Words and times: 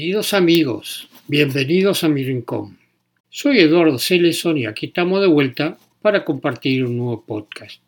Queridos 0.00 0.32
amigos, 0.32 1.08
bienvenidos 1.28 2.04
a 2.04 2.08
mi 2.08 2.24
rincón. 2.24 2.78
Soy 3.28 3.58
Eduardo 3.58 3.98
Celeson 3.98 4.56
y 4.56 4.64
aquí 4.64 4.86
estamos 4.86 5.20
de 5.20 5.26
vuelta 5.26 5.76
para 6.00 6.24
compartir 6.24 6.86
un 6.86 6.96
nuevo 6.96 7.22
podcast. 7.26 7.82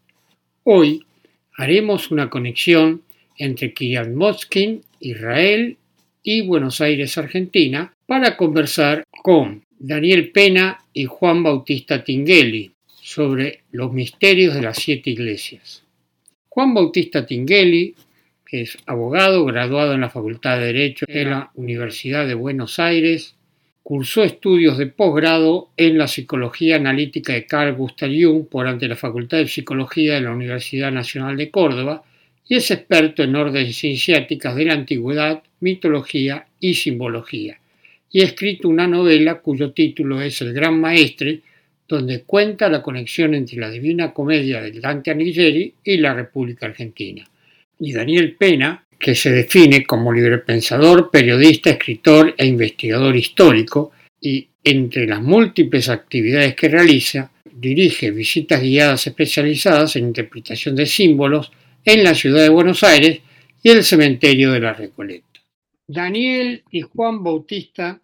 Hoy 0.62 1.06
haremos 1.56 2.10
una 2.10 2.28
conexión 2.28 3.00
entre 3.38 3.72
Kiryat 3.72 4.10
Motskin, 4.10 4.82
Israel 5.00 5.78
y 6.22 6.42
Buenos 6.42 6.82
Aires, 6.82 7.16
Argentina, 7.16 7.94
para 8.04 8.36
conversar 8.36 9.04
con 9.22 9.64
Daniel 9.78 10.32
Pena 10.32 10.84
y 10.92 11.06
Juan 11.06 11.42
Bautista 11.42 12.04
Tingueli 12.04 12.72
sobre 12.88 13.60
los 13.70 13.90
misterios 13.90 14.54
de 14.54 14.60
las 14.60 14.76
siete 14.76 15.08
iglesias. 15.08 15.82
Juan 16.50 16.74
Bautista 16.74 17.24
Tingueli 17.24 17.94
es 18.52 18.76
abogado, 18.84 19.46
graduado 19.46 19.94
en 19.94 20.02
la 20.02 20.10
Facultad 20.10 20.58
de 20.58 20.66
Derecho 20.66 21.06
de 21.08 21.24
la 21.24 21.50
Universidad 21.54 22.26
de 22.26 22.34
Buenos 22.34 22.78
Aires, 22.78 23.34
cursó 23.82 24.22
estudios 24.22 24.76
de 24.76 24.86
posgrado 24.88 25.70
en 25.78 25.96
la 25.96 26.06
Psicología 26.06 26.76
Analítica 26.76 27.32
de 27.32 27.46
Carl 27.46 27.74
Gustav 27.74 28.10
Jung 28.10 28.46
por 28.46 28.66
ante 28.66 28.88
la 28.88 28.96
Facultad 28.96 29.38
de 29.38 29.48
Psicología 29.48 30.14
de 30.14 30.20
la 30.20 30.32
Universidad 30.32 30.92
Nacional 30.92 31.38
de 31.38 31.50
Córdoba 31.50 32.04
y 32.46 32.56
es 32.56 32.70
experto 32.70 33.22
en 33.22 33.34
órdenes 33.34 33.82
iniciáticas 33.84 34.54
de 34.54 34.66
la 34.66 34.74
antigüedad, 34.74 35.42
mitología 35.60 36.46
y 36.60 36.74
simbología. 36.74 37.58
Y 38.10 38.20
ha 38.20 38.24
escrito 38.24 38.68
una 38.68 38.86
novela 38.86 39.36
cuyo 39.40 39.72
título 39.72 40.20
es 40.20 40.42
El 40.42 40.52
Gran 40.52 40.78
Maestre, 40.78 41.40
donde 41.88 42.24
cuenta 42.24 42.68
la 42.68 42.82
conexión 42.82 43.34
entre 43.34 43.58
la 43.58 43.70
Divina 43.70 44.12
Comedia 44.12 44.60
de 44.60 44.78
Dante 44.78 45.10
Alighieri 45.10 45.72
y 45.82 45.96
la 45.96 46.12
República 46.12 46.66
Argentina 46.66 47.26
y 47.84 47.92
Daniel 47.92 48.36
Pena, 48.36 48.86
que 48.96 49.16
se 49.16 49.32
define 49.32 49.84
como 49.84 50.12
librepensador, 50.12 51.10
periodista, 51.10 51.70
escritor 51.70 52.32
e 52.38 52.46
investigador 52.46 53.16
histórico, 53.16 53.90
y 54.20 54.48
entre 54.62 55.08
las 55.08 55.20
múltiples 55.20 55.88
actividades 55.88 56.54
que 56.54 56.68
realiza, 56.68 57.32
dirige 57.52 58.12
visitas 58.12 58.62
guiadas 58.62 59.08
especializadas 59.08 59.96
en 59.96 60.06
interpretación 60.06 60.76
de 60.76 60.86
símbolos 60.86 61.50
en 61.84 62.04
la 62.04 62.14
ciudad 62.14 62.42
de 62.42 62.50
Buenos 62.50 62.84
Aires 62.84 63.20
y 63.60 63.70
el 63.70 63.82
cementerio 63.82 64.52
de 64.52 64.60
la 64.60 64.74
Recoleta. 64.74 65.40
Daniel 65.88 66.62
y 66.70 66.82
Juan 66.82 67.24
Bautista, 67.24 68.00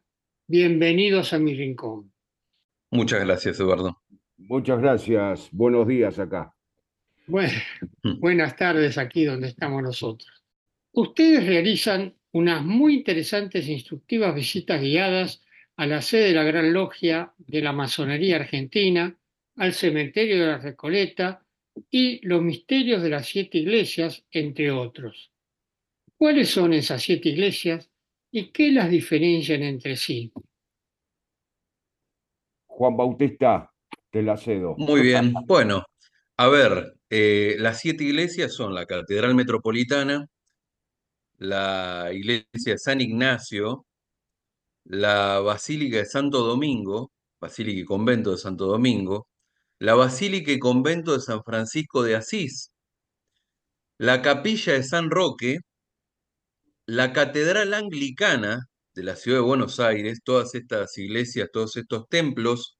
bienvenidos 0.48 1.32
a 1.32 1.38
mi 1.38 1.54
rincón. 1.54 2.10
Muchas 2.90 3.24
gracias, 3.24 3.60
Eduardo. 3.60 3.96
Muchas 4.38 4.80
gracias. 4.80 5.48
Buenos 5.52 5.86
días 5.86 6.18
acá. 6.18 6.57
Bueno, 7.28 7.52
mm. 8.04 8.20
buenas 8.20 8.56
tardes 8.56 8.96
aquí 8.96 9.26
donde 9.26 9.48
estamos 9.48 9.82
nosotros. 9.82 10.42
Ustedes 10.92 11.46
realizan 11.46 12.14
unas 12.32 12.64
muy 12.64 12.94
interesantes 12.94 13.68
e 13.68 13.72
instructivas 13.72 14.34
visitas 14.34 14.80
guiadas 14.80 15.44
a 15.76 15.86
la 15.86 16.00
sede 16.00 16.28
de 16.28 16.32
la 16.32 16.44
Gran 16.44 16.72
Logia 16.72 17.34
de 17.36 17.60
la 17.60 17.72
Masonería 17.72 18.36
Argentina, 18.36 19.14
al 19.56 19.74
cementerio 19.74 20.40
de 20.40 20.46
la 20.46 20.58
Recoleta 20.58 21.44
y 21.90 22.26
los 22.26 22.40
misterios 22.40 23.02
de 23.02 23.10
las 23.10 23.26
siete 23.26 23.58
iglesias, 23.58 24.24
entre 24.30 24.70
otros. 24.70 25.30
¿Cuáles 26.16 26.48
son 26.48 26.72
esas 26.72 27.02
siete 27.02 27.28
iglesias 27.28 27.90
y 28.30 28.46
qué 28.46 28.72
las 28.72 28.90
diferencian 28.90 29.62
entre 29.62 29.96
sí? 29.96 30.32
Juan 32.66 32.96
Bautista, 32.96 33.70
te 34.10 34.22
la 34.22 34.38
cedo. 34.38 34.76
Muy 34.78 35.02
bien, 35.02 35.34
bueno, 35.46 35.84
a 36.38 36.48
ver, 36.48 36.94
eh, 37.10 37.56
las 37.58 37.80
siete 37.80 38.04
iglesias 38.04 38.54
son 38.54 38.72
la 38.74 38.86
Catedral 38.86 39.34
Metropolitana, 39.34 40.26
la 41.38 42.10
Iglesia 42.12 42.74
de 42.74 42.78
San 42.78 43.00
Ignacio, 43.00 43.86
la 44.84 45.40
Basílica 45.40 45.98
de 45.98 46.06
Santo 46.06 46.44
Domingo, 46.44 47.12
Basílica 47.40 47.80
y 47.80 47.84
Convento 47.84 48.32
de 48.32 48.38
Santo 48.38 48.66
Domingo, 48.66 49.28
la 49.80 49.94
Basílica 49.94 50.52
y 50.52 50.60
Convento 50.60 51.12
de 51.14 51.20
San 51.20 51.42
Francisco 51.44 52.02
de 52.04 52.16
Asís, 52.16 52.70
la 53.98 54.22
Capilla 54.22 54.74
de 54.74 54.84
San 54.84 55.10
Roque, 55.10 55.58
la 56.86 57.12
Catedral 57.12 57.74
Anglicana 57.74 58.60
de 58.94 59.02
la 59.02 59.16
Ciudad 59.16 59.38
de 59.38 59.44
Buenos 59.44 59.80
Aires, 59.80 60.20
todas 60.24 60.54
estas 60.54 60.96
iglesias, 60.98 61.48
todos 61.52 61.76
estos 61.76 62.08
templos 62.08 62.77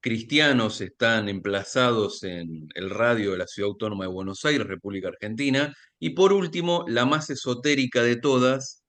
cristianos 0.00 0.80
están 0.80 1.28
emplazados 1.28 2.22
en 2.22 2.68
el 2.74 2.90
radio 2.90 3.32
de 3.32 3.38
la 3.38 3.46
Ciudad 3.46 3.70
Autónoma 3.70 4.04
de 4.04 4.12
Buenos 4.12 4.44
Aires, 4.44 4.66
República 4.66 5.08
Argentina. 5.08 5.74
Y 5.98 6.10
por 6.10 6.32
último, 6.32 6.84
la 6.88 7.06
más 7.06 7.30
esotérica 7.30 8.02
de 8.02 8.16
todas, 8.16 8.84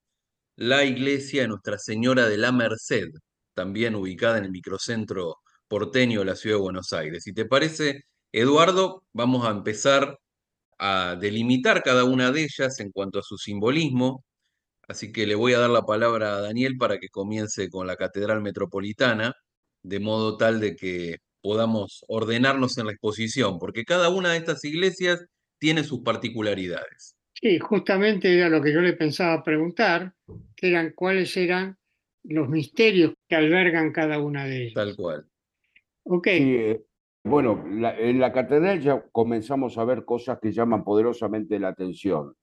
la 0.56 0.86
iglesia 0.86 1.44
de 1.44 1.48
Nuestra 1.50 1.78
Señora 1.80 2.28
de 2.30 2.38
la 2.38 2.52
Merced, 2.52 3.08
también 3.54 3.96
ubicada 3.96 4.38
en 4.38 4.46
el 4.46 4.52
microcentro 4.52 5.38
porteño 5.68 6.20
de 6.22 6.26
la 6.26 6.36
Ciudad 6.36 6.58
de 6.58 6.62
Buenos 6.62 6.94
Aires. 6.94 7.24
Si 7.24 7.34
te 7.34 7.46
parece, 7.46 8.02
Eduardo, 8.32 9.04
vamos 9.14 9.48
a 9.48 9.52
empezar 9.52 10.18
a 10.80 11.18
delimitar 11.20 11.84
cada 11.84 12.04
una 12.06 12.32
de 12.32 12.44
ellas 12.44 12.80
en 12.80 12.92
cuanto 12.92 13.20
a 13.20 13.24
su 13.24 13.38
simbolismo. 13.38 14.24
Así 14.88 15.12
que 15.12 15.28
le 15.28 15.36
voy 15.36 15.54
a 15.54 15.60
dar 15.60 15.70
la 15.72 15.84
palabra 15.84 16.36
a 16.38 16.42
Daniel 16.42 16.78
para 16.78 17.00
que 17.00 17.10
comience 17.10 17.70
con 17.70 17.88
la 17.88 17.98
Catedral 17.98 18.42
Metropolitana 18.42 19.34
de 19.88 20.00
modo 20.00 20.38
tal 20.38 20.60
de 20.60 20.76
que 20.76 21.18
podamos 21.42 22.04
ordenarnos 22.08 22.78
en 22.78 22.88
la 22.88 22.92
exposición, 22.92 23.58
porque 23.58 23.86
cada 23.86 24.10
una 24.10 24.32
de 24.32 24.38
estas 24.38 24.64
iglesias 24.66 25.26
tiene 25.60 25.84
sus 25.84 26.02
particularidades. 26.02 27.16
Sí, 27.34 27.60
justamente 27.60 28.34
era 28.36 28.50
lo 28.50 28.62
que 28.62 28.74
yo 28.74 28.82
le 28.82 28.94
pensaba 28.94 29.44
preguntar, 29.44 30.14
que 30.56 30.70
eran 30.70 30.92
cuáles 30.94 31.38
eran 31.38 31.78
los 32.24 32.50
misterios 32.50 33.14
que 33.30 33.36
albergan 33.36 33.94
cada 33.94 34.20
una 34.20 34.46
de 34.46 34.64
ellas. 34.64 34.74
Tal 34.74 34.96
cual. 34.96 35.26
Ok. 36.04 36.28
Eh, 36.28 36.82
bueno, 37.24 37.64
en 37.66 38.20
la 38.20 38.32
catedral 38.34 38.82
ya 38.82 39.06
comenzamos 39.12 39.78
a 39.78 39.86
ver 39.86 40.04
cosas 40.04 40.40
que 40.42 40.52
llaman 40.52 40.84
poderosamente 40.84 41.60
la 41.60 41.70
atención. 41.70 42.34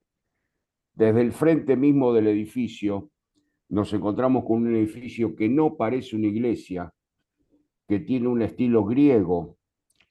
Desde 0.95 1.21
el 1.21 1.33
frente 1.33 1.77
mismo 1.77 2.15
del 2.15 2.29
edificio 2.29 3.11
nos 3.69 3.93
encontramos 3.93 4.45
con 4.45 4.67
un 4.67 4.77
edificio 4.77 5.35
que 5.35 5.49
no 5.49 5.77
parece 5.77 6.15
una 6.17 6.29
iglesia, 6.29 6.93
que 7.95 8.01
tiene 8.01 8.27
un 8.27 8.43
estilo 8.43 8.85
griego, 8.85 9.57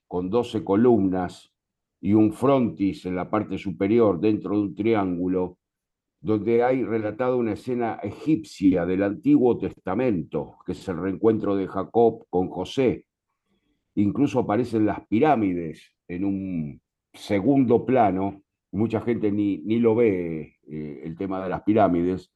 con 0.08 0.30
12 0.30 0.64
columnas 0.64 1.54
y 2.00 2.14
un 2.14 2.32
frontis 2.32 3.06
en 3.06 3.14
la 3.14 3.30
parte 3.30 3.58
superior 3.58 4.22
dentro 4.22 4.56
de 4.56 4.62
un 4.62 4.74
triángulo, 4.74 5.58
donde 6.22 6.64
hay 6.64 6.86
relatada 6.86 7.36
una 7.36 7.52
escena 7.52 8.00
egipcia 8.02 8.86
del 8.86 9.04
Antiguo 9.04 9.58
Testamento, 9.58 10.56
que 10.66 10.72
es 10.72 10.88
el 10.88 10.96
reencuentro 10.96 11.58
de 11.58 11.68
Jacob 11.68 12.26
con 12.30 12.48
José. 12.48 13.06
Incluso 13.96 14.40
aparecen 14.40 14.86
las 14.86 15.06
pirámides 15.06 15.94
en 16.08 16.24
un 16.24 16.82
segundo 17.12 17.86
plano, 17.86 18.44
mucha 18.72 19.02
gente 19.02 19.30
ni, 19.30 19.58
ni 19.58 19.80
lo 19.80 19.94
ve 19.94 20.56
eh, 20.70 21.02
el 21.04 21.18
tema 21.18 21.44
de 21.44 21.50
las 21.50 21.64
pirámides, 21.64 22.32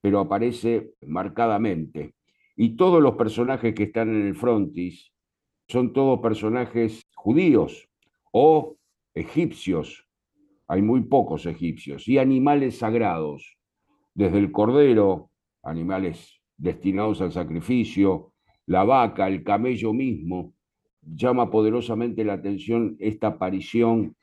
pero 0.00 0.18
aparece 0.18 0.94
marcadamente. 1.06 2.14
Y 2.62 2.76
todos 2.76 3.00
los 3.00 3.14
personajes 3.14 3.74
que 3.74 3.84
están 3.84 4.10
en 4.10 4.26
el 4.26 4.34
frontis 4.34 5.10
son 5.66 5.94
todos 5.94 6.20
personajes 6.20 7.06
judíos 7.14 7.88
o 8.32 8.76
egipcios. 9.14 10.06
Hay 10.68 10.82
muy 10.82 11.04
pocos 11.04 11.46
egipcios. 11.46 12.06
Y 12.06 12.18
animales 12.18 12.76
sagrados, 12.76 13.56
desde 14.12 14.36
el 14.36 14.52
cordero, 14.52 15.30
animales 15.62 16.42
destinados 16.58 17.22
al 17.22 17.32
sacrificio, 17.32 18.34
la 18.66 18.84
vaca, 18.84 19.26
el 19.26 19.42
camello 19.42 19.94
mismo. 19.94 20.52
Llama 21.00 21.50
poderosamente 21.50 22.26
la 22.26 22.34
atención 22.34 22.94
esta 22.98 23.28
aparición 23.28 24.14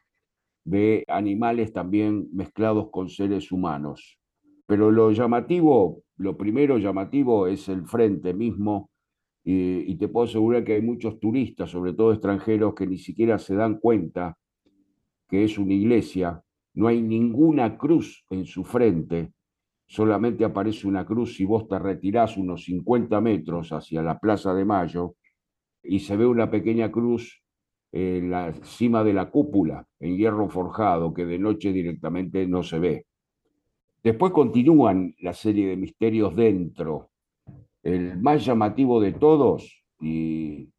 de 0.64 1.04
animales 1.08 1.74
también 1.74 2.28
mezclados 2.32 2.92
con 2.92 3.10
seres 3.10 3.52
humanos. 3.52 4.20
Pero 4.68 4.92
lo 4.92 5.12
llamativo 5.12 6.04
lo 6.18 6.36
primero 6.36 6.78
llamativo 6.78 7.48
es 7.48 7.70
el 7.70 7.86
frente 7.86 8.34
mismo 8.34 8.90
y, 9.44 9.96
te 9.96 10.10
puedo 10.10 10.26
asegurar 10.26 10.66
que 10.66 10.74
hay 10.74 10.82
muchos 10.82 11.22
turistas, 11.22 11.70
sobre 11.70 11.94
todo 11.94 12.12
extranjeros, 12.12 12.76
que 12.76 12.86
ni 12.86 12.98
siquiera 12.98 13.38
se 13.38 13.56
dan 13.56 13.80
cuenta 13.80 14.38
que 15.30 15.46
es 15.46 15.58
una 15.58 15.74
iglesia. 15.74 16.44
No 16.74 16.88
hay 16.88 17.02
ninguna 17.02 17.78
cruz 17.78 18.26
en 18.30 18.46
su 18.46 18.66
frente, 18.66 19.32
solamente 19.86 20.44
aparece 20.44 20.86
una 20.86 21.06
cruz 21.06 21.36
si 21.36 21.46
vos 21.46 21.66
te 21.68 21.80
retirás 21.80 22.36
unos 22.36 22.66
50 22.66 23.22
metros 23.22 23.72
hacia 23.72 24.04
la 24.04 24.20
Plaza 24.20 24.54
de 24.54 24.66
Mayo 24.66 25.16
y 25.82 26.00
se 26.00 26.18
ve 26.18 26.26
una 26.26 26.52
pequeña 26.52 26.92
cruz 26.92 27.42
en 27.94 28.30
la 28.30 28.54
cima 28.64 29.04
de 29.06 29.14
la 29.14 29.30
cúpula, 29.30 29.88
en 30.00 30.18
hierro 30.18 30.50
forjado, 30.50 31.14
que 31.14 31.26
de 31.26 31.40
noche 31.40 31.72
directamente 31.72 32.46
no 32.48 32.64
se 32.64 32.80
ve. 32.80 33.07
Después 34.04 34.32
continúan 34.32 35.16
la 35.20 35.34
serie 35.34 35.68
de 35.68 35.78
misterios 35.78 36.36
dentro. 36.36 37.10
El 37.84 38.20
más 38.22 38.46
llamativo 38.46 39.02
de 39.02 39.14
todos, 39.14 39.84
y 40.00 40.70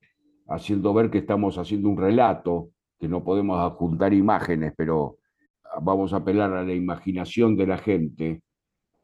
haciendo 0.46 0.94
ver 0.94 1.10
que 1.10 1.18
estamos 1.18 1.58
haciendo 1.58 1.88
un 1.88 1.98
relato, 1.98 2.70
que 2.98 3.08
no 3.08 3.22
podemos 3.24 3.58
adjuntar 3.58 4.12
imágenes, 4.12 4.72
pero 4.76 5.18
vamos 5.80 6.12
a 6.12 6.18
apelar 6.18 6.52
a 6.52 6.64
la 6.64 6.74
imaginación 6.74 7.56
de 7.56 7.66
la 7.66 7.78
gente, 7.78 8.42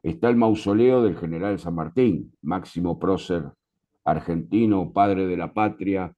está 0.01 0.29
el 0.29 0.35
mausoleo 0.35 1.01
del 1.01 1.17
general 1.17 1.59
San 1.59 1.75
Martín, 1.75 2.33
máximo 2.41 2.99
prócer 2.99 3.43
argentino, 4.03 4.91
padre 4.91 5.27
de 5.27 5.37
la 5.37 5.53
patria, 5.53 6.13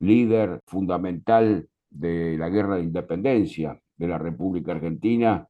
líder 0.00 0.60
fundamental 0.66 1.68
de 1.90 2.36
la 2.36 2.48
guerra 2.48 2.76
de 2.76 2.84
independencia 2.84 3.80
de 3.96 4.08
la 4.08 4.18
República 4.18 4.72
Argentina 4.72 5.48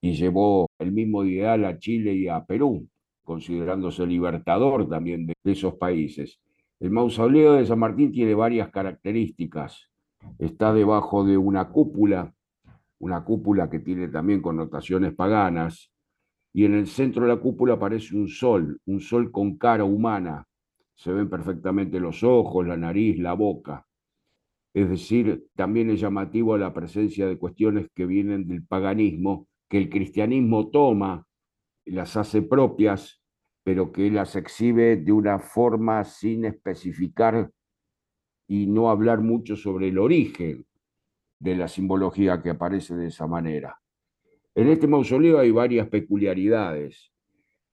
y 0.00 0.14
llevó 0.14 0.68
el 0.78 0.92
mismo 0.92 1.24
ideal 1.24 1.64
a 1.64 1.78
Chile 1.78 2.14
y 2.14 2.28
a 2.28 2.44
Perú, 2.44 2.88
considerándose 3.22 4.06
libertador 4.06 4.88
también 4.88 5.26
de 5.26 5.34
esos 5.44 5.74
países. 5.74 6.38
El 6.78 6.90
mausoleo 6.90 7.54
de 7.54 7.66
San 7.66 7.78
Martín 7.78 8.12
tiene 8.12 8.34
varias 8.34 8.70
características. 8.70 9.88
Está 10.38 10.72
debajo 10.72 11.24
de 11.24 11.36
una 11.36 11.68
cúpula, 11.68 12.34
una 12.98 13.24
cúpula 13.24 13.70
que 13.70 13.78
tiene 13.78 14.08
también 14.08 14.42
connotaciones 14.42 15.14
paganas, 15.14 15.90
y 16.52 16.64
en 16.64 16.74
el 16.74 16.86
centro 16.86 17.22
de 17.22 17.28
la 17.28 17.40
cúpula 17.40 17.74
aparece 17.74 18.16
un 18.16 18.28
sol, 18.28 18.80
un 18.86 19.00
sol 19.00 19.30
con 19.30 19.58
cara 19.58 19.84
humana. 19.84 20.46
Se 20.94 21.12
ven 21.12 21.28
perfectamente 21.28 22.00
los 22.00 22.22
ojos, 22.22 22.66
la 22.66 22.78
nariz, 22.78 23.18
la 23.18 23.34
boca. 23.34 23.86
Es 24.72 24.88
decir, 24.88 25.46
también 25.54 25.90
es 25.90 26.00
llamativo 26.00 26.56
la 26.56 26.72
presencia 26.72 27.26
de 27.26 27.38
cuestiones 27.38 27.88
que 27.94 28.06
vienen 28.06 28.46
del 28.48 28.64
paganismo, 28.64 29.48
que 29.68 29.78
el 29.78 29.88
cristianismo 29.88 30.70
toma, 30.70 31.26
las 31.84 32.16
hace 32.16 32.42
propias, 32.42 33.22
pero 33.64 33.90
que 33.92 34.10
las 34.10 34.36
exhibe 34.36 34.96
de 34.96 35.12
una 35.12 35.38
forma 35.38 36.04
sin 36.04 36.44
especificar 36.44 37.50
y 38.48 38.66
no 38.66 38.90
hablar 38.90 39.20
mucho 39.20 39.56
sobre 39.56 39.88
el 39.88 39.98
origen 39.98 40.64
de 41.38 41.56
la 41.56 41.68
simbología 41.68 42.40
que 42.42 42.50
aparece 42.50 42.94
de 42.94 43.08
esa 43.08 43.26
manera. 43.26 43.80
En 44.54 44.68
este 44.68 44.86
mausoleo 44.86 45.38
hay 45.38 45.50
varias 45.50 45.88
peculiaridades. 45.88 47.12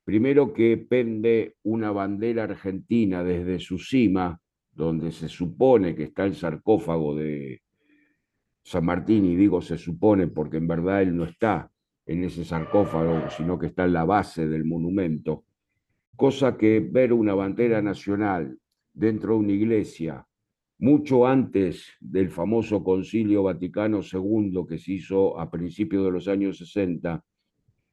Primero 0.03 0.51
que 0.51 0.77
pende 0.77 1.55
una 1.63 1.91
bandera 1.91 2.43
argentina 2.43 3.23
desde 3.23 3.59
su 3.59 3.77
cima, 3.77 4.41
donde 4.71 5.11
se 5.11 5.29
supone 5.29 5.95
que 5.95 6.03
está 6.03 6.25
el 6.25 6.35
sarcófago 6.35 7.15
de 7.15 7.61
San 8.63 8.85
Martín, 8.85 9.25
y 9.25 9.35
digo 9.35 9.61
se 9.61 9.77
supone 9.77 10.27
porque 10.27 10.57
en 10.57 10.67
verdad 10.67 11.03
él 11.03 11.15
no 11.15 11.25
está 11.25 11.71
en 12.05 12.23
ese 12.23 12.43
sarcófago, 12.43 13.29
sino 13.29 13.57
que 13.57 13.67
está 13.67 13.85
en 13.85 13.93
la 13.93 14.05
base 14.05 14.47
del 14.47 14.65
monumento. 14.65 15.45
Cosa 16.15 16.57
que 16.57 16.79
ver 16.79 17.13
una 17.13 17.33
bandera 17.33 17.81
nacional 17.81 18.57
dentro 18.93 19.33
de 19.33 19.39
una 19.39 19.51
iglesia 19.53 20.25
mucho 20.79 21.25
antes 21.25 21.93
del 22.01 22.29
famoso 22.29 22.83
Concilio 22.83 23.43
Vaticano 23.43 24.01
II 24.01 24.65
que 24.67 24.77
se 24.77 24.93
hizo 24.93 25.39
a 25.39 25.49
principios 25.49 26.03
de 26.03 26.11
los 26.11 26.27
años 26.27 26.57
60, 26.57 27.23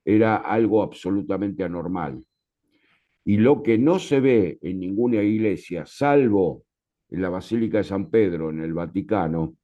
era 0.05 0.37
algo 0.37 0.83
absolutamente 0.83 1.63
anormal. 1.63 2.25
Y 3.25 3.37
lo 3.37 3.63
que 3.63 3.79
no 3.79 4.01
se 4.01 4.19
ve 4.19 4.59
en 4.63 4.81
ninguna 4.81 5.23
iglesia, 5.23 5.85
salvo 5.87 6.65
en 7.11 7.23
la 7.23 7.29
Basílica 7.29 7.79
de 7.79 7.85
San 7.85 8.11
Pedro, 8.11 8.51
en 8.51 8.61
el 8.61 8.73
Vaticano, 8.73 9.57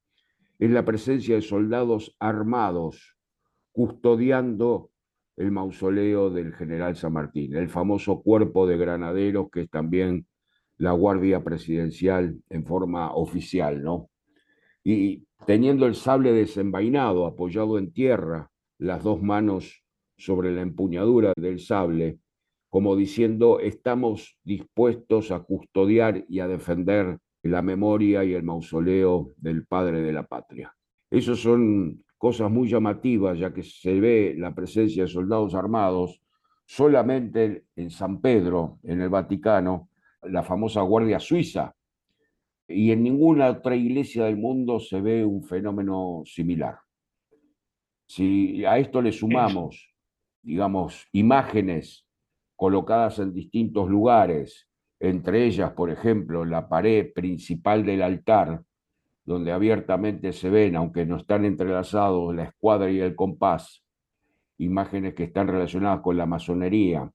es 0.59 0.71
la 0.71 0.85
presencia 0.85 1.35
de 1.35 1.43
soldados 1.43 2.15
armados 2.21 3.16
custodiando 3.77 4.91
el 5.37 5.53
mausoleo 5.53 6.31
del 6.31 6.55
general 6.55 6.97
San 6.97 7.13
Martín, 7.13 7.55
el 7.55 7.69
famoso 7.69 8.23
cuerpo 8.23 8.67
de 8.67 8.79
granaderos 8.79 9.51
que 9.53 9.61
es 9.61 9.71
también 9.71 10.27
la 10.79 10.93
Guardia 10.93 11.45
Presidencial 11.45 12.39
en 12.49 12.65
forma 12.65 13.13
oficial, 13.13 13.83
¿no? 13.83 14.09
Y 14.83 15.27
teniendo 15.47 15.85
el 15.85 15.95
sable 15.95 16.33
desenvainado, 16.33 17.27
apoyado 17.27 17.77
en 17.77 17.93
tierra, 17.93 18.51
las 18.79 19.05
dos 19.05 19.21
manos 19.21 19.85
sobre 20.17 20.53
la 20.53 20.63
empuñadura 20.63 21.35
del 21.37 21.61
sable, 21.61 22.19
como 22.71 22.97
diciendo, 22.97 23.61
estamos 23.61 24.39
dispuestos 24.43 25.31
a 25.33 25.41
custodiar 25.41 26.25
y 26.31 26.41
a 26.41 26.49
defender 26.49 27.19
la 27.43 27.61
memoria 27.61 28.25
y 28.25 28.33
el 28.33 28.43
mausoleo 28.43 29.35
del 29.37 29.67
padre 29.67 30.01
de 30.01 30.15
la 30.15 30.27
patria. 30.27 30.75
Esas 31.11 31.41
son 31.41 32.06
cosas 32.19 32.51
muy 32.51 32.69
llamativas, 32.69 33.39
ya 33.39 33.53
que 33.53 33.63
se 33.63 34.01
ve 34.01 34.35
la 34.37 34.55
presencia 34.55 35.05
de 35.05 35.09
soldados 35.09 35.55
armados 35.55 36.23
solamente 36.65 37.67
en 37.77 37.91
San 37.91 38.21
Pedro, 38.21 38.79
en 38.83 39.01
el 39.01 39.09
Vaticano, 39.09 39.91
la 40.23 40.43
famosa 40.43 40.81
Guardia 40.83 41.21
Suiza, 41.21 41.75
y 42.69 42.91
en 42.91 43.03
ninguna 43.05 43.51
otra 43.51 43.77
iglesia 43.77 44.25
del 44.25 44.37
mundo 44.37 44.81
se 44.81 45.01
ve 45.01 45.25
un 45.25 45.45
fenómeno 45.45 46.23
similar. 46.25 46.79
Si 48.09 48.65
a 48.65 48.79
esto 48.79 49.01
le 49.01 49.13
sumamos, 49.13 49.95
digamos, 50.43 51.07
imágenes 51.13 52.07
colocadas 52.57 53.19
en 53.19 53.33
distintos 53.33 53.89
lugares, 53.89 54.69
entre 54.99 55.45
ellas, 55.45 55.73
por 55.73 55.91
ejemplo, 55.91 56.45
la 56.45 56.69
pared 56.69 57.13
principal 57.13 57.85
del 57.85 58.03
altar, 58.03 58.63
donde 59.27 59.53
abiertamente 59.53 60.33
se 60.33 60.49
ven, 60.49 60.77
aunque 60.77 61.05
no 61.05 61.17
están 61.17 61.45
entrelazados, 61.45 62.35
la 62.35 62.45
escuadra 62.45 62.91
y 62.91 63.01
el 63.01 63.17
compás, 63.17 63.85
imágenes 64.59 65.15
que 65.15 65.25
están 65.25 65.49
relacionadas 65.49 66.01
con 66.01 66.17
la 66.17 66.27
masonería, 66.27 67.11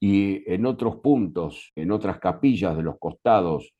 y 0.00 0.42
en 0.52 0.66
otros 0.66 0.96
puntos, 0.96 1.72
en 1.76 1.92
otras 1.92 2.18
capillas 2.18 2.76
de 2.76 2.82
los 2.82 2.98
costados 2.98 3.74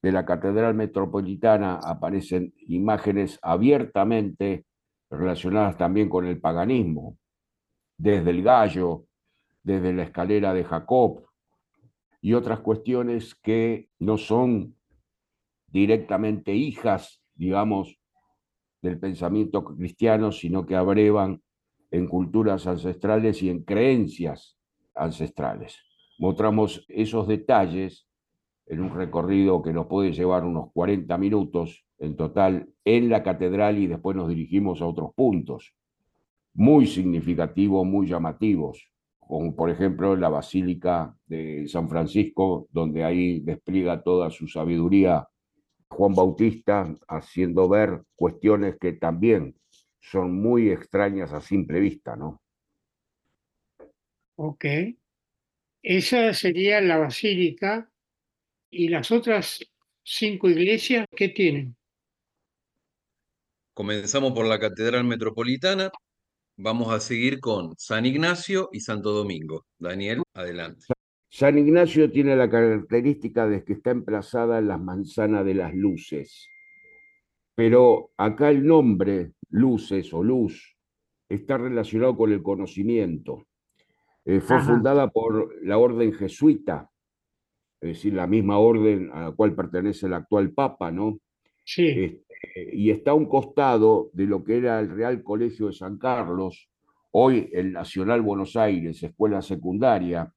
de 0.00 0.12
la 0.12 0.24
Catedral 0.24 0.74
Metropolitana 0.74 1.78
aparecen 1.82 2.54
imágenes 2.68 3.38
abiertamente 3.42 4.64
relacionadas 5.10 5.76
también 5.76 6.08
con 6.08 6.24
el 6.24 6.40
paganismo, 6.40 7.18
desde 7.98 8.30
el 8.30 8.42
gallo, 8.42 9.04
desde 9.62 9.92
la 9.92 10.04
escalera 10.04 10.54
de 10.54 10.64
Jacob 10.64 11.26
y 12.22 12.32
otras 12.32 12.60
cuestiones 12.60 13.34
que 13.34 13.90
no 13.98 14.16
son 14.16 14.76
directamente 15.70 16.54
hijas, 16.54 17.22
digamos, 17.34 17.98
del 18.82 18.98
pensamiento 18.98 19.64
cristiano, 19.64 20.32
sino 20.32 20.66
que 20.66 20.76
abrevan 20.76 21.42
en 21.90 22.06
culturas 22.06 22.66
ancestrales 22.66 23.42
y 23.42 23.50
en 23.50 23.62
creencias 23.64 24.56
ancestrales. 24.94 25.76
Mostramos 26.18 26.84
esos 26.88 27.26
detalles 27.26 28.06
en 28.66 28.80
un 28.80 28.94
recorrido 28.94 29.62
que 29.62 29.72
nos 29.72 29.86
puede 29.86 30.12
llevar 30.12 30.44
unos 30.44 30.70
40 30.72 31.18
minutos 31.18 31.84
en 31.98 32.16
total 32.16 32.68
en 32.84 33.08
la 33.08 33.22
catedral 33.22 33.78
y 33.78 33.86
después 33.86 34.16
nos 34.16 34.28
dirigimos 34.28 34.80
a 34.80 34.86
otros 34.86 35.10
puntos 35.14 35.74
muy 36.54 36.86
significativos, 36.86 37.86
muy 37.86 38.06
llamativos, 38.06 38.90
como 39.18 39.54
por 39.54 39.70
ejemplo 39.70 40.16
la 40.16 40.28
Basílica 40.28 41.16
de 41.26 41.66
San 41.68 41.88
Francisco, 41.88 42.68
donde 42.70 43.04
ahí 43.04 43.40
despliega 43.40 44.02
toda 44.02 44.30
su 44.30 44.46
sabiduría 44.48 45.26
Juan 45.90 46.14
Bautista, 46.14 46.94
haciendo 47.08 47.68
ver 47.68 48.02
cuestiones 48.16 48.76
que 48.80 48.92
también 48.92 49.56
son 50.00 50.40
muy 50.40 50.70
extrañas 50.70 51.32
a 51.32 51.40
simple 51.40 51.80
vista, 51.80 52.16
¿no? 52.16 52.40
Ok. 54.36 54.64
Esa 55.82 56.32
sería 56.34 56.80
la 56.80 56.98
basílica 56.98 57.90
y 58.70 58.88
las 58.88 59.10
otras 59.10 59.60
cinco 60.02 60.48
iglesias, 60.48 61.06
¿qué 61.14 61.28
tienen? 61.28 61.76
Comenzamos 63.74 64.32
por 64.32 64.46
la 64.46 64.58
Catedral 64.58 65.04
Metropolitana, 65.04 65.90
vamos 66.56 66.92
a 66.92 67.00
seguir 67.00 67.40
con 67.40 67.74
San 67.78 68.06
Ignacio 68.06 68.68
y 68.72 68.80
Santo 68.80 69.10
Domingo. 69.12 69.66
Daniel, 69.78 70.22
adelante. 70.34 70.86
San 71.32 71.56
Ignacio 71.58 72.10
tiene 72.10 72.34
la 72.34 72.50
característica 72.50 73.46
de 73.46 73.62
que 73.62 73.74
está 73.74 73.92
emplazada 73.92 74.58
en 74.58 74.66
las 74.66 74.80
manzanas 74.80 75.44
de 75.44 75.54
las 75.54 75.72
luces, 75.72 76.48
pero 77.54 78.10
acá 78.16 78.50
el 78.50 78.66
nombre, 78.66 79.34
luces 79.50 80.12
o 80.12 80.24
luz, 80.24 80.76
está 81.28 81.56
relacionado 81.56 82.16
con 82.16 82.32
el 82.32 82.42
conocimiento. 82.42 83.46
Eh, 84.24 84.40
fue 84.40 84.60
fundada 84.60 85.08
por 85.08 85.54
la 85.64 85.78
orden 85.78 86.12
jesuita, 86.12 86.90
es 87.80 87.90
decir, 87.90 88.12
la 88.12 88.26
misma 88.26 88.58
orden 88.58 89.08
a 89.12 89.26
la 89.26 89.30
cual 89.30 89.54
pertenece 89.54 90.06
el 90.06 90.14
actual 90.14 90.50
Papa, 90.50 90.90
¿no? 90.90 91.20
Sí. 91.64 91.86
Este, 91.86 92.76
y 92.76 92.90
está 92.90 93.12
a 93.12 93.14
un 93.14 93.26
costado 93.26 94.10
de 94.14 94.26
lo 94.26 94.42
que 94.42 94.56
era 94.56 94.80
el 94.80 94.90
Real 94.90 95.22
Colegio 95.22 95.68
de 95.68 95.74
San 95.74 95.96
Carlos, 95.96 96.68
hoy 97.12 97.48
el 97.52 97.72
Nacional 97.72 98.20
Buenos 98.20 98.56
Aires, 98.56 99.00
escuela 99.00 99.40
secundaria, 99.40 100.32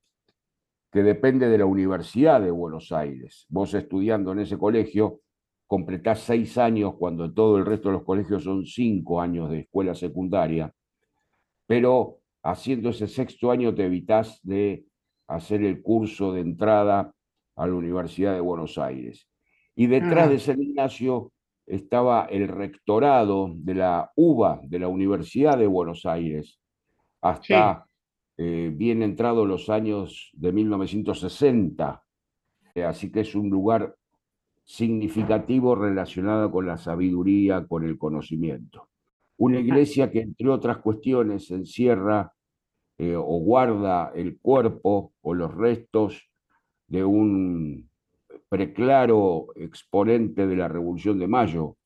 que 0.94 1.02
depende 1.02 1.50
de 1.50 1.58
la 1.58 1.66
Universidad 1.66 2.40
de 2.40 2.52
Buenos 2.52 2.92
Aires. 2.92 3.48
Vos 3.50 3.74
estudiando 3.74 4.32
en 4.32 4.40
ese 4.40 4.60
colegio, 4.60 5.22
completás 5.66 6.20
seis 6.20 6.56
años 6.60 6.94
cuando 7.00 7.34
todo 7.34 7.58
el 7.58 7.66
resto 7.66 7.90
de 7.90 7.94
los 7.94 8.04
colegios 8.04 8.44
son 8.44 8.64
cinco 8.64 9.20
años 9.20 9.50
de 9.50 9.62
escuela 9.62 9.96
secundaria, 9.96 10.72
pero 11.66 12.20
haciendo 12.44 12.90
ese 12.90 13.08
sexto 13.08 13.50
año 13.50 13.74
te 13.74 13.86
evitas 13.86 14.40
de 14.44 14.86
hacer 15.28 15.64
el 15.64 15.82
curso 15.82 16.32
de 16.32 16.42
entrada 16.42 17.12
a 17.56 17.68
la 17.68 17.74
Universidad 17.74 18.36
de 18.36 18.42
Buenos 18.42 18.78
Aires. 18.78 19.28
Y 19.76 19.88
detrás 19.88 20.30
de 20.30 20.38
San 20.38 20.62
Ignacio 20.62 21.32
estaba 21.66 22.26
el 22.26 22.48
rectorado 22.48 23.50
de 23.56 23.74
la 23.74 24.12
UBA, 24.16 24.62
de 24.64 24.78
la 24.78 24.90
Universidad 24.90 25.58
de 25.58 25.66
Buenos 25.66 26.06
Aires, 26.06 26.60
hasta 27.20 27.88
eh, 28.38 28.72
bien 28.74 29.04
entrados 29.04 29.48
los 29.48 29.70
años 29.70 30.32
de 30.34 30.52
1960, 30.52 32.04
eh, 32.76 32.84
así 32.84 33.12
que 33.12 33.22
es 33.22 33.36
un 33.36 33.50
lugar 33.50 33.96
significativo 34.64 35.76
relacionado 35.76 36.52
con 36.52 36.66
la 36.66 36.78
sabiduría, 36.78 37.66
con 37.68 37.84
el 37.84 37.98
conocimiento. 37.98 38.90
Una 39.38 39.60
iglesia 39.60 40.10
que, 40.10 40.22
entre 40.22 40.50
otras 40.50 40.78
cuestiones, 40.78 41.52
encierra 41.52 42.34
eh, 42.98 43.16
o 43.16 43.40
guarda 43.40 44.12
el 44.16 44.40
cuerpo 44.40 45.14
o 45.22 45.34
los 45.34 45.54
restos 45.54 46.30
de 46.88 47.04
un 47.04 47.90
preclaro 48.48 49.48
exponente 49.56 50.46
de 50.46 50.56
la 50.56 50.68
Revolución 50.68 51.18
de 51.18 51.28
Mayo, 51.28 51.78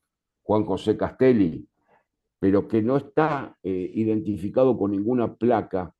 Juan 0.44 0.66
José 0.66 0.98
Castelli, 0.98 1.68
pero 2.40 2.68
que 2.68 2.82
no 2.82 2.98
está 2.98 3.58
eh, 3.64 3.92
identificado 3.96 4.78
con 4.78 4.92
ninguna 4.92 5.34
placa 5.34 5.94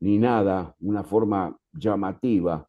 ni 0.00 0.18
nada, 0.18 0.74
una 0.80 1.04
forma 1.04 1.56
llamativa 1.72 2.66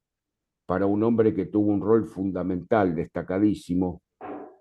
para 0.65 0.85
un 0.85 1.03
hombre 1.03 1.33
que 1.33 1.47
tuvo 1.47 1.71
un 1.71 1.81
rol 1.81 2.05
fundamental, 2.05 2.95
destacadísimo, 2.95 4.01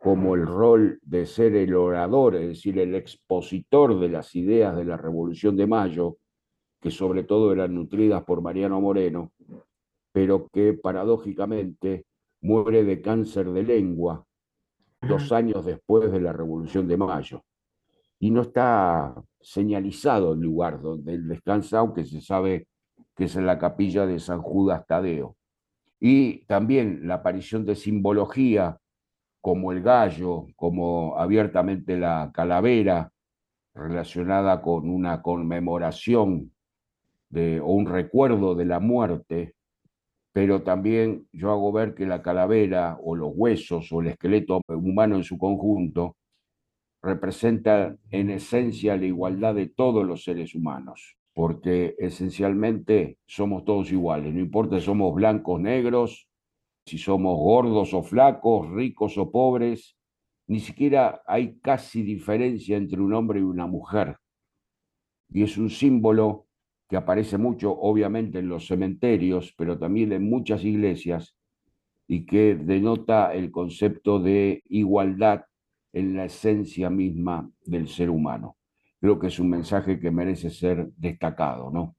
como 0.00 0.34
el 0.34 0.46
rol 0.46 0.98
de 1.02 1.26
ser 1.26 1.54
el 1.56 1.74
orador, 1.74 2.36
es 2.36 2.48
decir, 2.48 2.78
el 2.78 2.94
expositor 2.94 3.98
de 3.98 4.08
las 4.08 4.34
ideas 4.34 4.76
de 4.76 4.84
la 4.84 4.96
Revolución 4.96 5.56
de 5.56 5.66
Mayo, 5.66 6.16
que 6.80 6.90
sobre 6.90 7.24
todo 7.24 7.52
eran 7.52 7.74
nutridas 7.74 8.24
por 8.24 8.40
Mariano 8.40 8.80
Moreno, 8.80 9.32
pero 10.12 10.48
que 10.48 10.74
paradójicamente 10.74 12.06
muere 12.40 12.84
de 12.84 13.02
cáncer 13.02 13.50
de 13.50 13.64
lengua 13.64 14.24
dos 15.02 15.32
años 15.32 15.64
después 15.64 16.10
de 16.10 16.20
la 16.20 16.32
Revolución 16.32 16.86
de 16.86 16.96
Mayo. 16.96 17.42
Y 18.20 18.30
no 18.30 18.42
está 18.42 19.14
señalizado 19.40 20.32
el 20.32 20.40
lugar 20.40 20.80
donde 20.80 21.14
él 21.14 21.28
descansa, 21.28 21.78
aunque 21.78 22.04
se 22.04 22.20
sabe 22.20 22.66
que 23.16 23.24
es 23.24 23.36
en 23.36 23.46
la 23.46 23.58
capilla 23.58 24.06
de 24.06 24.18
San 24.18 24.40
Judas 24.40 24.86
Tadeo. 24.86 25.36
Y 26.00 26.44
también 26.46 27.06
la 27.06 27.14
aparición 27.14 27.64
de 27.64 27.74
simbología 27.74 28.78
como 29.40 29.72
el 29.72 29.82
gallo, 29.82 30.46
como 30.56 31.16
abiertamente 31.16 31.96
la 31.96 32.30
calavera, 32.32 33.10
relacionada 33.74 34.60
con 34.60 34.88
una 34.90 35.22
conmemoración 35.22 36.52
de, 37.30 37.60
o 37.60 37.66
un 37.66 37.86
recuerdo 37.86 38.54
de 38.54 38.64
la 38.64 38.80
muerte, 38.80 39.54
pero 40.32 40.62
también 40.62 41.26
yo 41.32 41.50
hago 41.50 41.72
ver 41.72 41.94
que 41.94 42.06
la 42.06 42.22
calavera 42.22 42.98
o 43.02 43.16
los 43.16 43.32
huesos 43.34 43.90
o 43.92 44.00
el 44.00 44.08
esqueleto 44.08 44.60
humano 44.68 45.16
en 45.16 45.24
su 45.24 45.38
conjunto 45.38 46.16
representa 47.08 47.96
en 48.10 48.30
esencia 48.30 48.96
la 48.96 49.06
igualdad 49.06 49.54
de 49.54 49.66
todos 49.68 50.06
los 50.06 50.24
seres 50.24 50.54
humanos, 50.54 51.16
porque 51.34 51.94
esencialmente 51.98 53.18
somos 53.26 53.64
todos 53.64 53.90
iguales, 53.90 54.32
no 54.34 54.40
importa 54.40 54.78
si 54.78 54.86
somos 54.86 55.14
blancos, 55.14 55.60
negros, 55.60 56.28
si 56.86 56.98
somos 56.98 57.36
gordos 57.36 57.92
o 57.94 58.02
flacos, 58.02 58.70
ricos 58.70 59.18
o 59.18 59.30
pobres, 59.30 59.96
ni 60.46 60.60
siquiera 60.60 61.22
hay 61.26 61.58
casi 61.60 62.02
diferencia 62.02 62.76
entre 62.76 63.00
un 63.00 63.12
hombre 63.12 63.40
y 63.40 63.42
una 63.42 63.66
mujer. 63.66 64.16
Y 65.30 65.42
es 65.42 65.58
un 65.58 65.68
símbolo 65.68 66.46
que 66.88 66.96
aparece 66.96 67.36
mucho, 67.36 67.70
obviamente, 67.70 68.38
en 68.38 68.48
los 68.48 68.66
cementerios, 68.66 69.52
pero 69.58 69.78
también 69.78 70.12
en 70.12 70.28
muchas 70.28 70.64
iglesias, 70.64 71.36
y 72.06 72.24
que 72.24 72.54
denota 72.54 73.34
el 73.34 73.50
concepto 73.50 74.18
de 74.18 74.62
igualdad 74.70 75.44
en 75.98 76.16
la 76.16 76.26
esencia 76.26 76.88
misma 76.90 77.50
del 77.64 77.88
ser 77.88 78.08
humano. 78.08 78.56
Creo 79.00 79.18
que 79.18 79.26
es 79.26 79.38
un 79.38 79.50
mensaje 79.50 79.98
que 79.98 80.10
merece 80.10 80.48
ser 80.48 80.88
destacado, 80.96 81.70
¿no? 81.70 81.96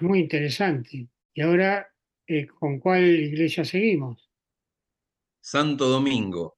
Muy 0.00 0.20
interesante. 0.20 1.08
Y 1.34 1.40
ahora, 1.42 1.86
eh, 2.26 2.46
¿con 2.46 2.78
cuál 2.78 3.04
iglesia 3.04 3.64
seguimos? 3.64 4.30
Santo 5.40 5.88
Domingo. 5.88 6.56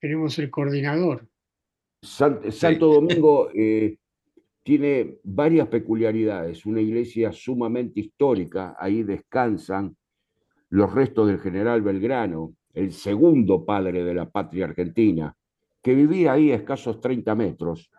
Tenemos 0.00 0.38
el 0.38 0.50
coordinador. 0.50 1.28
Santo 2.02 2.86
Domingo 2.86 3.50
eh, 3.54 3.98
tiene 4.62 5.18
varias 5.22 5.68
peculiaridades. 5.68 6.64
Una 6.64 6.80
iglesia 6.80 7.32
sumamente 7.32 8.00
histórica, 8.00 8.74
ahí 8.78 9.02
descansan 9.02 9.96
los 10.70 10.92
restos 10.94 11.28
del 11.28 11.40
general 11.40 11.82
Belgrano, 11.82 12.55
el 12.76 12.92
segundo 12.92 13.64
padre 13.64 14.04
de 14.04 14.14
la 14.14 14.28
patria 14.28 14.66
argentina, 14.66 15.34
que 15.82 15.94
vivía 15.94 16.34
ahí 16.34 16.52
a 16.52 16.56
escasos 16.56 17.00
30 17.00 17.34
metros, 17.34 17.90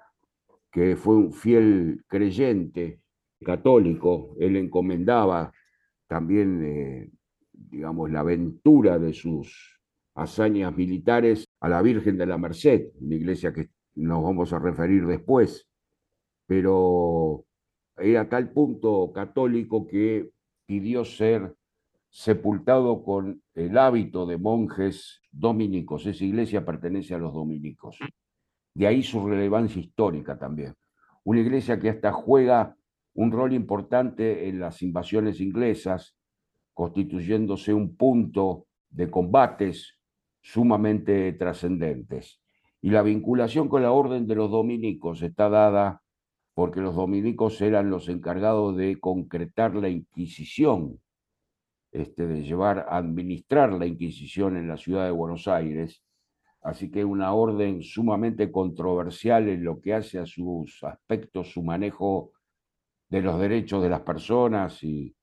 que 0.72 0.96
fue 0.96 1.16
un 1.16 1.34
fiel 1.34 2.04
creyente 2.08 3.02
católico. 3.44 4.36
Él 4.40 4.56
encomendaba 4.56 5.52
también, 6.06 6.64
eh, 6.64 7.10
digamos, 7.52 8.12
la 8.12 8.20
aventura 8.20 9.00
de 9.00 9.14
sus 9.14 9.82
hazañas 10.14 10.76
militares 10.78 11.46
a 11.60 11.70
la 11.70 11.82
Virgen 11.82 12.16
de 12.16 12.28
la 12.28 12.38
Merced, 12.38 12.92
una 13.02 13.16
iglesia 13.16 13.52
que 13.52 13.70
nos 13.96 14.22
vamos 14.22 14.54
a 14.54 14.60
referir 14.60 15.08
después, 15.08 15.68
pero 16.46 17.46
era 17.98 18.30
tal 18.30 18.52
punto 18.52 19.12
católico 19.12 19.88
que 19.88 20.30
pidió 20.68 21.04
ser 21.04 21.56
sepultado 22.18 23.04
con 23.04 23.44
el 23.54 23.78
hábito 23.78 24.26
de 24.26 24.40
monjes 24.40 25.22
dominicos. 25.32 26.08
Esa 26.08 26.26
iglesia 26.26 26.66
pertenece 26.66 27.14
a 27.14 27.20
los 27.20 27.32
dominicos. 27.32 28.00
De 28.74 28.88
ahí 28.88 29.04
su 29.04 29.28
relevancia 29.28 29.80
histórica 29.80 30.36
también. 30.36 30.74
Una 31.24 31.42
iglesia 31.42 31.80
que 31.80 31.92
hasta 31.92 32.12
juega 32.12 32.76
un 33.14 33.32
rol 33.32 33.54
importante 33.54 34.50
en 34.50 34.60
las 34.60 34.82
invasiones 34.82 35.40
inglesas, 35.40 36.18
constituyéndose 36.74 37.72
un 37.72 37.96
punto 37.96 38.66
de 38.90 39.12
combates 39.12 40.00
sumamente 40.42 41.32
trascendentes. 41.34 42.42
Y 42.82 42.90
la 42.90 43.04
vinculación 43.04 43.70
con 43.70 43.84
la 43.84 43.92
orden 43.92 44.26
de 44.26 44.34
los 44.34 44.50
dominicos 44.50 45.22
está 45.22 45.50
dada 45.50 46.02
porque 46.56 46.82
los 46.82 46.96
dominicos 46.96 47.62
eran 47.62 47.92
los 47.92 48.10
encargados 48.10 48.76
de 48.76 49.00
concretar 49.00 49.76
la 49.76 49.90
Inquisición 49.90 51.00
este, 51.98 52.28
de 52.28 52.44
llevar 52.44 52.86
a 52.90 52.98
administrar 52.98 53.74
la 53.74 53.86
Inquisición 53.86 54.58
en 54.58 54.68
la 54.68 54.78
ciudad 54.78 55.06
de 55.06 55.12
Buenos 55.12 55.48
Aires. 55.48 56.04
Así 56.62 56.92
que 56.92 57.04
una 57.04 57.34
orden 57.34 57.82
sumamente 57.82 58.52
controversial 58.52 59.48
en 59.48 59.64
lo 59.64 59.80
que 59.80 59.94
hace 59.94 60.20
a 60.20 60.26
sus 60.26 60.84
aspectos, 60.84 61.52
su 61.52 61.64
manejo 61.64 62.32
de 63.10 63.22
los 63.22 63.40
derechos 63.40 63.82
de 63.82 63.90
las 63.90 64.02
personas 64.02 64.84
y, 64.84 65.16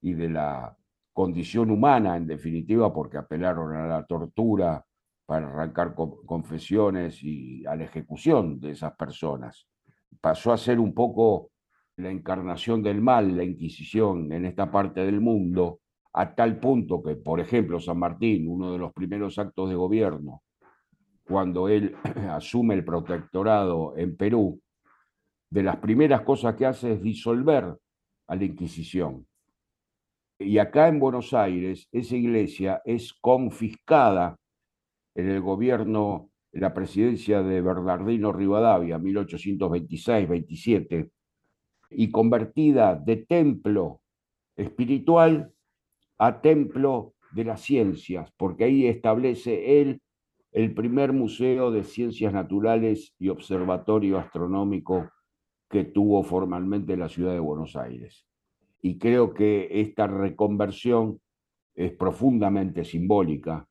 y 0.00 0.14
de 0.14 0.28
la 0.28 0.76
condición 1.12 1.70
humana, 1.70 2.16
en 2.16 2.26
definitiva, 2.26 2.92
porque 2.92 3.18
apelaron 3.18 3.74
a 3.76 3.86
la 3.86 4.04
tortura 4.04 4.84
para 5.26 5.48
arrancar 5.48 5.94
confesiones 5.94 7.22
y 7.22 7.64
a 7.66 7.76
la 7.76 7.84
ejecución 7.84 8.58
de 8.58 8.72
esas 8.72 8.96
personas. 8.96 9.68
Pasó 10.20 10.52
a 10.52 10.58
ser 10.58 10.80
un 10.80 10.92
poco 10.92 11.52
la 11.96 12.10
encarnación 12.10 12.82
del 12.82 13.00
mal, 13.00 13.36
la 13.36 13.44
Inquisición 13.44 14.32
en 14.32 14.46
esta 14.46 14.70
parte 14.70 15.04
del 15.04 15.20
mundo, 15.20 15.80
a 16.12 16.34
tal 16.34 16.58
punto 16.58 17.02
que, 17.02 17.16
por 17.16 17.40
ejemplo, 17.40 17.80
San 17.80 17.98
Martín, 17.98 18.48
uno 18.48 18.72
de 18.72 18.78
los 18.78 18.92
primeros 18.92 19.38
actos 19.38 19.68
de 19.68 19.76
gobierno, 19.76 20.42
cuando 21.24 21.68
él 21.68 21.94
asume 22.30 22.74
el 22.74 22.84
protectorado 22.84 23.96
en 23.96 24.16
Perú, 24.16 24.60
de 25.50 25.62
las 25.62 25.76
primeras 25.76 26.22
cosas 26.22 26.56
que 26.56 26.66
hace 26.66 26.94
es 26.94 27.02
disolver 27.02 27.76
a 28.28 28.36
la 28.36 28.44
Inquisición. 28.44 29.26
Y 30.38 30.58
acá 30.58 30.88
en 30.88 31.00
Buenos 31.00 31.34
Aires, 31.34 31.88
esa 31.92 32.16
iglesia 32.16 32.80
es 32.84 33.12
confiscada 33.12 34.36
en 35.14 35.28
el 35.28 35.40
gobierno, 35.40 36.30
en 36.52 36.62
la 36.62 36.72
presidencia 36.72 37.42
de 37.42 37.60
Bernardino 37.60 38.32
Rivadavia, 38.32 38.98
1826-27, 38.98 41.10
y 41.90 42.10
convertida 42.10 42.94
de 42.94 43.18
templo 43.18 44.00
espiritual 44.56 45.52
a 46.20 46.42
templo 46.42 47.14
de 47.32 47.44
las 47.44 47.62
ciencias, 47.62 48.30
porque 48.36 48.64
ahí 48.64 48.86
establece 48.86 49.80
él 49.80 50.02
el 50.52 50.74
primer 50.74 51.14
museo 51.14 51.70
de 51.70 51.82
ciencias 51.82 52.34
naturales 52.34 53.14
y 53.18 53.30
observatorio 53.30 54.18
astronómico 54.18 55.08
que 55.70 55.84
tuvo 55.84 56.22
formalmente 56.22 56.94
la 56.98 57.08
ciudad 57.08 57.32
de 57.32 57.38
Buenos 57.38 57.74
Aires. 57.74 58.26
Y 58.82 58.98
creo 58.98 59.32
que 59.32 59.68
esta 59.80 60.06
reconversión 60.08 61.22
es 61.74 61.92
profundamente 61.92 62.84
simbólica, 62.84 63.66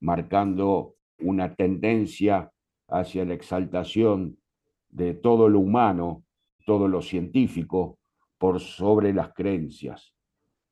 marcando 0.00 0.96
una 1.20 1.54
tendencia 1.54 2.50
hacia 2.88 3.24
la 3.24 3.34
exaltación 3.34 4.38
de 4.88 5.14
todo 5.14 5.48
lo 5.48 5.60
humano, 5.60 6.24
todo 6.66 6.88
lo 6.88 7.00
científico, 7.00 8.00
por 8.38 8.58
sobre 8.58 9.12
las 9.12 9.32
creencias. 9.34 10.11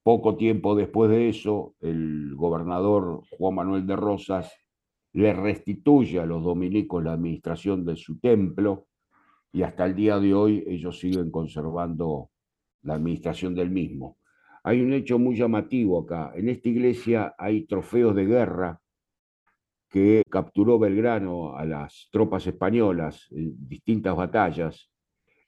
Poco 0.02 0.36
tiempo 0.36 0.74
después 0.74 1.10
de 1.10 1.28
eso, 1.28 1.74
el 1.80 2.34
gobernador 2.34 3.22
Juan 3.30 3.54
Manuel 3.54 3.86
de 3.86 3.96
Rosas 3.96 4.50
le 5.12 5.32
restituye 5.34 6.20
a 6.20 6.26
los 6.26 6.42
dominicos 6.42 7.04
la 7.04 7.12
administración 7.12 7.84
de 7.84 7.96
su 7.96 8.18
templo 8.18 8.86
y 9.52 9.62
hasta 9.62 9.84
el 9.84 9.94
día 9.94 10.18
de 10.18 10.32
hoy 10.32 10.64
ellos 10.66 10.98
siguen 10.98 11.30
conservando 11.30 12.30
la 12.82 12.94
administración 12.94 13.54
del 13.54 13.70
mismo. 13.70 14.16
Hay 14.62 14.80
un 14.80 14.92
hecho 14.92 15.18
muy 15.18 15.36
llamativo 15.36 16.00
acá. 16.00 16.32
En 16.34 16.48
esta 16.48 16.68
iglesia 16.68 17.34
hay 17.36 17.66
trofeos 17.66 18.14
de 18.14 18.24
guerra 18.24 18.80
que 19.88 20.22
capturó 20.30 20.78
Belgrano 20.78 21.56
a 21.56 21.64
las 21.64 22.08
tropas 22.12 22.46
españolas 22.46 23.26
en 23.32 23.68
distintas 23.68 24.16
batallas 24.16 24.90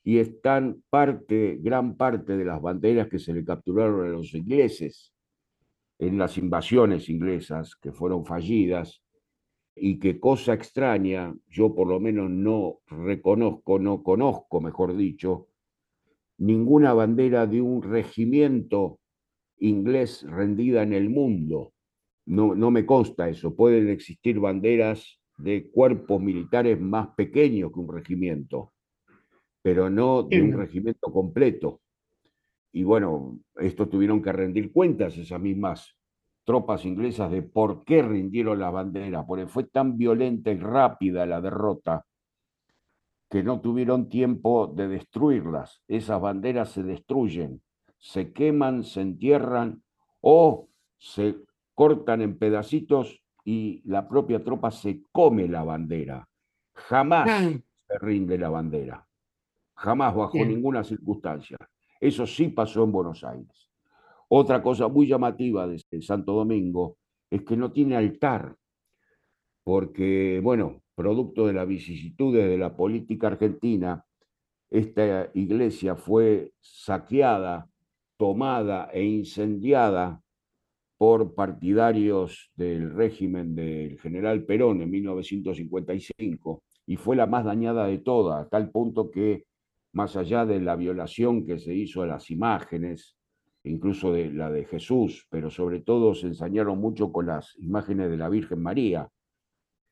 y 0.04 0.18
están 0.18 0.82
parte, 0.90 1.59
gran 1.61 1.97
parte 1.97 2.37
de 2.37 2.44
las 2.44 2.61
banderas 2.61 3.09
que 3.09 3.18
se 3.18 3.32
le 3.32 3.44
capturaron 3.44 4.06
a 4.06 4.11
los 4.11 4.35
ingleses 4.35 5.12
en 5.99 6.18
las 6.18 6.37
invasiones 6.38 7.09
inglesas 7.09 7.76
que 7.76 7.92
fueron 7.92 8.25
fallidas 8.25 9.02
y 9.75 9.99
que 9.99 10.18
cosa 10.18 10.52
extraña, 10.52 11.35
yo 11.49 11.75
por 11.75 11.88
lo 11.88 12.00
menos 12.00 12.28
no 12.28 12.80
reconozco, 12.88 13.78
no 13.78 14.02
conozco, 14.02 14.61
mejor 14.61 14.97
dicho, 14.97 15.49
ninguna 16.38 16.92
bandera 16.92 17.47
de 17.47 17.61
un 17.61 17.82
regimiento 17.82 18.99
inglés 19.59 20.26
rendida 20.28 20.82
en 20.82 20.92
el 20.92 21.09
mundo. 21.09 21.73
No, 22.26 22.54
no 22.54 22.71
me 22.71 22.85
consta 22.85 23.28
eso. 23.28 23.54
Pueden 23.54 23.88
existir 23.88 24.40
banderas 24.40 25.21
de 25.38 25.71
cuerpos 25.71 26.21
militares 26.21 26.80
más 26.80 27.09
pequeños 27.16 27.73
que 27.73 27.80
un 27.80 27.92
regimiento, 27.92 28.73
pero 29.62 29.88
no 29.88 30.25
de 30.25 30.42
un 30.42 30.52
regimiento 30.52 31.12
completo. 31.12 31.81
Y 32.73 32.85
bueno, 32.85 33.38
esto 33.57 33.88
tuvieron 33.88 34.21
que 34.21 34.33
rendir 34.33 34.73
cuentas 34.73 35.16
esas 35.16 35.40
mismas 35.40 35.97
tropas 36.45 36.85
inglesas 36.85 37.31
de 37.31 37.42
por 37.42 37.85
qué 37.85 38.02
rindieron 38.02 38.59
la 38.59 38.71
bandera, 38.71 39.25
porque 39.25 39.47
fue 39.47 39.64
tan 39.64 39.97
violenta 39.97 40.50
y 40.50 40.59
rápida 40.59 41.25
la 41.26 41.40
derrota 41.40 42.04
que 43.31 43.42
no 43.42 43.61
tuvieron 43.61 44.09
tiempo 44.09 44.66
de 44.66 44.88
destruirlas. 44.88 45.83
Esas 45.88 46.21
banderas 46.21 46.71
se 46.71 46.83
destruyen, 46.83 47.62
se 47.99 48.33
queman, 48.33 48.85
se 48.85 49.00
entierran 49.00 49.83
o 50.21 50.69
se 50.99 51.37
cortan 51.75 52.21
en 52.21 52.38
pedacitos 52.38 53.23
y 53.45 53.83
la 53.85 54.09
propia 54.09 54.42
tropa 54.42 54.71
se 54.71 55.04
come 55.11 55.49
la 55.49 55.64
bandera. 55.64 56.28
Jamás 56.75 57.28
ah. 57.31 57.50
se 57.88 57.99
rinde 58.00 58.38
la 58.38 58.50
bandera, 58.50 59.07
jamás 59.83 60.15
bajo 60.15 60.39
ninguna 60.45 60.85
circunstancia. 60.85 61.57
Eso 62.01 62.25
sí 62.25 62.49
pasó 62.49 62.85
en 62.85 62.93
Buenos 62.93 63.25
Aires. 63.25 63.71
Otra 64.29 64.62
cosa 64.62 64.87
muy 64.89 65.09
llamativa 65.09 65.67
de 65.67 65.83
Santo 66.01 66.33
Domingo 66.33 66.99
es 67.29 67.43
que 67.43 67.57
no 67.57 67.73
tiene 67.73 67.97
altar, 67.97 68.55
porque, 69.65 70.41
bueno, 70.43 70.83
producto 70.95 71.47
de 71.47 71.55
las 71.55 71.67
vicisitudes 71.67 72.49
de 72.49 72.59
la 72.59 72.77
política 72.77 73.27
argentina, 73.27 74.05
esta 74.71 75.31
iglesia 75.35 75.97
fue 75.97 76.53
saqueada, 76.61 77.69
tomada 78.17 78.89
e 78.93 79.05
incendiada 79.05 80.23
por 80.97 81.35
partidarios 81.35 82.53
del 82.55 82.93
régimen 82.95 83.57
del 83.57 83.99
general 83.99 84.45
Perón 84.45 84.83
en 84.83 84.91
1955 84.91 86.62
y 86.87 86.97
fue 86.97 87.17
la 87.17 87.27
más 87.27 87.45
dañada 87.45 87.87
de 87.87 87.99
todas, 87.99 88.47
a 88.47 88.49
tal 88.49 88.71
punto 88.71 89.11
que, 89.11 89.45
más 89.93 90.17
allá 90.17 90.47
de 90.47 90.61
la 90.61 90.77
violación 90.77 91.45
que 91.45 91.59
se 91.59 91.75
hizo 91.75 92.03
a 92.03 92.07
las 92.07 92.31
imágenes, 92.31 93.17
incluso 93.65 94.13
de 94.13 94.33
la 94.33 94.51
de 94.51 94.65
Jesús, 94.65 95.27
pero 95.31 95.51
sobre 95.51 95.81
todo 95.81 96.15
se 96.15 96.27
ensañaron 96.27 96.79
mucho 96.79 97.13
con 97.13 97.27
las 97.27 97.57
imágenes 97.59 98.11
de 98.11 98.17
la 98.17 98.29
Virgen 98.29 98.61
María. 98.61 99.09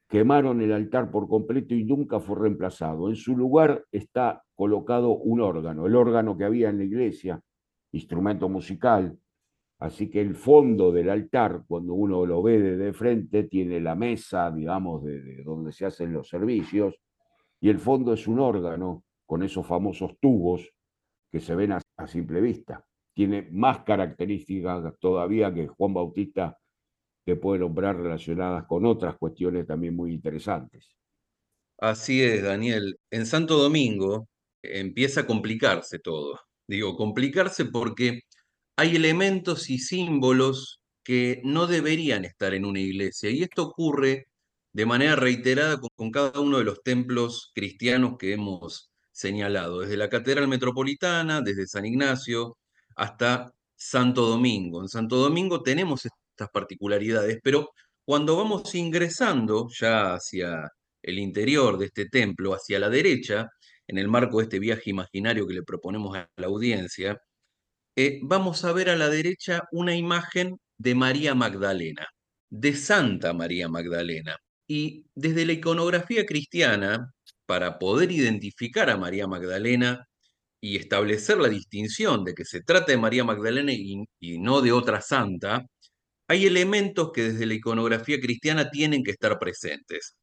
Quemaron 0.09 0.61
el 0.61 0.73
altar 0.73 1.11
por 1.11 1.29
completo 1.29 1.75
y 1.75 1.85
nunca 1.85 2.19
fue 2.19 2.37
reemplazado. 2.37 3.09
En 3.09 3.17
su 3.17 3.37
lugar 3.37 3.85
está 3.93 4.43
colocado 4.57 5.11
un 5.11 5.41
órgano, 5.41 5.87
el 5.87 5.95
órgano 5.95 6.37
que 6.37 6.45
había 6.45 6.71
en 6.71 6.79
la 6.79 6.85
iglesia, 6.85 7.41
instrumento 7.93 8.49
musical. 8.49 9.17
Así 9.79 10.11
que 10.11 10.21
el 10.21 10.35
fondo 10.35 10.91
del 10.93 11.09
altar, 11.09 11.63
cuando 11.67 11.95
uno 11.95 12.27
lo 12.27 12.43
ve 12.43 12.59
de 12.59 12.93
frente, 12.93 13.45
tiene 13.45 13.81
la 13.81 13.95
mesa, 13.95 14.51
digamos, 14.51 15.05
de, 15.05 15.43
donde 15.43 15.73
se 15.73 15.87
hacen 15.87 16.13
los 16.13 16.29
servicios, 16.29 16.97
y 17.61 17.69
el 17.69 17.79
fondo 17.79 18.13
es 18.13 18.27
un 18.27 18.41
órgano 18.41 19.05
con 19.31 19.45
esos 19.45 19.65
famosos 19.65 20.19
tubos 20.19 20.69
que 21.31 21.39
se 21.39 21.55
ven 21.55 21.71
a 21.71 22.07
simple 22.09 22.41
vista 22.41 22.85
tiene 23.15 23.49
más 23.53 23.85
características 23.85 24.93
todavía 24.99 25.55
que 25.55 25.69
Juan 25.69 25.95
Bautista 25.95 26.59
que 27.25 27.37
puede 27.37 27.61
nombrar 27.61 27.97
relacionadas 27.97 28.67
con 28.67 28.85
otras 28.85 29.17
cuestiones 29.19 29.69
también 29.69 29.95
muy 29.95 30.13
interesantes. 30.13 30.97
Así 31.79 32.21
es, 32.21 32.43
Daniel. 32.43 32.99
En 33.09 33.25
Santo 33.25 33.57
Domingo 33.57 34.27
empieza 34.65 35.21
a 35.21 35.27
complicarse 35.29 36.01
todo. 36.01 36.41
Digo, 36.67 36.97
complicarse 36.97 37.67
porque 37.67 38.23
hay 38.77 38.97
elementos 38.97 39.71
y 39.71 39.79
símbolos 39.79 40.81
que 41.05 41.41
no 41.45 41.69
deberían 41.69 42.25
estar 42.25 42.53
en 42.53 42.65
una 42.65 42.81
iglesia. 42.81 43.31
Y 43.31 43.45
esto 43.45 43.63
ocurre 43.63 44.27
de 44.73 44.87
manera 44.87 45.15
reiterada 45.15 45.79
con, 45.79 45.91
con 45.95 46.11
cada 46.11 46.41
uno 46.41 46.59
de 46.59 46.65
los 46.65 46.83
templos 46.83 47.53
cristianos 47.55 48.17
que 48.19 48.33
hemos 48.33 48.90
señalado, 49.21 49.81
desde 49.81 49.97
la 49.97 50.09
Catedral 50.09 50.49
Metropolitana, 50.49 51.41
desde 51.43 51.67
San 51.67 51.87
Ignacio, 51.87 52.57
hasta 52.97 53.53
Santo 53.77 54.27
Domingo. 54.27 54.83
En 54.83 54.89
Santo 54.89 55.17
Domingo 55.17 55.63
tenemos 55.63 56.07
estas 56.07 56.49
particularidades, 56.53 57.39
pero 57.43 57.71
cuando 58.05 58.37
vamos 58.37 58.75
ingresando 58.75 59.69
ya 59.79 60.15
hacia 60.15 60.69
el 61.03 61.19
interior 61.19 61.79
de 61.79 61.87
este 61.87 62.07
templo, 62.09 62.55
hacia 62.55 62.79
la 62.79 62.89
derecha, 62.91 63.49
en 63.87 63.99
el 63.99 64.09
marco 64.09 64.39
de 64.39 64.45
este 64.45 64.59
viaje 64.59 64.91
imaginario 64.91 65.47
que 65.47 65.55
le 65.55 65.63
proponemos 65.63 66.17
a 66.17 66.29
la 66.37 66.47
audiencia, 66.47 67.19
eh, 67.97 68.21
vamos 68.23 68.65
a 68.65 68.73
ver 68.73 68.91
a 68.91 68.97
la 68.97 69.09
derecha 69.09 69.63
una 69.73 69.95
imagen 69.97 70.59
de 70.79 70.95
María 70.95 71.35
Magdalena, 71.35 72.07
de 72.51 72.75
Santa 72.75 73.33
María 73.35 73.69
Magdalena. 73.69 74.37
Y 74.67 75.07
desde 75.15 75.45
la 75.47 75.53
iconografía 75.53 76.25
cristiana, 76.27 77.13
para 77.51 77.81
poder 77.81 78.13
identificar 78.13 78.91
a 78.91 78.97
María 78.97 79.27
Magdalena, 79.27 80.07
y 80.61 80.77
establecer 80.77 81.39
la 81.39 81.49
distinción 81.49 82.25
de 82.25 82.33
que 82.35 82.45
se 82.45 82.63
trata 82.63 82.93
de 82.93 82.99
María 82.99 83.25
Magdalena 83.25 83.73
y, 83.73 84.39
no 84.39 84.61
de 84.61 84.71
otra 84.71 85.01
santa, 85.01 85.63
hay 86.29 86.47
elementos 86.47 87.11
que 87.13 87.23
desde 87.33 87.47
la 87.47 87.55
iconografía 87.55 88.21
cristiana 88.21 88.71
tienen 88.71 89.03
que 89.03 89.11
estar 89.11 89.37
presentes. 89.41 90.15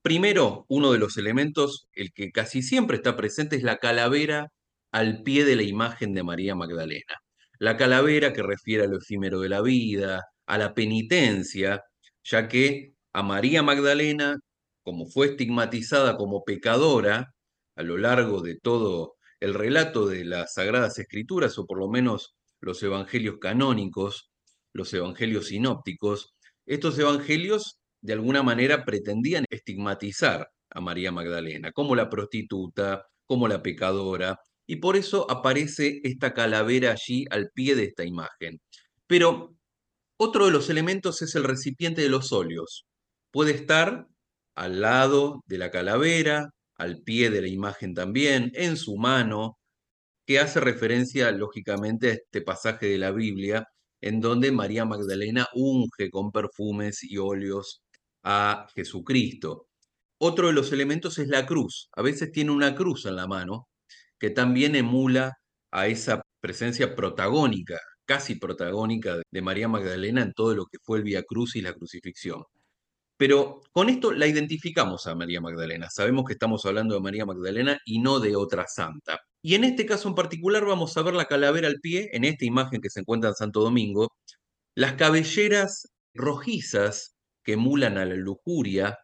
Primero, 0.00 0.64
uno 0.68 0.92
de 0.92 0.98
los 0.98 1.18
elementos, 1.18 1.88
el 1.92 2.10
que 2.14 2.30
casi 2.32 2.62
siempre 2.62 2.96
está 2.96 3.16
presente, 3.16 3.56
es 3.56 3.62
la 3.62 3.76
calavera 3.76 4.46
al 4.92 5.22
pie 5.22 5.44
de 5.44 5.56
la 5.56 5.62
imagen 5.62 6.14
de 6.14 6.22
María 6.22 6.54
Magdalena. 6.54 7.16
La 7.58 7.76
calavera 7.76 8.32
que 8.32 8.42
refiere 8.42 8.84
a 8.84 8.88
lo 8.88 8.96
efímero 8.96 9.40
de 9.40 9.50
la 9.50 9.60
vida, 9.60 10.22
a 10.46 10.56
la 10.56 10.72
penitencia, 10.72 11.82
ya 12.24 12.48
que 12.48 12.94
a 13.12 13.22
María 13.22 13.62
Magdalena, 13.62 14.36
como 14.90 15.06
fue 15.06 15.28
estigmatizada 15.28 16.16
como 16.16 16.42
pecadora 16.42 17.32
a 17.76 17.82
lo 17.84 17.96
largo 17.96 18.42
de 18.42 18.58
todo 18.60 19.14
el 19.38 19.54
relato 19.54 20.08
de 20.08 20.24
las 20.24 20.54
Sagradas 20.54 20.98
Escrituras, 20.98 21.56
o 21.58 21.64
por 21.64 21.78
lo 21.78 21.88
menos 21.88 22.34
los 22.60 22.82
evangelios 22.82 23.36
canónicos, 23.40 24.32
los 24.72 24.92
evangelios 24.92 25.46
sinópticos, 25.46 26.34
estos 26.66 26.98
evangelios 26.98 27.78
de 28.02 28.14
alguna 28.14 28.42
manera 28.42 28.84
pretendían 28.84 29.44
estigmatizar 29.48 30.48
a 30.70 30.80
María 30.80 31.12
Magdalena 31.12 31.70
como 31.70 31.94
la 31.94 32.10
prostituta, 32.10 33.04
como 33.26 33.46
la 33.46 33.62
pecadora, 33.62 34.40
y 34.66 34.76
por 34.76 34.96
eso 34.96 35.30
aparece 35.30 36.00
esta 36.02 36.34
calavera 36.34 36.90
allí 36.90 37.26
al 37.30 37.50
pie 37.54 37.76
de 37.76 37.84
esta 37.84 38.04
imagen. 38.04 38.60
Pero 39.06 39.54
otro 40.16 40.46
de 40.46 40.50
los 40.50 40.68
elementos 40.68 41.22
es 41.22 41.36
el 41.36 41.44
recipiente 41.44 42.02
de 42.02 42.08
los 42.08 42.32
óleos. 42.32 42.86
Puede 43.30 43.52
estar 43.52 44.08
al 44.54 44.80
lado 44.80 45.42
de 45.46 45.58
la 45.58 45.70
calavera, 45.70 46.50
al 46.76 47.02
pie 47.02 47.30
de 47.30 47.42
la 47.42 47.48
imagen 47.48 47.94
también, 47.94 48.52
en 48.54 48.76
su 48.76 48.96
mano, 48.96 49.58
que 50.26 50.40
hace 50.40 50.60
referencia 50.60 51.30
lógicamente 51.32 52.10
a 52.10 52.14
este 52.14 52.42
pasaje 52.42 52.86
de 52.86 52.98
la 52.98 53.12
Biblia 53.12 53.66
en 54.00 54.20
donde 54.20 54.52
María 54.52 54.84
Magdalena 54.84 55.46
unge 55.54 56.10
con 56.10 56.32
perfumes 56.32 57.02
y 57.02 57.18
óleos 57.18 57.82
a 58.22 58.66
Jesucristo. 58.74 59.66
Otro 60.18 60.48
de 60.48 60.52
los 60.54 60.72
elementos 60.72 61.18
es 61.18 61.28
la 61.28 61.46
cruz. 61.46 61.88
A 61.92 62.02
veces 62.02 62.32
tiene 62.32 62.52
una 62.52 62.74
cruz 62.74 63.06
en 63.06 63.16
la 63.16 63.26
mano 63.26 63.68
que 64.18 64.30
también 64.30 64.76
emula 64.76 65.34
a 65.72 65.88
esa 65.88 66.22
presencia 66.40 66.94
protagónica, 66.94 67.78
casi 68.04 68.36
protagónica 68.36 69.16
de 69.30 69.42
María 69.42 69.68
Magdalena 69.68 70.22
en 70.22 70.32
todo 70.34 70.54
lo 70.54 70.66
que 70.66 70.78
fue 70.82 70.98
el 70.98 71.04
Via 71.04 71.22
Cruz 71.24 71.56
y 71.56 71.62
la 71.62 71.74
crucifixión. 71.74 72.42
Pero 73.20 73.60
con 73.72 73.90
esto 73.90 74.12
la 74.12 74.26
identificamos 74.26 75.06
a 75.06 75.14
María 75.14 75.42
Magdalena. 75.42 75.90
Sabemos 75.90 76.24
que 76.24 76.32
estamos 76.32 76.64
hablando 76.64 76.94
de 76.94 77.02
María 77.02 77.26
Magdalena 77.26 77.78
y 77.84 77.98
no 77.98 78.18
de 78.18 78.34
otra 78.34 78.66
santa. 78.66 79.20
Y 79.42 79.56
en 79.56 79.64
este 79.64 79.84
caso 79.84 80.08
en 80.08 80.14
particular 80.14 80.64
vamos 80.64 80.96
a 80.96 81.02
ver 81.02 81.12
la 81.12 81.26
calavera 81.26 81.68
al 81.68 81.80
pie, 81.82 82.08
en 82.14 82.24
esta 82.24 82.46
imagen 82.46 82.80
que 82.80 82.88
se 82.88 83.00
encuentra 83.00 83.28
en 83.28 83.36
Santo 83.36 83.60
Domingo, 83.60 84.08
las 84.74 84.94
cabelleras 84.94 85.88
rojizas 86.14 87.14
que 87.44 87.52
emulan 87.52 87.98
a 87.98 88.06
la 88.06 88.14
lujuria, 88.14 88.96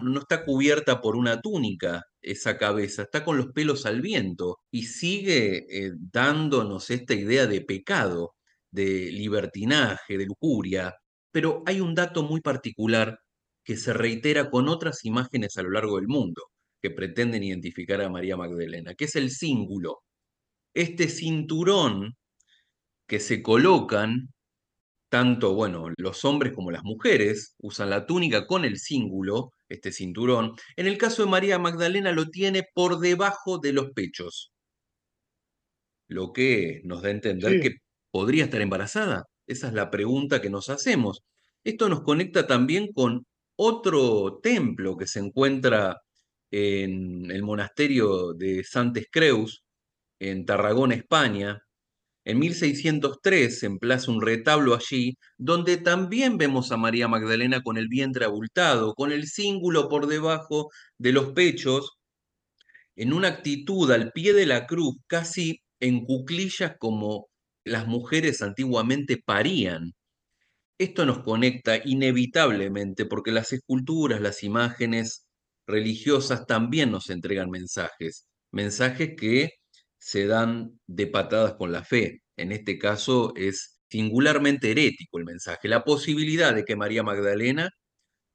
no 0.00 0.18
está 0.18 0.44
cubierta 0.44 1.00
por 1.00 1.14
una 1.14 1.40
túnica 1.40 2.02
esa 2.20 2.58
cabeza, 2.58 3.02
está 3.02 3.24
con 3.24 3.36
los 3.36 3.52
pelos 3.52 3.86
al 3.86 4.00
viento 4.02 4.58
y 4.72 4.86
sigue 4.86 5.66
eh, 5.70 5.92
dándonos 6.12 6.90
esta 6.90 7.14
idea 7.14 7.46
de 7.46 7.60
pecado, 7.60 8.34
de 8.72 9.12
libertinaje, 9.12 10.18
de 10.18 10.26
lujuria. 10.26 10.96
Pero 11.34 11.64
hay 11.66 11.80
un 11.80 11.96
dato 11.96 12.22
muy 12.22 12.40
particular 12.40 13.18
que 13.64 13.76
se 13.76 13.92
reitera 13.92 14.50
con 14.50 14.68
otras 14.68 15.04
imágenes 15.04 15.56
a 15.56 15.62
lo 15.64 15.70
largo 15.70 15.96
del 15.96 16.06
mundo 16.06 16.42
que 16.80 16.90
pretenden 16.90 17.42
identificar 17.42 18.00
a 18.02 18.08
María 18.08 18.36
Magdalena, 18.36 18.94
que 18.94 19.06
es 19.06 19.16
el 19.16 19.30
cíngulo. 19.30 20.02
Este 20.74 21.08
cinturón 21.08 22.16
que 23.08 23.20
se 23.20 23.42
colocan 23.42 24.28
tanto, 25.10 25.54
bueno, 25.54 25.88
los 25.98 26.24
hombres 26.24 26.52
como 26.54 26.70
las 26.70 26.84
mujeres 26.84 27.54
usan 27.58 27.90
la 27.90 28.06
túnica 28.06 28.46
con 28.46 28.64
el 28.64 28.78
cíngulo, 28.78 29.52
este 29.68 29.92
cinturón. 29.92 30.54
En 30.76 30.86
el 30.86 30.98
caso 30.98 31.24
de 31.24 31.30
María 31.30 31.58
Magdalena 31.58 32.12
lo 32.12 32.26
tiene 32.30 32.64
por 32.74 33.00
debajo 33.00 33.58
de 33.58 33.72
los 33.72 33.92
pechos, 33.92 34.52
lo 36.08 36.32
que 36.32 36.80
nos 36.84 37.02
da 37.02 37.08
a 37.08 37.12
entender 37.12 37.60
que 37.60 37.76
podría 38.10 38.44
estar 38.44 38.60
embarazada. 38.60 39.24
Esa 39.46 39.68
es 39.68 39.74
la 39.74 39.90
pregunta 39.90 40.40
que 40.40 40.50
nos 40.50 40.68
hacemos. 40.70 41.22
Esto 41.64 41.88
nos 41.88 42.02
conecta 42.02 42.46
también 42.46 42.92
con 42.92 43.26
otro 43.56 44.40
templo 44.42 44.96
que 44.96 45.06
se 45.06 45.20
encuentra 45.20 46.00
en 46.50 47.30
el 47.30 47.42
monasterio 47.42 48.32
de 48.34 48.64
Santes 48.64 49.06
Creus, 49.10 49.62
en 50.20 50.46
Tarragona, 50.46 50.94
España. 50.94 51.60
En 52.24 52.38
1603 52.38 53.58
se 53.60 53.66
emplaza 53.66 54.10
un 54.10 54.22
retablo 54.22 54.74
allí, 54.74 55.16
donde 55.38 55.76
también 55.78 56.38
vemos 56.38 56.72
a 56.72 56.76
María 56.78 57.08
Magdalena 57.08 57.62
con 57.62 57.76
el 57.78 57.88
vientre 57.88 58.24
abultado, 58.24 58.94
con 58.94 59.12
el 59.12 59.26
cíngulo 59.28 59.88
por 59.88 60.06
debajo 60.06 60.70
de 60.98 61.12
los 61.12 61.32
pechos, 61.32 61.92
en 62.96 63.12
una 63.12 63.28
actitud 63.28 63.90
al 63.90 64.12
pie 64.12 64.32
de 64.32 64.46
la 64.46 64.66
cruz, 64.66 64.96
casi 65.06 65.60
en 65.80 66.04
cuclillas 66.04 66.74
como 66.78 67.28
las 67.64 67.86
mujeres 67.86 68.42
antiguamente 68.42 69.18
parían. 69.24 69.92
Esto 70.78 71.06
nos 71.06 71.20
conecta 71.20 71.78
inevitablemente 71.84 73.06
porque 73.06 73.32
las 73.32 73.52
esculturas, 73.52 74.20
las 74.20 74.42
imágenes 74.42 75.26
religiosas 75.66 76.46
también 76.46 76.90
nos 76.90 77.10
entregan 77.10 77.50
mensajes, 77.50 78.26
mensajes 78.52 79.14
que 79.18 79.50
se 79.98 80.26
dan 80.26 80.78
de 80.86 81.06
patadas 81.06 81.54
con 81.54 81.72
la 81.72 81.84
fe. 81.84 82.22
En 82.36 82.52
este 82.52 82.78
caso 82.78 83.32
es 83.36 83.80
singularmente 83.88 84.72
herético 84.72 85.18
el 85.18 85.24
mensaje, 85.24 85.68
la 85.68 85.84
posibilidad 85.84 86.54
de 86.54 86.64
que 86.64 86.76
María 86.76 87.02
Magdalena 87.02 87.70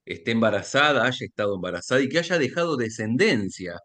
esté 0.06 0.32
embarazada, 0.32 1.06
haya 1.06 1.26
estado 1.26 1.56
embarazada 1.56 2.02
y 2.02 2.10
que 2.10 2.20
haya 2.20 2.39
dejado 2.39 2.78
descendencia. 2.78 3.76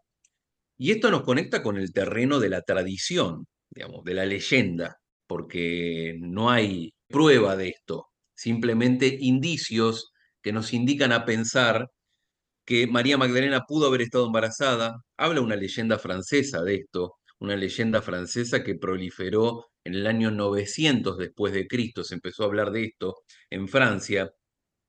Y 0.77 0.91
esto 0.91 1.11
nos 1.11 1.23
conecta 1.23 1.63
con 1.63 1.77
el 1.77 1.93
terreno 1.93 2.39
de 2.39 2.49
la 2.49 2.61
tradición, 2.61 3.45
digamos, 3.69 4.03
de 4.05 4.13
la 4.13 4.25
leyenda, 4.25 4.97
porque 5.27 6.15
no 6.19 6.49
hay 6.51 6.93
prueba 7.07 7.55
de 7.55 7.69
esto 7.69 8.07
simplemente 8.35 9.17
indicios 9.19 10.11
que 10.43 10.53
nos 10.53 10.73
indican 10.73 11.11
a 11.11 11.25
pensar 11.25 11.87
que 12.65 12.87
María 12.87 13.17
Magdalena 13.17 13.61
pudo 13.67 13.87
haber 13.87 14.01
estado 14.01 14.27
embarazada. 14.27 14.97
Habla 15.17 15.41
una 15.41 15.55
leyenda 15.55 15.99
francesa 15.99 16.63
de 16.63 16.75
esto, 16.75 17.15
una 17.39 17.55
leyenda 17.55 18.01
francesa 18.01 18.63
que 18.63 18.75
proliferó 18.75 19.67
en 19.83 19.95
el 19.95 20.07
año 20.07 20.31
900 20.31 21.17
después 21.17 21.53
de 21.53 21.67
Cristo, 21.67 22.03
se 22.03 22.15
empezó 22.15 22.43
a 22.43 22.47
hablar 22.47 22.71
de 22.71 22.85
esto 22.85 23.15
en 23.49 23.67
Francia, 23.67 24.31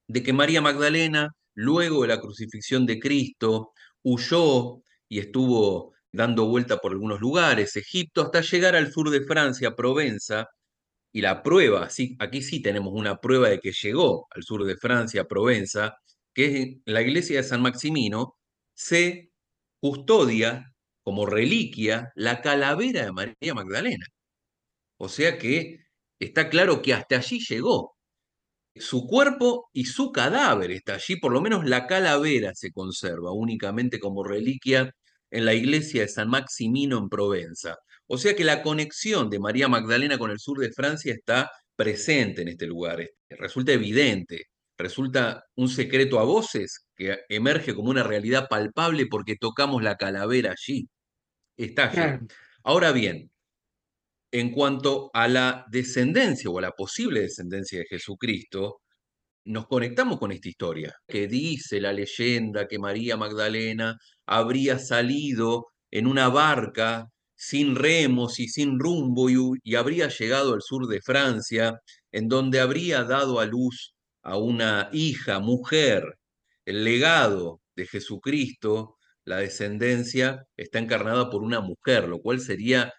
de 0.08 0.22
que 0.22 0.32
María 0.32 0.62
Magdalena, 0.62 1.30
luego 1.54 2.02
de 2.02 2.08
la 2.08 2.20
crucifixión 2.20 2.86
de 2.86 2.98
Cristo, 2.98 3.72
huyó 4.02 4.82
y 5.08 5.18
estuvo 5.18 5.94
dando 6.16 6.46
vuelta 6.46 6.78
por 6.78 6.92
algunos 6.92 7.20
lugares, 7.20 7.76
Egipto, 7.76 8.22
hasta 8.22 8.40
llegar 8.42 8.76
al 8.76 8.92
sur 8.92 9.10
de 9.10 9.22
Francia, 9.24 9.76
Provenza, 9.76 10.46
y 11.12 11.22
la 11.22 11.42
prueba, 11.42 11.90
sí, 11.90 12.16
aquí 12.20 12.42
sí 12.42 12.60
tenemos 12.62 12.92
una 12.94 13.20
prueba 13.20 13.48
de 13.48 13.60
que 13.60 13.72
llegó 13.72 14.26
al 14.30 14.42
sur 14.44 14.64
de 14.64 14.76
Francia, 14.76 15.24
Provenza, 15.24 15.96
que 16.34 16.46
es 16.46 16.68
la 16.86 17.02
iglesia 17.02 17.38
de 17.38 17.44
San 17.44 17.62
Maximino, 17.62 18.34
se 18.74 19.30
custodia 19.80 20.74
como 21.02 21.26
reliquia 21.26 22.12
la 22.16 22.42
calavera 22.42 23.04
de 23.06 23.12
María 23.12 23.54
Magdalena. 23.54 24.06
O 24.98 25.08
sea 25.08 25.38
que 25.38 25.78
está 26.18 26.48
claro 26.50 26.82
que 26.82 26.94
hasta 26.94 27.16
allí 27.16 27.40
llegó. 27.40 27.96
Su 28.76 29.06
cuerpo 29.06 29.70
y 29.72 29.86
su 29.86 30.12
cadáver 30.12 30.70
está 30.70 30.94
allí, 30.94 31.16
por 31.18 31.32
lo 31.32 31.40
menos 31.40 31.64
la 31.66 31.86
calavera 31.86 32.52
se 32.54 32.72
conserva 32.72 33.32
únicamente 33.32 34.00
como 34.00 34.24
reliquia 34.24 34.92
en 35.30 35.44
la 35.44 35.54
iglesia 35.54 36.02
de 36.02 36.08
San 36.08 36.28
Maximino 36.28 36.98
en 36.98 37.08
Provenza. 37.08 37.76
O 38.06 38.18
sea 38.18 38.36
que 38.36 38.44
la 38.44 38.62
conexión 38.62 39.30
de 39.30 39.40
María 39.40 39.68
Magdalena 39.68 40.18
con 40.18 40.30
el 40.30 40.38
sur 40.38 40.58
de 40.58 40.72
Francia 40.72 41.12
está 41.12 41.50
presente 41.76 42.42
en 42.42 42.48
este 42.48 42.66
lugar, 42.66 43.06
resulta 43.30 43.72
evidente, 43.72 44.44
resulta 44.78 45.44
un 45.56 45.68
secreto 45.68 46.18
a 46.18 46.24
voces 46.24 46.86
que 46.96 47.18
emerge 47.28 47.74
como 47.74 47.90
una 47.90 48.02
realidad 48.02 48.46
palpable 48.48 49.06
porque 49.06 49.36
tocamos 49.36 49.82
la 49.82 49.96
calavera 49.96 50.52
allí. 50.52 50.88
Está 51.56 51.90
allí. 51.90 52.26
Ahora 52.64 52.92
bien, 52.92 53.30
en 54.32 54.50
cuanto 54.52 55.10
a 55.14 55.28
la 55.28 55.64
descendencia 55.70 56.50
o 56.50 56.58
a 56.58 56.62
la 56.62 56.72
posible 56.72 57.20
descendencia 57.20 57.78
de 57.78 57.86
Jesucristo, 57.86 58.80
nos 59.46 59.66
conectamos 59.68 60.18
con 60.18 60.32
esta 60.32 60.48
historia, 60.48 60.94
que 61.06 61.28
dice 61.28 61.80
la 61.80 61.92
leyenda 61.92 62.66
que 62.66 62.78
María 62.78 63.16
Magdalena 63.16 63.96
habría 64.26 64.78
salido 64.78 65.66
en 65.90 66.06
una 66.08 66.28
barca 66.28 67.06
sin 67.36 67.76
remos 67.76 68.40
y 68.40 68.48
sin 68.48 68.78
rumbo 68.80 69.28
y, 69.30 69.74
habría 69.76 70.08
llegado 70.08 70.54
al 70.54 70.62
sur 70.62 70.88
de 70.88 71.00
Francia, 71.00 71.78
en 72.12 72.28
donde 72.28 72.60
habría 72.60 73.04
dado 73.04 73.38
a 73.40 73.46
luz 73.46 73.94
a 74.22 74.36
una 74.36 74.88
hija, 74.92 75.38
mujer, 75.38 76.02
el 76.64 76.82
legado 76.84 77.60
de 77.76 77.86
Jesucristo, 77.86 78.96
la 79.24 79.38
descendencia, 79.38 80.44
está 80.56 80.80
encarnada 80.80 81.30
por 81.30 81.42
una 81.42 81.60
mujer, 81.60 82.08
lo 82.08 82.20
cual 82.20 82.40
sería 82.40 82.92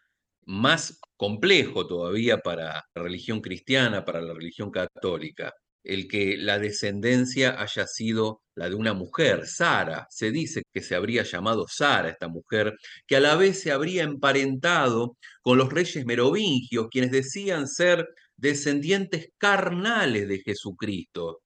más 0.46 1.00
complejo 1.18 1.88
todavía 1.88 2.38
para 2.38 2.86
la 2.96 3.04
religión 3.04 3.42
cristiana, 3.42 4.06
para 4.06 4.22
la 4.22 4.34
religión 4.34 4.72
católica 4.72 5.54
el 5.88 6.08
que 6.10 6.36
la 6.38 6.60
descendencia 6.60 7.62
haya 7.62 7.88
sido 7.88 8.42
la 8.56 8.70
de 8.70 8.76
una 8.76 8.94
mujer, 8.94 9.48
Sara. 9.48 10.06
Se 10.10 10.32
dice 10.32 10.64
que 10.74 10.82
se 10.82 10.96
habría 10.96 11.24
llamado 11.24 11.66
Sara 11.70 12.10
esta 12.10 12.28
mujer, 12.28 12.76
que 13.08 13.16
a 13.16 13.22
la 13.22 13.36
vez 13.38 13.62
se 13.62 13.72
habría 13.72 14.04
emparentado 14.04 15.18
con 15.42 15.58
los 15.58 15.72
reyes 15.72 16.06
merovingios, 16.06 16.88
quienes 16.92 17.12
decían 17.12 17.68
ser 17.70 18.06
descendientes 18.36 19.30
carnales 19.38 20.28
de 20.28 20.40
Jesucristo. 20.40 21.40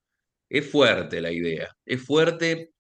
Es 0.50 0.68
fuerte 0.70 1.22
la 1.22 1.32
idea, 1.32 1.70
es 1.86 2.02
fuerte 2.04 2.72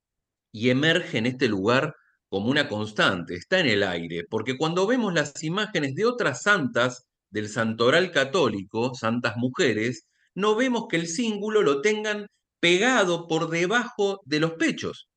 y 0.51 0.71
emerge 0.71 1.19
en 1.19 1.27
este 1.27 1.47
lugar 1.47 1.93
como 2.27 2.49
una 2.49 2.67
constante, 2.67 3.35
está 3.35 3.59
en 3.59 3.67
el 3.67 3.83
aire, 3.83 4.23
porque 4.29 4.57
cuando 4.57 4.87
vemos 4.87 5.13
las 5.13 5.43
imágenes 5.43 5.93
de 5.93 6.05
otras 6.05 6.41
santas 6.41 7.05
del 7.29 7.49
santoral 7.49 8.11
católico, 8.11 8.95
santas 8.95 9.35
mujeres, 9.37 10.05
no 10.35 10.55
vemos 10.55 10.85
que 10.89 10.97
el 10.97 11.07
cíngulo 11.07 11.61
lo 11.61 11.81
tengan 11.81 12.27
pegado 12.59 13.27
por 13.27 13.49
debajo 13.49 14.21
de 14.25 14.39
los 14.39 14.53
pechos. 14.53 15.09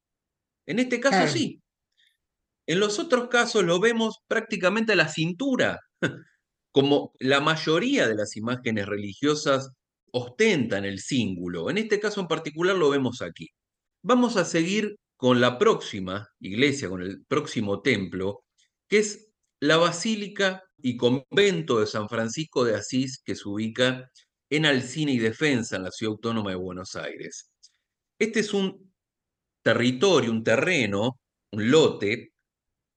En 0.66 0.78
este 0.78 1.00
caso 1.00 1.30
sí. 1.32 1.60
En 2.66 2.80
los 2.80 2.98
otros 2.98 3.28
casos 3.28 3.62
lo 3.62 3.78
vemos 3.78 4.20
prácticamente 4.26 4.92
a 4.92 4.96
la 4.96 5.08
cintura, 5.08 5.80
como 6.72 7.12
la 7.20 7.40
mayoría 7.40 8.08
de 8.08 8.14
las 8.14 8.36
imágenes 8.36 8.86
religiosas 8.86 9.70
ostentan 10.12 10.84
el 10.84 11.00
cíngulo. 11.00 11.68
En 11.68 11.78
este 11.78 12.00
caso 12.00 12.20
en 12.20 12.28
particular 12.28 12.76
lo 12.76 12.88
vemos 12.88 13.20
aquí. 13.20 13.48
Vamos 14.02 14.36
a 14.36 14.44
seguir 14.44 14.96
con 15.16 15.40
la 15.40 15.58
próxima 15.58 16.28
iglesia, 16.40 16.88
con 16.88 17.02
el 17.02 17.24
próximo 17.26 17.82
templo, 17.82 18.44
que 18.88 18.98
es 18.98 19.30
la 19.60 19.76
Basílica 19.76 20.62
y 20.78 20.96
Convento 20.96 21.80
de 21.80 21.86
San 21.86 22.08
Francisco 22.08 22.64
de 22.64 22.76
Asís, 22.76 23.22
que 23.24 23.34
se 23.34 23.48
ubica 23.48 24.10
en 24.56 24.66
Alcina 24.66 25.10
y 25.10 25.18
Defensa, 25.18 25.76
en 25.76 25.84
la 25.84 25.90
Ciudad 25.90 26.12
Autónoma 26.12 26.50
de 26.50 26.56
Buenos 26.56 26.94
Aires. 26.96 27.50
Este 28.18 28.40
es 28.40 28.54
un 28.54 28.92
territorio, 29.62 30.30
un 30.30 30.44
terreno, 30.44 31.18
un 31.52 31.70
lote, 31.70 32.32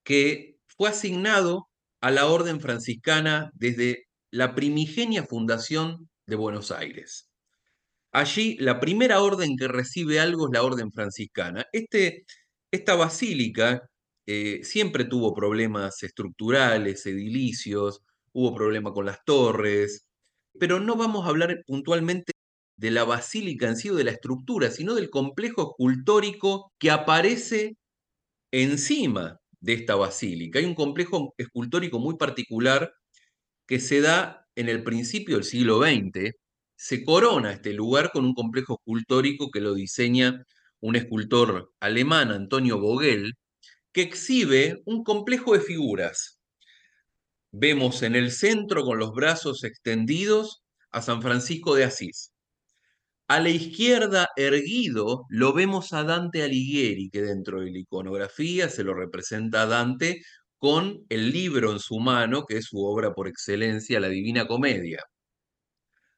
que 0.04 0.58
fue 0.67 0.89
asignado 0.89 1.70
a 2.02 2.12
la 2.12 2.28
Orden 2.28 2.62
Franciscana 2.62 3.52
desde 3.54 4.08
la 4.32 4.56
primigenia 4.56 5.24
fundación 5.24 6.10
de 6.28 6.36
Buenos 6.36 6.72
Aires. 6.72 7.30
Allí 8.12 8.58
la 8.60 8.80
primera 8.80 9.22
orden 9.22 9.58
que 9.58 9.67
recibe 9.67 10.20
algo 10.20 10.48
es 10.48 10.54
la 10.54 10.63
Orden 10.63 10.91
Franciscana. 10.91 11.65
Este, 11.72 12.26
esta 12.72 12.96
basílica 12.96 13.89
eh, 14.26 14.62
siempre 14.63 15.06
tuvo 15.06 15.34
problemas 15.34 16.04
estructurales, 16.04 17.06
edilicios, 17.06 18.02
hubo 18.34 18.56
problema 18.56 18.93
con 18.93 19.06
las 19.06 19.24
torres, 19.26 20.07
pero 20.60 20.80
no 20.80 20.96
vamos 20.96 21.26
a 21.26 21.30
hablar 21.30 21.63
puntualmente 21.65 22.34
de 22.78 22.91
la 22.91 23.04
basílica 23.04 23.67
en 23.67 23.78
sí 23.78 23.89
o 23.89 23.96
de 23.96 24.04
la 24.04 24.12
estructura, 24.12 24.72
sino 24.72 24.96
del 24.96 25.10
complejo 25.10 25.72
escultórico 25.72 26.72
que 26.80 26.91
aparece 26.91 27.78
encima 28.52 29.39
de 29.62 29.74
esta 29.74 29.96
basílica. 29.96 30.60
Hay 30.60 30.65
un 30.65 30.76
complejo 30.76 31.34
escultórico 31.38 32.00
muy 32.00 32.17
particular 32.17 32.93
que 33.67 33.80
se 33.80 34.02
da 34.02 34.46
en 34.56 34.70
el 34.70 34.84
principio 34.84 35.36
del 35.38 35.46
siglo 35.46 35.80
XX. 35.82 36.32
Se 36.78 37.04
corona 37.04 37.52
este 37.54 37.74
lugar 37.74 38.12
con 38.12 38.26
un 38.26 38.34
complejo 38.34 38.76
escultórico 38.80 39.52
que 39.52 39.62
lo 39.62 39.74
diseña 39.76 40.43
un 40.80 40.96
escultor 40.96 41.72
alemán, 41.80 42.32
Antonio 42.32 42.80
Vogel, 42.80 43.34
que 43.93 44.02
exhibe 44.04 44.82
un 44.86 45.04
complejo 45.04 45.54
de 45.54 45.62
figuras. 45.62 46.37
Vemos 47.60 48.04
en 48.04 48.15
el 48.15 48.32
centro, 48.32 48.84
con 48.84 49.00
los 49.00 49.13
brazos 49.13 49.63
extendidos, 49.63 50.62
a 50.91 51.02
San 51.02 51.24
Francisco 51.24 51.74
de 51.74 51.86
Asís. 51.86 52.32
A 53.28 53.39
la 53.39 53.50
izquierda, 53.50 54.30
erguido, 54.36 55.26
lo 55.30 55.54
vemos 55.54 55.91
a 55.91 56.04
Dante 56.04 56.43
Alighieri, 56.43 57.10
que 57.10 57.24
dentro 57.24 57.62
de 57.62 57.72
la 57.72 57.80
iconografía 57.80 58.70
se 58.70 58.84
lo 58.84 58.93
representa 58.93 59.63
a 59.63 59.65
Dante 59.65 60.22
con 60.60 61.04
el 61.10 61.32
libro 61.32 61.72
en 61.72 61.80
su 61.80 62.00
mano, 62.00 62.46
que 62.46 62.58
es 62.58 62.65
su 62.65 62.78
obra 62.86 63.13
por 63.13 63.28
excelencia, 63.28 64.00
la 64.00 64.10
Divina 64.10 64.46
Comedia. 64.48 65.00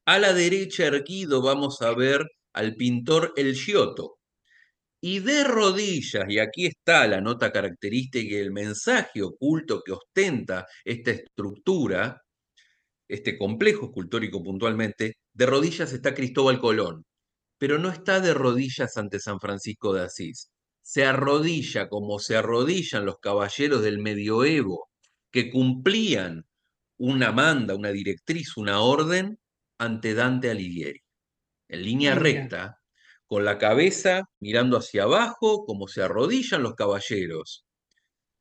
A 0.06 0.19
la 0.19 0.34
derecha, 0.34 0.88
erguido, 0.88 1.41
vamos 1.41 1.82
a 1.82 1.95
ver 1.95 2.25
al 2.52 2.75
pintor 2.75 3.32
El 3.38 3.56
Giotto. 3.56 4.18
Y 5.01 5.19
de 5.19 5.45
rodillas, 5.45 6.25
y 6.27 6.39
aquí 6.39 6.65
está 6.65 7.07
la 7.07 7.21
nota 7.21 7.51
característica 7.51 8.35
y 8.35 8.38
el 8.38 8.51
mensaje 8.51 9.21
oculto 9.23 9.81
que 9.85 9.93
ostenta 9.93 10.65
esta 10.83 11.12
estructura, 11.12 12.21
este 13.07 13.38
complejo 13.38 13.88
escultórico 13.88 14.43
puntualmente, 14.43 15.13
de 15.33 15.45
rodillas 15.45 15.93
está 15.93 16.13
Cristóbal 16.13 16.59
Colón, 16.59 17.05
pero 17.57 17.77
no 17.79 17.89
está 17.89 18.19
de 18.19 18.33
rodillas 18.33 18.97
ante 18.97 19.19
San 19.19 19.39
Francisco 19.39 19.93
de 19.93 20.03
Asís. 20.03 20.49
Se 20.81 21.05
arrodilla 21.05 21.88
como 21.89 22.19
se 22.19 22.35
arrodillan 22.35 23.05
los 23.05 23.19
caballeros 23.21 23.81
del 23.83 23.99
medioevo, 23.99 24.89
que 25.31 25.49
cumplían 25.51 26.43
una 26.97 27.31
manda, 27.31 27.75
una 27.75 27.91
directriz, 27.91 28.57
una 28.57 28.81
orden 28.81 29.39
ante 29.79 30.13
Dante 30.13 30.49
Alighieri. 30.51 30.99
En 31.69 31.83
línea 31.83 32.15
recta, 32.15 32.78
con 33.29 33.45
la 33.45 33.59
cabeza 33.59 34.23
mirando 34.41 34.77
hacia 34.77 35.03
abajo, 35.03 35.65
como 35.65 35.87
se 35.87 36.01
arrodillan 36.01 36.63
los 36.63 36.75
caballeros. 36.75 37.63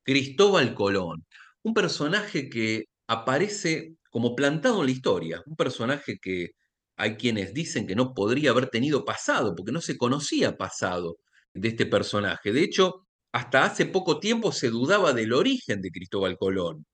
Cristóbal 0.03 0.75
Colón, 0.75 1.27
un 1.63 1.75
personaje 1.75 2.49
que 2.49 2.87
aparece 3.07 3.97
como 4.11 4.35
plantado 4.35 4.81
en 4.81 4.87
la 4.87 4.93
historia, 4.93 5.43
un 5.47 5.57
personaje 5.57 6.19
que 6.21 6.53
hay 6.97 7.17
quienes 7.17 7.55
dicen 7.55 7.87
que 7.87 7.95
no 7.95 8.15
podría 8.15 8.51
haber 8.53 8.71
tenido 8.71 9.05
pasado, 9.05 9.55
porque 9.55 9.73
no 9.73 9.83
se 9.83 9.99
conocía 9.99 10.57
pasado 10.57 11.19
de 11.55 11.69
este 11.69 11.87
personaje. 11.87 12.53
De 12.53 12.63
hecho, 12.63 13.07
hasta 13.33 13.65
hace 13.65 13.87
poco 13.87 14.19
tiempo 14.21 14.53
se 14.53 14.71
dudaba 14.71 15.13
del 15.13 15.35
origen 15.35 15.83
de 15.83 15.91
Cristóbal 15.91 16.39
Colón. 16.39 16.87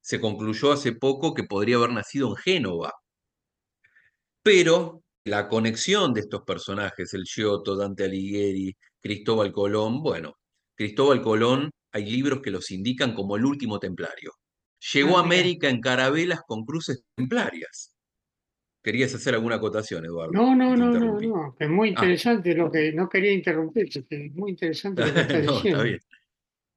Se 0.00 0.20
concluyó 0.20 0.72
hace 0.72 0.92
poco 0.92 1.34
que 1.34 1.44
podría 1.44 1.76
haber 1.76 1.90
nacido 1.92 2.30
en 2.30 2.36
Génova. 2.36 2.92
Pero 4.42 5.03
la 5.24 5.48
conexión 5.48 6.12
de 6.12 6.20
estos 6.20 6.42
personajes, 6.42 7.14
el 7.14 7.24
Giotto, 7.24 7.76
Dante 7.76 8.04
Alighieri, 8.04 8.76
Cristóbal 9.00 9.52
Colón, 9.52 10.02
bueno, 10.02 10.34
Cristóbal 10.76 11.22
Colón 11.22 11.70
hay 11.92 12.10
libros 12.10 12.40
que 12.42 12.50
los 12.50 12.70
indican 12.70 13.14
como 13.14 13.36
el 13.36 13.44
último 13.44 13.78
templario. 13.78 14.32
Llegó 14.92 15.16
a 15.16 15.20
ah, 15.20 15.24
América 15.24 15.68
en 15.68 15.80
carabelas 15.80 16.40
con 16.46 16.64
cruces 16.64 17.04
templarias. 17.16 17.94
¿Querías 18.82 19.14
hacer 19.14 19.34
alguna 19.34 19.56
acotación, 19.56 20.04
Eduardo? 20.04 20.32
No, 20.32 20.54
no, 20.54 20.76
no, 20.76 20.90
no, 20.90 21.18
no, 21.18 21.56
es 21.58 21.70
muy 21.70 21.88
ah. 21.88 21.92
interesante 21.92 22.54
lo 22.54 22.70
que 22.70 22.92
no 22.92 23.08
quería 23.08 23.32
interrumpir, 23.32 23.88
es 23.88 24.34
muy 24.34 24.50
interesante 24.50 25.06
lo 25.06 25.14
que 25.14 25.20
estás 25.20 25.44
no, 25.44 25.52
diciendo. 25.52 25.78
Está 25.78 25.84
bien. 25.84 26.00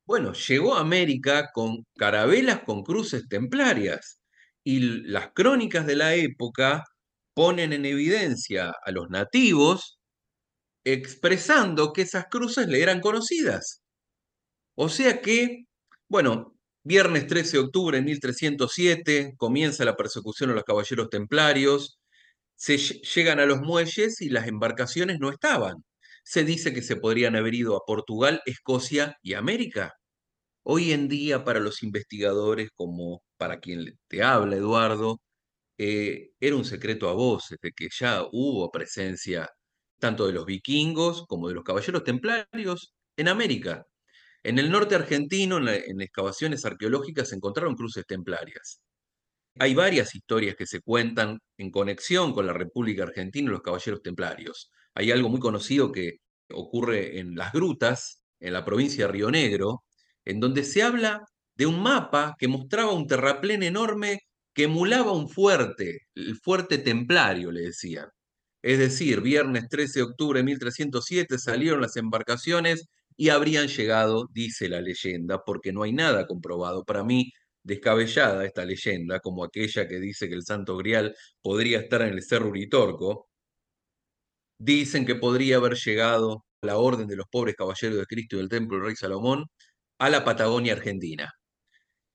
Bueno, 0.06 0.32
llegó 0.32 0.76
a 0.76 0.80
América 0.80 1.50
con 1.52 1.86
carabelas 1.98 2.62
con 2.64 2.84
cruces 2.84 3.28
templarias 3.28 4.22
y 4.64 4.80
las 5.10 5.32
crónicas 5.34 5.86
de 5.86 5.98
la 5.98 6.16
época 6.16 6.86
ponen 7.38 7.72
en 7.72 7.86
evidencia 7.86 8.74
a 8.84 8.92
los 8.92 9.12
nativos 9.12 10.00
expresando 10.84 11.94
que 11.94 12.02
esas 12.02 12.26
cruces 12.32 12.68
le 12.68 12.82
eran 12.82 13.00
conocidas. 13.00 13.84
O 14.76 14.90
sea 14.90 15.22
que, 15.22 15.66
bueno, 16.10 16.56
Viernes 16.84 17.28
13 17.28 17.58
de 17.58 17.64
octubre 17.64 17.98
de 18.00 18.04
1307 18.04 19.36
comienza 19.38 19.86
la 19.86 19.96
persecución 19.96 20.50
a 20.50 20.54
los 20.56 20.64
caballeros 20.64 21.10
templarios. 21.12 22.00
Se 22.56 22.78
llegan 22.78 23.40
a 23.40 23.46
los 23.46 23.62
muelles 23.62 24.20
y 24.22 24.30
las 24.30 24.48
embarcaciones 24.48 25.20
no 25.20 25.30
estaban. 25.30 25.76
Se 26.24 26.44
dice 26.44 26.74
que 26.74 26.82
se 26.82 26.96
podrían 26.96 27.36
haber 27.36 27.54
ido 27.54 27.76
a 27.76 27.86
Portugal, 27.86 28.42
Escocia 28.48 29.16
y 29.22 29.36
América. 29.36 29.94
Hoy 30.64 30.94
en 30.94 31.08
día, 31.10 31.44
para 31.46 31.60
los 31.60 31.84
investigadores, 31.84 32.70
como 32.76 33.22
para 33.38 33.60
quien 33.60 33.86
te 34.08 34.24
habla, 34.24 34.56
Eduardo, 34.58 35.20
eh, 35.78 36.32
era 36.40 36.56
un 36.56 36.66
secreto 36.66 37.10
a 37.10 37.14
voces 37.14 37.58
de 37.62 37.72
que 37.72 37.88
ya 37.92 38.24
hubo 38.32 38.72
presencia 38.72 39.50
tanto 40.00 40.28
de 40.28 40.34
los 40.34 40.46
vikingos 40.46 41.26
como 41.28 41.48
de 41.48 41.56
los 41.56 41.64
caballeros 41.64 42.04
templarios 42.04 42.94
en 43.18 43.28
América. 43.28 43.86
En 44.44 44.60
el 44.60 44.72
norte 44.72 44.96
argentino, 44.96 45.58
en, 45.58 46.02
excavaciones 46.02 46.66
arqueológicas, 46.66 47.30
se 47.30 47.36
encontraron 47.36 47.76
cruces 47.76 48.06
templarias. 48.06 48.82
Hay 49.60 49.74
varias 49.76 50.16
historias 50.16 50.56
que 50.56 50.68
se 50.68 50.82
cuentan 50.82 51.40
en 51.58 51.72
conexión 51.72 52.34
con 52.34 52.46
la 52.48 52.54
República 52.54 53.04
Argentina 53.04 53.50
y 53.50 53.52
los 53.52 53.62
caballeros 53.62 54.02
templarios. 54.04 54.72
Hay 54.94 55.12
algo 55.12 55.30
muy 55.30 55.40
conocido 55.40 55.92
que 55.92 56.18
ocurre 56.50 57.20
en 57.20 57.36
las 57.36 57.52
grutas, 57.52 58.24
en 58.40 58.54
la 58.54 58.64
provincia 58.66 59.08
de 59.08 59.12
Río 59.12 59.32
Negro, 59.32 59.84
en 60.26 60.40
donde 60.40 60.64
se 60.64 60.84
habla 60.84 61.24
de 61.56 61.66
un 61.66 61.82
mapa 61.82 62.36
que 62.38 62.48
mostraba 62.48 62.94
un 62.94 63.08
terraplén 63.08 63.64
enorme 63.64 64.27
que 64.58 64.64
emulaba 64.64 65.12
un 65.12 65.30
fuerte, 65.30 66.00
el 66.16 66.36
fuerte 66.36 66.80
templario, 66.80 67.52
le 67.52 67.62
decían. 67.62 68.10
Es 68.64 68.80
decir, 68.80 69.22
viernes 69.22 69.70
13 69.70 70.00
de 70.00 70.04
octubre 70.06 70.40
de 70.40 70.46
1307 70.46 71.38
salieron 71.38 71.82
las 71.82 71.96
embarcaciones 71.96 72.88
y 73.16 73.30
habrían 73.30 73.68
llegado, 73.68 74.28
dice 74.34 74.68
la 74.70 74.82
leyenda, 74.82 75.44
porque 75.46 75.72
no 75.74 75.84
hay 75.84 75.94
nada 75.94 76.26
comprobado. 76.26 76.84
Para 76.86 77.04
mí, 77.04 77.32
descabellada 77.64 78.46
esta 78.46 78.66
leyenda, 78.66 79.20
como 79.20 79.44
aquella 79.44 79.88
que 79.88 80.00
dice 80.00 80.28
que 80.28 80.36
el 80.36 80.44
Santo 80.44 80.76
Grial 80.78 81.16
podría 81.44 81.80
estar 81.82 82.02
en 82.02 82.14
el 82.16 82.24
Cerro 82.24 82.50
Uritorco. 82.50 83.28
Dicen 84.60 85.06
que 85.06 85.16
podría 85.16 85.58
haber 85.58 85.76
llegado 85.76 86.46
la 86.62 86.78
orden 86.78 87.08
de 87.08 87.16
los 87.16 87.28
pobres 87.30 87.56
caballeros 87.56 88.00
de 88.00 88.06
Cristo 88.08 88.38
y 88.38 88.40
del 88.40 88.50
Templo 88.50 88.78
del 88.78 88.88
Rey 88.88 88.96
Salomón 88.96 89.46
a 90.00 90.10
la 90.10 90.24
Patagonia 90.26 90.74
Argentina. 90.74 91.32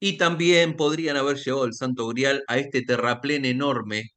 Y 0.04 0.18
también 0.18 0.74
podrían 0.74 1.16
haber 1.16 1.36
llegado 1.36 1.64
el 1.64 1.74
Santo 1.74 2.08
Grial 2.08 2.42
a 2.48 2.58
este 2.58 2.82
terraplén 2.82 3.44
enorme 3.44 4.10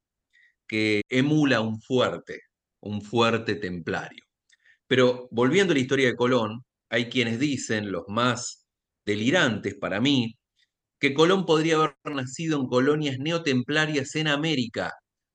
que 0.68 1.04
emula 1.10 1.62
un 1.62 1.80
fuerte, 1.80 2.42
un 2.82 3.04
fuerte 3.04 3.54
templario. 3.54 4.24
Pero 4.88 5.28
volviendo 5.32 5.74
a 5.74 5.76
la 5.76 5.82
historia 5.82 6.08
de 6.08 6.16
Colón, 6.16 6.66
hay 6.90 7.08
quienes 7.10 7.40
dicen, 7.40 7.92
los 7.92 8.06
más 8.08 8.66
delirantes 9.06 9.76
para 9.76 10.02
mí, 10.02 10.36
que 11.00 11.14
Colón 11.14 11.46
podría 11.46 11.76
haber 11.76 11.96
nacido 12.06 12.60
en 12.60 12.68
colonias 12.68 13.20
neotemplarias 13.20 14.16
en 14.16 14.28
América, 14.30 14.92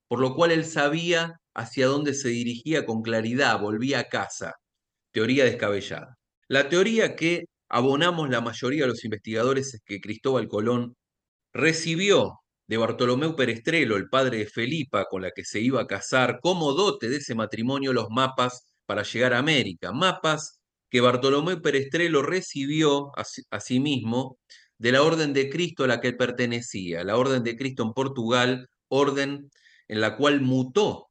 por 0.08 0.20
lo 0.20 0.34
cual 0.34 0.50
él 0.50 0.64
sabía 0.64 1.34
hacia 1.54 1.86
dónde 1.86 2.12
se 2.12 2.30
dirigía 2.30 2.86
con 2.86 3.02
claridad, 3.02 3.60
volvía 3.60 4.00
a 4.00 4.08
casa. 4.08 4.54
Teoría 5.12 5.44
descabellada. 5.44 6.16
La 6.48 6.68
teoría 6.68 7.14
que 7.14 7.44
abonamos 7.70 8.28
la 8.28 8.40
mayoría 8.40 8.82
de 8.82 8.88
los 8.88 9.04
investigadores 9.04 9.74
es 9.74 9.82
que 9.84 10.00
Cristóbal 10.00 10.48
Colón 10.48 10.96
recibió 11.52 12.40
de 12.66 12.76
Bartolomé 12.76 13.32
Perestrelo, 13.34 13.96
el 13.96 14.08
padre 14.08 14.38
de 14.38 14.46
Felipa, 14.46 15.06
con 15.06 15.22
la 15.22 15.32
que 15.32 15.44
se 15.44 15.60
iba 15.60 15.80
a 15.80 15.86
casar, 15.86 16.40
como 16.40 16.72
dote 16.72 17.08
de 17.08 17.16
ese 17.16 17.34
matrimonio 17.34 17.92
los 17.92 18.08
mapas 18.10 18.64
para 18.86 19.02
llegar 19.02 19.34
a 19.34 19.38
América. 19.38 19.92
Mapas 19.92 20.60
que 20.90 21.00
Bartolomé 21.00 21.56
Perestrelo 21.56 22.22
recibió 22.22 23.12
a, 23.16 23.60
sí 23.60 23.80
mismo 23.80 24.38
de 24.78 24.92
la 24.92 25.02
Orden 25.02 25.32
de 25.32 25.50
Cristo 25.50 25.84
a 25.84 25.86
la 25.88 26.00
que 26.00 26.08
él 26.08 26.16
pertenecía, 26.16 27.04
la 27.04 27.16
Orden 27.16 27.42
de 27.44 27.56
Cristo 27.56 27.82
en 27.84 27.92
Portugal, 27.92 28.68
orden 28.88 29.50
en 29.88 30.00
la 30.00 30.16
cual 30.16 30.40
mutó 30.40 31.09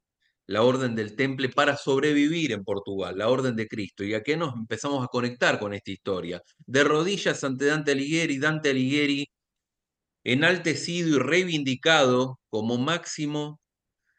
la 0.50 0.62
Orden 0.64 0.96
del 0.96 1.14
Temple 1.14 1.50
para 1.50 1.76
sobrevivir 1.76 2.50
en 2.52 2.64
Portugal, 2.64 3.16
la 3.16 3.28
Orden 3.28 3.54
de 3.54 3.68
Cristo. 3.68 4.02
¿Y 4.02 4.14
a 4.14 4.22
qué 4.22 4.36
nos 4.36 4.54
empezamos 4.56 5.04
a 5.04 5.08
conectar 5.08 5.60
con 5.60 5.72
esta 5.74 5.92
historia? 5.92 6.42
De 6.66 6.82
rodillas 6.82 7.44
ante 7.44 7.66
Dante 7.66 7.92
Alighieri, 7.92 8.38
Dante 8.38 8.70
Alighieri 8.70 9.26
enaltecido 10.24 11.16
y 11.16 11.18
reivindicado 11.20 12.40
como 12.50 12.78
máximo 12.78 13.60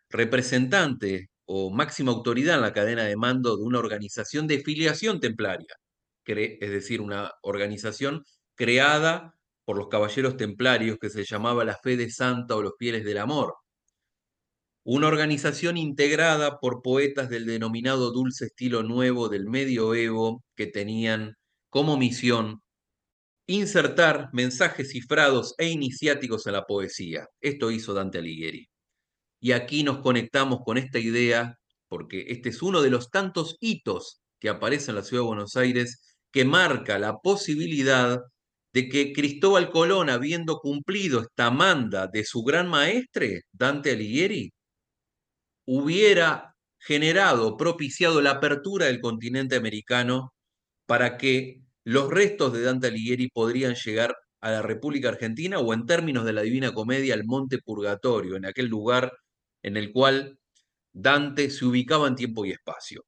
representante 0.10 1.30
o 1.46 1.70
máxima 1.72 2.12
autoridad 2.14 2.56
en 2.56 2.62
la 2.62 2.74
cadena 2.74 3.04
de 3.04 3.18
mando 3.18 3.58
de 3.58 3.64
una 3.64 3.80
organización 3.80 4.48
de 4.48 4.62
filiación 4.62 5.20
templaria, 5.20 5.76
es 6.26 6.72
decir, 6.72 7.02
una 7.02 7.32
organización 7.44 8.24
creada 8.56 9.36
por 9.66 9.78
los 9.78 9.90
caballeros 9.90 10.38
templarios 10.38 10.98
que 11.00 11.10
se 11.10 11.26
llamaba 11.26 11.66
la 11.66 11.78
Fe 11.78 11.98
de 11.98 12.10
Santa 12.10 12.56
o 12.56 12.62
los 12.62 12.74
Fieles 12.80 13.04
del 13.04 13.18
Amor. 13.18 13.56
Una 14.84 15.08
organización 15.08 15.78
integrada 15.78 16.60
por 16.60 16.82
poetas 16.82 17.30
del 17.30 17.46
denominado 17.46 18.12
dulce 18.12 18.46
estilo 18.46 18.84
nuevo 18.84 19.30
del 19.30 19.46
medioevo 19.46 20.44
que 20.56 20.68
tenían 20.68 21.36
como 21.70 21.98
misión 21.98 22.62
insertar 23.48 24.30
mensajes 24.34 24.92
cifrados 24.92 25.56
e 25.58 25.70
iniciáticos 25.70 26.48
en 26.48 26.54
la 26.54 26.66
poesía. 26.66 27.28
Esto 27.42 27.72
hizo 27.72 27.94
Dante 27.94 28.20
Alighieri. 28.20 28.68
Y 29.42 29.54
aquí 29.54 29.84
nos 29.84 30.00
conectamos 30.00 30.60
con 30.66 30.78
esta 30.78 31.00
idea, 31.00 31.58
porque 31.88 32.26
este 32.30 32.50
es 32.50 32.62
uno 32.62 32.82
de 32.82 32.92
los 32.92 33.10
tantos 33.12 33.58
hitos 33.60 34.22
que 34.40 34.50
aparece 34.50 34.92
en 34.92 34.96
la 34.98 35.04
ciudad 35.04 35.24
de 35.24 35.28
Buenos 35.28 35.56
Aires 35.58 36.02
que 36.32 36.46
marca 36.46 37.00
la 37.00 37.18
posibilidad 37.20 38.20
de 38.74 38.90
que 38.90 39.14
Cristóbal 39.14 39.70
Colón, 39.72 40.10
habiendo 40.10 40.60
cumplido 40.60 41.22
esta 41.22 41.52
manda 41.52 42.08
de 42.08 42.24
su 42.24 42.44
gran 42.44 42.70
maestre, 42.70 43.42
Dante 43.52 43.92
Alighieri, 43.92 44.52
hubiera 45.74 46.54
generado, 46.80 47.56
propiciado 47.56 48.22
la 48.22 48.32
apertura 48.32 48.88
del 48.88 49.00
continente 49.00 49.56
americano 49.56 50.34
para 50.86 51.18
que 51.18 51.62
los 51.86 52.10
restos 52.10 52.52
de 52.52 52.62
Dante 52.62 52.88
Alighieri 52.88 53.30
podrían 53.30 53.76
llegar 53.76 54.14
a 54.42 54.52
la 54.52 54.62
República 54.62 55.08
Argentina 55.08 55.60
o 55.60 55.74
en 55.74 55.86
términos 55.86 56.26
de 56.26 56.34
la 56.34 56.42
Divina 56.42 56.74
Comedia 56.74 57.14
al 57.14 57.24
Monte 57.24 57.60
Purgatorio, 57.60 58.36
en 58.36 58.46
aquel 58.46 58.66
lugar 58.68 59.14
en 59.64 59.78
el 59.78 59.94
cual 59.94 60.38
Dante 60.92 61.50
se 61.50 61.64
ubicaba 61.64 62.10
en 62.10 62.16
tiempo 62.16 62.46
y 62.46 62.52
espacio. 62.52 63.06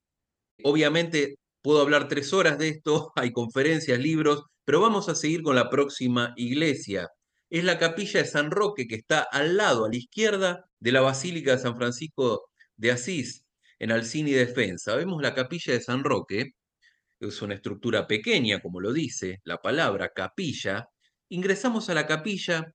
Obviamente 0.63 1.35
puedo 1.61 1.81
hablar 1.81 2.07
tres 2.07 2.31
horas 2.31 2.57
de 2.57 2.69
esto, 2.69 3.11
hay 3.17 3.33
conferencias, 3.33 3.99
libros, 3.99 4.43
pero 4.63 4.79
vamos 4.79 5.09
a 5.09 5.15
seguir 5.15 5.43
con 5.43 5.55
la 5.57 5.69
próxima 5.69 6.33
iglesia. 6.37 7.09
Es 7.49 7.65
la 7.65 7.77
capilla 7.77 8.21
de 8.21 8.25
San 8.27 8.51
Roque 8.51 8.87
que 8.87 8.95
está 8.95 9.19
al 9.19 9.57
lado, 9.57 9.85
a 9.85 9.89
la 9.89 9.97
izquierda 9.97 10.63
de 10.79 10.91
la 10.93 11.01
Basílica 11.01 11.51
de 11.51 11.59
San 11.59 11.75
Francisco 11.75 12.45
de 12.77 12.91
Asís, 12.91 13.45
en 13.79 13.91
Alcini 13.91 14.31
Defensa. 14.31 14.95
Vemos 14.95 15.21
la 15.21 15.33
capilla 15.33 15.73
de 15.73 15.81
San 15.81 16.03
Roque, 16.03 16.53
es 17.19 17.41
una 17.41 17.55
estructura 17.55 18.07
pequeña, 18.07 18.61
como 18.61 18.79
lo 18.79 18.91
dice 18.93 19.41
la 19.45 19.57
palabra 19.57 20.09
capilla. 20.13 20.89
Ingresamos 21.29 21.89
a 21.89 21.93
la 21.93 22.05
capilla, 22.05 22.73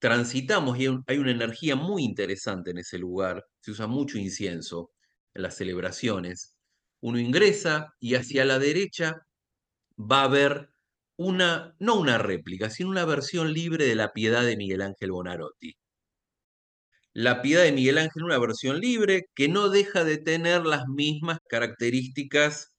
transitamos 0.00 0.78
y 0.78 0.88
hay 1.06 1.18
una 1.18 1.30
energía 1.30 1.76
muy 1.76 2.02
interesante 2.04 2.70
en 2.72 2.78
ese 2.78 2.98
lugar. 2.98 3.44
Se 3.60 3.70
usa 3.72 3.86
mucho 3.86 4.18
incienso 4.18 4.90
en 5.34 5.42
las 5.42 5.56
celebraciones. 5.56 6.56
Uno 7.00 7.18
ingresa 7.18 7.94
y 8.00 8.14
hacia 8.16 8.44
la 8.44 8.58
derecha 8.58 9.26
va 9.98 10.22
a 10.22 10.24
haber 10.24 10.70
una, 11.16 11.74
no 11.78 12.00
una 12.00 12.18
réplica, 12.18 12.70
sino 12.70 12.90
una 12.90 13.04
versión 13.04 13.52
libre 13.52 13.86
de 13.86 13.94
la 13.94 14.12
piedad 14.12 14.44
de 14.44 14.56
Miguel 14.56 14.82
Ángel 14.82 15.12
Bonarotti. 15.12 15.76
La 17.14 17.42
piedad 17.42 17.64
de 17.64 17.72
Miguel 17.72 17.98
Ángel, 17.98 18.24
una 18.24 18.38
versión 18.38 18.80
libre 18.80 19.26
que 19.34 19.48
no 19.48 19.68
deja 19.68 20.04
de 20.04 20.18
tener 20.18 20.64
las 20.64 20.86
mismas 20.88 21.38
características 21.48 22.74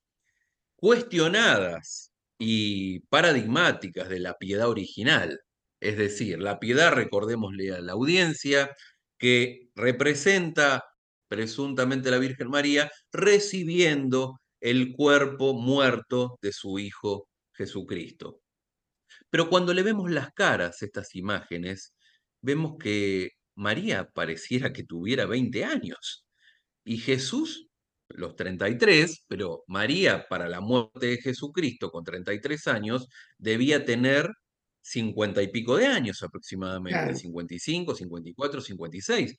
cuestionadas 0.76 2.12
y 2.40 3.02
paradigmáticas 3.10 4.10
de 4.10 4.20
la 4.20 4.36
piedad 4.36 4.70
original. 4.70 5.40
Es 5.80 5.98
decir, 5.98 6.40
la 6.40 6.60
piedad, 6.60 6.94
recordémosle 6.94 7.74
a 7.74 7.82
la 7.82 7.94
audiencia, 7.94 8.72
que 9.20 9.70
representa 9.76 10.84
presuntamente 11.28 12.12
la 12.12 12.18
Virgen 12.20 12.50
María 12.50 12.92
recibiendo 13.12 14.40
el 14.62 14.94
cuerpo 14.94 15.54
muerto 15.54 16.38
de 16.42 16.52
su 16.54 16.80
Hijo 16.80 17.28
Jesucristo. 17.54 18.42
Pero 19.30 19.50
cuando 19.50 19.74
le 19.74 19.84
vemos 19.84 20.12
las 20.12 20.32
caras 20.34 20.82
estas 20.84 21.16
imágenes, 21.16 21.94
vemos 22.42 22.78
que 22.80 23.32
María 23.56 24.10
pareciera 24.14 24.74
que 24.74 24.84
tuviera 24.84 25.26
20 25.26 25.64
años 25.66 26.26
y 26.84 26.98
Jesús 26.98 27.68
los 28.10 28.36
33, 28.36 29.26
pero 29.28 29.64
María 29.68 30.28
para 30.30 30.48
la 30.48 30.62
muerte 30.62 31.08
de 31.08 31.18
Jesucristo 31.18 31.90
con 31.92 32.04
33 32.04 32.68
años 32.68 33.08
debía 33.38 33.86
tener 33.86 34.30
50 34.82 35.42
y 35.42 35.48
pico 35.50 35.78
de 35.78 35.88
años 35.88 36.22
aproximadamente, 36.24 37.16
55, 37.16 37.96
54, 37.96 38.62
56. 38.62 39.36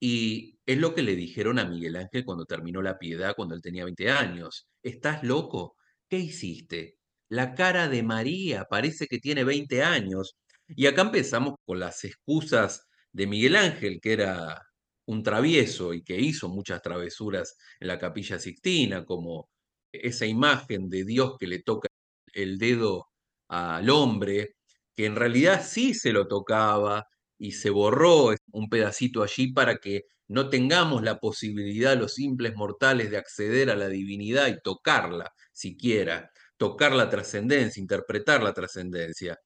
Y 0.00 0.58
es 0.66 0.78
lo 0.78 0.94
que 0.94 1.02
le 1.02 1.16
dijeron 1.16 1.58
a 1.58 1.64
Miguel 1.64 1.96
Ángel 1.96 2.24
cuando 2.24 2.44
terminó 2.44 2.82
la 2.82 2.98
piedad, 2.98 3.34
cuando 3.36 3.54
él 3.54 3.62
tenía 3.62 3.84
20 3.84 4.10
años. 4.10 4.68
¿Estás 4.82 5.24
loco? 5.24 5.76
¿Qué 6.08 6.18
hiciste? 6.18 6.98
La 7.28 7.54
cara 7.54 7.88
de 7.88 8.02
María 8.02 8.66
parece 8.68 9.06
que 9.06 9.18
tiene 9.18 9.44
20 9.44 9.82
años. 9.82 10.36
Y 10.68 10.86
acá 10.86 11.02
empezamos 11.02 11.54
con 11.64 11.80
las 11.80 12.04
excusas 12.04 12.86
de 13.14 13.26
Miguel 13.28 13.56
Ángel, 13.56 14.00
que 14.02 14.12
era 14.12 14.60
un 15.06 15.22
travieso 15.22 15.94
y 15.94 16.02
que 16.02 16.18
hizo 16.20 16.48
muchas 16.48 16.82
travesuras 16.82 17.56
en 17.80 17.88
la 17.88 17.98
capilla 17.98 18.38
Sixtina, 18.38 19.04
como 19.04 19.48
esa 19.92 20.26
imagen 20.26 20.88
de 20.90 21.04
Dios 21.04 21.36
que 21.38 21.46
le 21.46 21.62
toca 21.62 21.88
el 22.32 22.58
dedo 22.58 23.06
al 23.48 23.88
hombre, 23.90 24.56
que 24.96 25.06
en 25.06 25.16
realidad 25.16 25.64
sí 25.64 25.94
se 25.94 26.12
lo 26.12 26.26
tocaba 26.26 27.06
y 27.38 27.52
se 27.52 27.70
borró 27.70 28.34
un 28.52 28.68
pedacito 28.68 29.22
allí 29.22 29.52
para 29.52 29.76
que 29.76 30.02
no 30.28 30.48
tengamos 30.48 31.02
la 31.02 31.18
posibilidad 31.20 31.96
los 31.96 32.14
simples 32.14 32.54
mortales 32.56 33.10
de 33.10 33.18
acceder 33.18 33.70
a 33.70 33.76
la 33.76 33.88
divinidad 33.88 34.48
y 34.48 34.60
tocarla 34.62 35.32
siquiera, 35.52 36.30
tocar 36.56 36.92
la 36.92 37.10
trascendencia, 37.10 37.80
interpretar 37.80 38.42
la 38.42 38.54
trascendencia. 38.54 39.38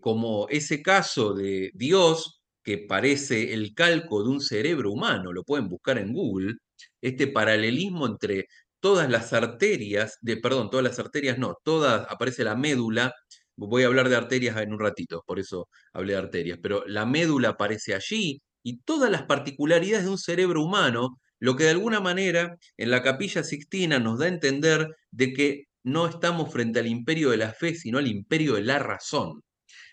Como 0.00 0.48
ese 0.50 0.82
caso 0.82 1.34
de 1.34 1.70
Dios 1.74 2.43
que 2.64 2.78
parece 2.78 3.54
el 3.54 3.74
calco 3.74 4.24
de 4.24 4.30
un 4.30 4.40
cerebro 4.40 4.90
humano, 4.92 5.32
lo 5.32 5.44
pueden 5.44 5.68
buscar 5.68 5.98
en 5.98 6.12
Google, 6.12 6.54
este 7.00 7.26
paralelismo 7.28 8.06
entre 8.06 8.46
todas 8.80 9.10
las 9.10 9.32
arterias, 9.32 10.18
de, 10.22 10.36
perdón, 10.38 10.70
todas 10.70 10.84
las 10.84 10.98
arterias 10.98 11.38
no, 11.38 11.56
todas, 11.64 12.06
aparece 12.10 12.44
la 12.44 12.56
médula, 12.56 13.12
voy 13.56 13.84
a 13.84 13.86
hablar 13.86 14.08
de 14.08 14.16
arterias 14.16 14.56
en 14.58 14.72
un 14.72 14.80
ratito, 14.80 15.22
por 15.26 15.38
eso 15.38 15.68
hablé 15.92 16.14
de 16.14 16.18
arterias, 16.18 16.58
pero 16.62 16.84
la 16.86 17.06
médula 17.06 17.50
aparece 17.50 17.94
allí 17.94 18.40
y 18.62 18.78
todas 18.82 19.10
las 19.10 19.22
particularidades 19.24 20.04
de 20.04 20.10
un 20.10 20.18
cerebro 20.18 20.62
humano, 20.62 21.18
lo 21.38 21.56
que 21.56 21.64
de 21.64 21.70
alguna 21.70 22.00
manera 22.00 22.56
en 22.76 22.90
la 22.90 23.02
capilla 23.02 23.42
sixtina 23.44 23.98
nos 23.98 24.18
da 24.18 24.26
a 24.26 24.28
entender 24.28 24.88
de 25.10 25.32
que 25.32 25.64
no 25.84 26.06
estamos 26.06 26.50
frente 26.52 26.80
al 26.80 26.86
imperio 26.86 27.30
de 27.30 27.36
la 27.36 27.52
fe, 27.52 27.74
sino 27.74 27.98
al 27.98 28.06
imperio 28.08 28.54
de 28.54 28.62
la 28.62 28.78
razón. 28.78 29.42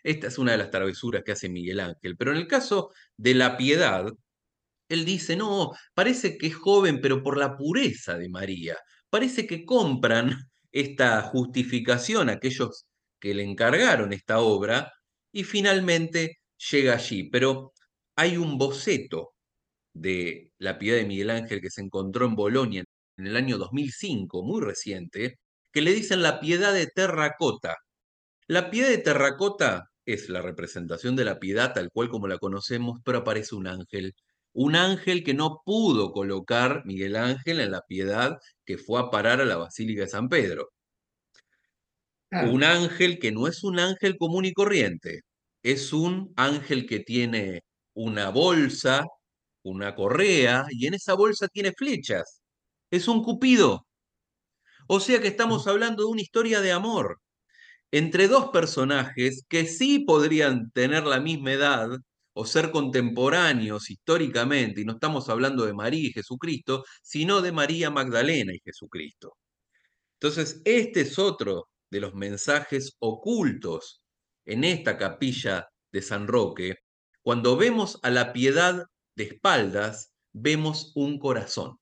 Esta 0.03 0.27
es 0.27 0.37
una 0.37 0.53
de 0.53 0.57
las 0.59 0.71
travesuras 0.71 1.23
que 1.23 1.33
hace 1.33 1.49
Miguel 1.49 1.79
Ángel. 1.79 2.17
Pero 2.17 2.31
en 2.31 2.37
el 2.37 2.47
caso 2.47 2.91
de 3.17 3.33
la 3.35 3.57
piedad, 3.57 4.05
él 4.89 5.05
dice, 5.05 5.35
no, 5.35 5.71
parece 5.93 6.37
que 6.37 6.47
es 6.47 6.55
joven, 6.55 7.01
pero 7.01 7.23
por 7.23 7.37
la 7.37 7.55
pureza 7.57 8.17
de 8.17 8.29
María. 8.29 8.77
Parece 9.09 9.47
que 9.47 9.65
compran 9.65 10.31
esta 10.71 11.21
justificación 11.23 12.29
a 12.29 12.33
aquellos 12.33 12.85
que 13.19 13.33
le 13.33 13.43
encargaron 13.43 14.13
esta 14.13 14.39
obra 14.39 14.91
y 15.31 15.43
finalmente 15.43 16.39
llega 16.71 16.95
allí. 16.95 17.29
Pero 17.29 17.73
hay 18.15 18.37
un 18.37 18.57
boceto 18.57 19.33
de 19.93 20.51
la 20.59 20.77
piedad 20.79 20.97
de 20.97 21.05
Miguel 21.05 21.29
Ángel 21.31 21.61
que 21.61 21.69
se 21.69 21.81
encontró 21.81 22.25
en 22.25 22.35
Bolonia 22.35 22.83
en 23.17 23.27
el 23.27 23.37
año 23.37 23.57
2005, 23.57 24.43
muy 24.43 24.61
reciente, 24.61 25.35
que 25.71 25.81
le 25.81 25.93
dicen 25.93 26.21
la 26.23 26.39
piedad 26.39 26.73
de 26.73 26.87
terracota. 26.87 27.75
La 28.47 28.69
piedad 28.71 28.89
de 28.89 28.97
terracota 28.99 29.90
es 30.05 30.29
la 30.29 30.41
representación 30.41 31.15
de 31.15 31.25
la 31.25 31.39
piedad 31.39 31.73
tal 31.73 31.91
cual 31.91 32.09
como 32.09 32.27
la 32.27 32.37
conocemos, 32.39 32.99
pero 33.03 33.19
aparece 33.19 33.55
un 33.55 33.67
ángel. 33.67 34.15
Un 34.53 34.75
ángel 34.75 35.23
que 35.23 35.33
no 35.33 35.61
pudo 35.65 36.11
colocar 36.11 36.83
Miguel 36.85 37.15
Ángel 37.15 37.61
en 37.61 37.71
la 37.71 37.81
piedad 37.81 38.37
que 38.65 38.77
fue 38.77 38.99
a 38.99 39.09
parar 39.09 39.41
a 39.41 39.45
la 39.45 39.57
Basílica 39.57 40.01
de 40.01 40.07
San 40.09 40.29
Pedro. 40.29 40.69
Un 42.31 42.63
ángel 42.63 43.19
que 43.19 43.31
no 43.31 43.47
es 43.47 43.63
un 43.63 43.79
ángel 43.79 44.17
común 44.17 44.45
y 44.45 44.53
corriente, 44.53 45.21
es 45.63 45.93
un 45.93 46.33
ángel 46.37 46.85
que 46.87 46.99
tiene 46.99 47.63
una 47.93 48.29
bolsa, 48.29 49.05
una 49.63 49.95
correa, 49.95 50.65
y 50.71 50.87
en 50.87 50.93
esa 50.95 51.13
bolsa 51.15 51.47
tiene 51.49 51.73
flechas. 51.73 52.41
Es 52.91 53.07
un 53.07 53.23
cupido. 53.23 53.85
O 54.87 54.99
sea 54.99 55.21
que 55.21 55.27
estamos 55.29 55.67
hablando 55.67 56.03
de 56.03 56.09
una 56.09 56.21
historia 56.21 56.61
de 56.61 56.71
amor 56.71 57.19
entre 57.91 58.27
dos 58.29 58.49
personajes 58.51 59.45
que 59.49 59.65
sí 59.67 59.99
podrían 59.99 60.71
tener 60.71 61.05
la 61.05 61.19
misma 61.19 61.51
edad 61.53 61.89
o 62.33 62.45
ser 62.45 62.71
contemporáneos 62.71 63.89
históricamente, 63.89 64.81
y 64.81 64.85
no 64.85 64.93
estamos 64.93 65.27
hablando 65.29 65.65
de 65.65 65.73
María 65.73 66.07
y 66.09 66.13
Jesucristo, 66.13 66.85
sino 67.01 67.41
de 67.41 67.51
María 67.51 67.89
Magdalena 67.89 68.53
y 68.53 68.61
Jesucristo. 68.63 69.35
Entonces, 70.19 70.61
este 70.63 71.01
es 71.01 71.19
otro 71.19 71.67
de 71.89 71.99
los 71.99 72.13
mensajes 72.13 72.95
ocultos 72.99 74.01
en 74.45 74.63
esta 74.63 74.97
capilla 74.97 75.67
de 75.91 76.01
San 76.01 76.27
Roque. 76.27 76.75
Cuando 77.21 77.57
vemos 77.57 77.99
a 78.03 78.09
la 78.09 78.31
piedad 78.31 78.85
de 79.15 79.23
espaldas, 79.25 80.13
vemos 80.31 80.93
un 80.95 81.19
corazón. 81.19 81.77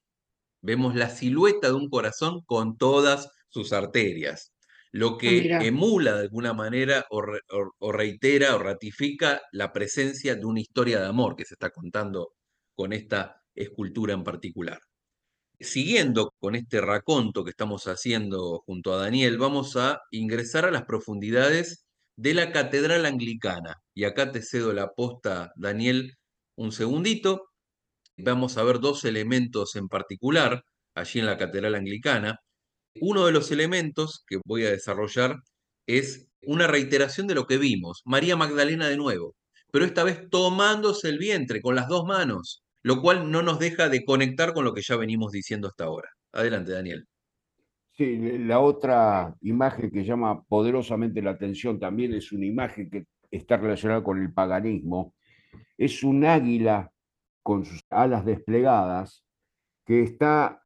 Vemos 0.62 0.96
la 0.96 1.10
silueta 1.10 1.68
de 1.68 1.76
un 1.76 1.90
corazón 1.90 2.42
con 2.46 2.78
todas 2.78 3.30
sus 3.50 3.72
arterias 3.72 4.52
lo 4.92 5.10
ah, 5.10 5.18
que 5.20 5.68
emula 5.68 6.16
de 6.16 6.22
alguna 6.22 6.54
manera 6.54 7.06
o, 7.10 7.92
reitera 7.92 8.56
o 8.56 8.60
ratifica 8.60 9.42
la 9.52 9.72
presencia 9.72 10.36
de 10.36 10.46
una 10.46 10.62
historia 10.62 11.00
de 11.00 11.08
amor 11.08 11.36
que 11.36 11.46
se 11.46 11.54
está 11.54 11.70
contando 11.70 12.30
con 12.76 12.94
esta 12.94 13.42
escultura 13.56 14.14
en 14.14 14.24
particular. 14.24 14.80
Siguiendo 15.60 16.32
con 16.40 16.56
este 16.56 16.82
raconto 16.82 17.44
que 17.44 17.52
estamos 17.52 17.88
haciendo 17.88 18.60
junto 18.66 18.94
a 18.94 18.98
Daniel, 18.98 19.38
vamos 19.38 19.76
a 19.76 20.00
ingresar 20.12 20.66
a 20.66 20.72
las 20.72 20.86
profundidades 20.86 21.86
de 22.16 22.34
la 22.34 22.52
Catedral 22.52 23.06
Anglicana. 23.06 23.76
Y 23.94 24.06
acá 24.06 24.32
te 24.32 24.42
cedo 24.42 24.74
la 24.74 24.88
posta, 24.96 25.52
Daniel, 25.58 26.14
un 26.56 26.72
segundito. 26.72 27.50
Vamos 28.18 28.58
a 28.58 28.64
ver 28.64 28.80
dos 28.80 29.06
elementos 29.06 29.76
en 29.76 29.88
particular 29.90 30.64
allí 30.96 31.20
en 31.20 31.26
la 31.26 31.38
Catedral 31.38 31.76
Anglicana. 31.76 32.40
Uno 33.02 33.26
de 33.26 33.32
los 33.32 33.52
elementos 33.52 34.24
que 34.28 34.40
voy 34.46 34.66
a 34.66 34.72
desarrollar 34.72 35.38
es 35.88 36.28
una 36.44 36.68
reiteración 36.68 37.28
de 37.28 37.36
lo 37.36 37.46
que 37.48 37.58
vimos. 37.58 38.02
María 38.06 38.36
Magdalena 38.36 38.88
de 38.88 38.98
nuevo, 38.98 39.36
pero 39.72 39.86
esta 39.86 40.04
vez 40.04 40.30
tomándose 40.30 41.10
el 41.10 41.18
vientre 41.18 41.62
con 41.62 41.76
las 41.76 41.88
dos 41.88 42.06
manos, 42.06 42.64
lo 42.82 43.02
cual 43.02 43.32
no 43.32 43.42
nos 43.42 43.60
deja 43.60 43.90
de 43.90 44.04
conectar 44.04 44.54
con 44.54 44.66
lo 44.66 44.74
que 44.74 44.82
ya 44.82 44.96
venimos 44.96 45.32
diciendo 45.32 45.68
hasta 45.68 45.86
ahora. 45.86 46.10
Adelante, 46.32 46.72
Daniel. 46.72 47.08
Sí, 47.92 48.38
la 48.40 48.60
otra 48.60 49.36
imagen 49.42 49.92
que 49.92 50.06
llama 50.06 50.42
poderosamente 50.44 51.22
la 51.22 51.32
atención 51.32 51.80
también 51.80 52.14
es 52.14 52.32
una 52.32 52.46
imagen 52.46 52.90
que 52.90 53.06
está 53.30 53.58
relacionada 53.58 54.04
con 54.04 54.22
el 54.22 54.34
paganismo. 54.34 55.14
Es 55.78 56.04
un 56.04 56.24
águila 56.24 56.92
con 57.44 57.66
sus 57.66 57.82
alas 57.90 58.26
desplegadas 58.26 59.26
que 59.86 60.04
está 60.04 60.62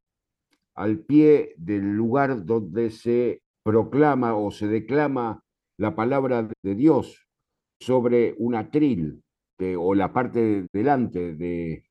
al 0.74 1.00
pie 1.00 1.54
del 1.56 1.92
lugar 1.92 2.44
donde 2.44 2.90
se 2.90 3.42
proclama 3.62 4.36
o 4.36 4.50
se 4.50 4.66
declama 4.66 5.42
la 5.78 5.94
palabra 5.94 6.48
de 6.62 6.74
Dios 6.74 7.28
sobre 7.78 8.34
un 8.38 8.54
atril 8.54 9.24
o 9.78 9.94
la 9.94 10.12
parte 10.12 10.66
delante 10.72 11.34
de 11.34 11.84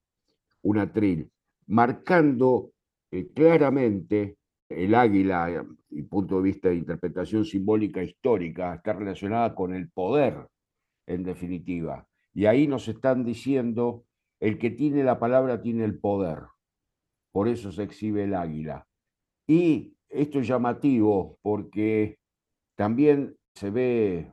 un 0.64 0.78
atril, 0.78 1.32
marcando 1.68 2.72
eh, 3.12 3.28
claramente 3.34 4.38
el 4.70 4.96
águila, 4.96 5.66
y 5.90 6.04
punto 6.04 6.38
de 6.38 6.44
vista 6.44 6.70
de 6.70 6.76
interpretación 6.76 7.46
simbólica 7.46 8.04
histórica, 8.04 8.76
está 8.76 8.94
relacionada 8.94 9.54
con 9.54 9.74
el 9.74 9.90
poder, 9.90 10.48
en 11.06 11.24
definitiva. 11.24 12.08
Y 12.34 12.46
ahí 12.46 12.68
nos 12.68 12.88
están 12.88 13.24
diciendo, 13.24 14.06
el 14.40 14.58
que 14.58 14.72
tiene 14.72 15.04
la 15.04 15.20
palabra 15.20 15.62
tiene 15.62 15.86
el 15.86 16.00
poder. 16.00 16.40
Por 17.34 17.48
eso 17.50 17.72
se 17.72 17.84
exhibe 17.84 18.24
el 18.24 18.36
águila. 18.36 18.88
Y 19.48 19.98
esto 20.08 20.40
es 20.40 20.48
llamativo 20.48 21.40
porque 21.42 22.20
también 22.76 23.36
se 23.56 23.70
ve, 23.72 24.32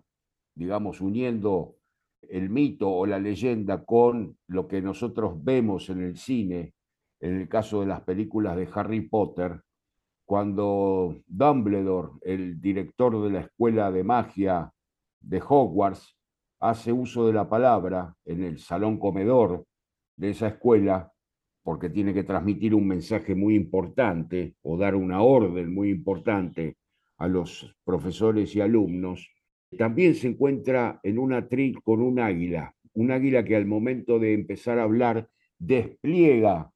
digamos, 0.55 1.01
uniendo 1.01 1.77
el 2.23 2.51
mito 2.51 2.91
o 2.91 3.07
la 3.07 3.19
leyenda 3.19 3.85
con 3.85 4.37
lo 4.47 4.69
que 4.69 4.81
nosotros 4.81 5.43
vemos 5.43 5.91
en 5.91 6.03
el 6.03 6.17
cine, 6.17 6.75
en 7.21 7.41
el 7.41 7.49
caso 7.49 7.81
de 7.81 7.87
las 7.87 8.03
películas 8.03 8.57
de 8.57 8.69
Harry 8.73 9.01
Potter, 9.09 9.63
cuando 10.25 11.17
Dumbledore, 11.27 12.13
el 12.23 12.61
director 12.61 13.21
de 13.25 13.31
la 13.31 13.41
escuela 13.41 13.91
de 13.91 14.05
magia 14.05 14.73
de 15.21 15.43
Hogwarts, 15.47 16.17
hace 16.61 16.93
uso 16.93 17.27
de 17.27 17.33
la 17.33 17.49
palabra 17.49 18.15
en 18.25 18.45
el 18.45 18.59
salón 18.59 18.99
comedor 18.99 19.65
de 20.17 20.31
esa 20.31 20.49
escuela, 20.49 21.13
porque 21.63 21.91
tiene 21.91 22.15
que 22.15 22.25
transmitir 22.25 22.75
un 22.75 22.87
mensaje 22.87 23.35
muy 23.35 23.55
importante 23.55 24.55
o 24.63 24.77
dar 24.77 24.95
una 24.95 25.23
orden 25.23 25.73
muy 25.73 25.91
importante 25.91 26.77
a 27.19 27.29
los 27.29 27.77
profesores 27.85 28.57
y 28.57 28.61
alumnos, 28.61 29.31
también 29.77 30.15
se 30.15 30.29
encuentra 30.29 31.01
en 31.03 31.19
un 31.19 31.33
atril 31.33 31.83
con 31.83 32.01
un 32.01 32.19
águila, 32.19 32.75
un 32.95 33.11
águila 33.11 33.45
que 33.45 33.57
al 33.57 33.67
momento 33.67 34.19
de 34.19 34.35
empezar 34.35 34.79
a 34.79 34.85
hablar 34.85 35.29
despliega 35.59 36.73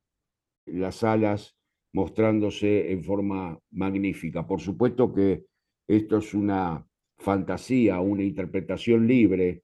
las 0.67 1.03
alas 1.03 1.57
mostrándose 1.93 2.93
en 2.93 3.03
forma 3.03 3.59
magnífica. 3.71 4.47
Por 4.47 4.61
supuesto 4.61 5.13
que 5.13 5.45
esto 5.89 6.19
es 6.19 6.35
una 6.35 6.87
fantasía, 7.19 8.01
una 8.01 8.23
interpretación 8.23 9.07
libre 9.07 9.63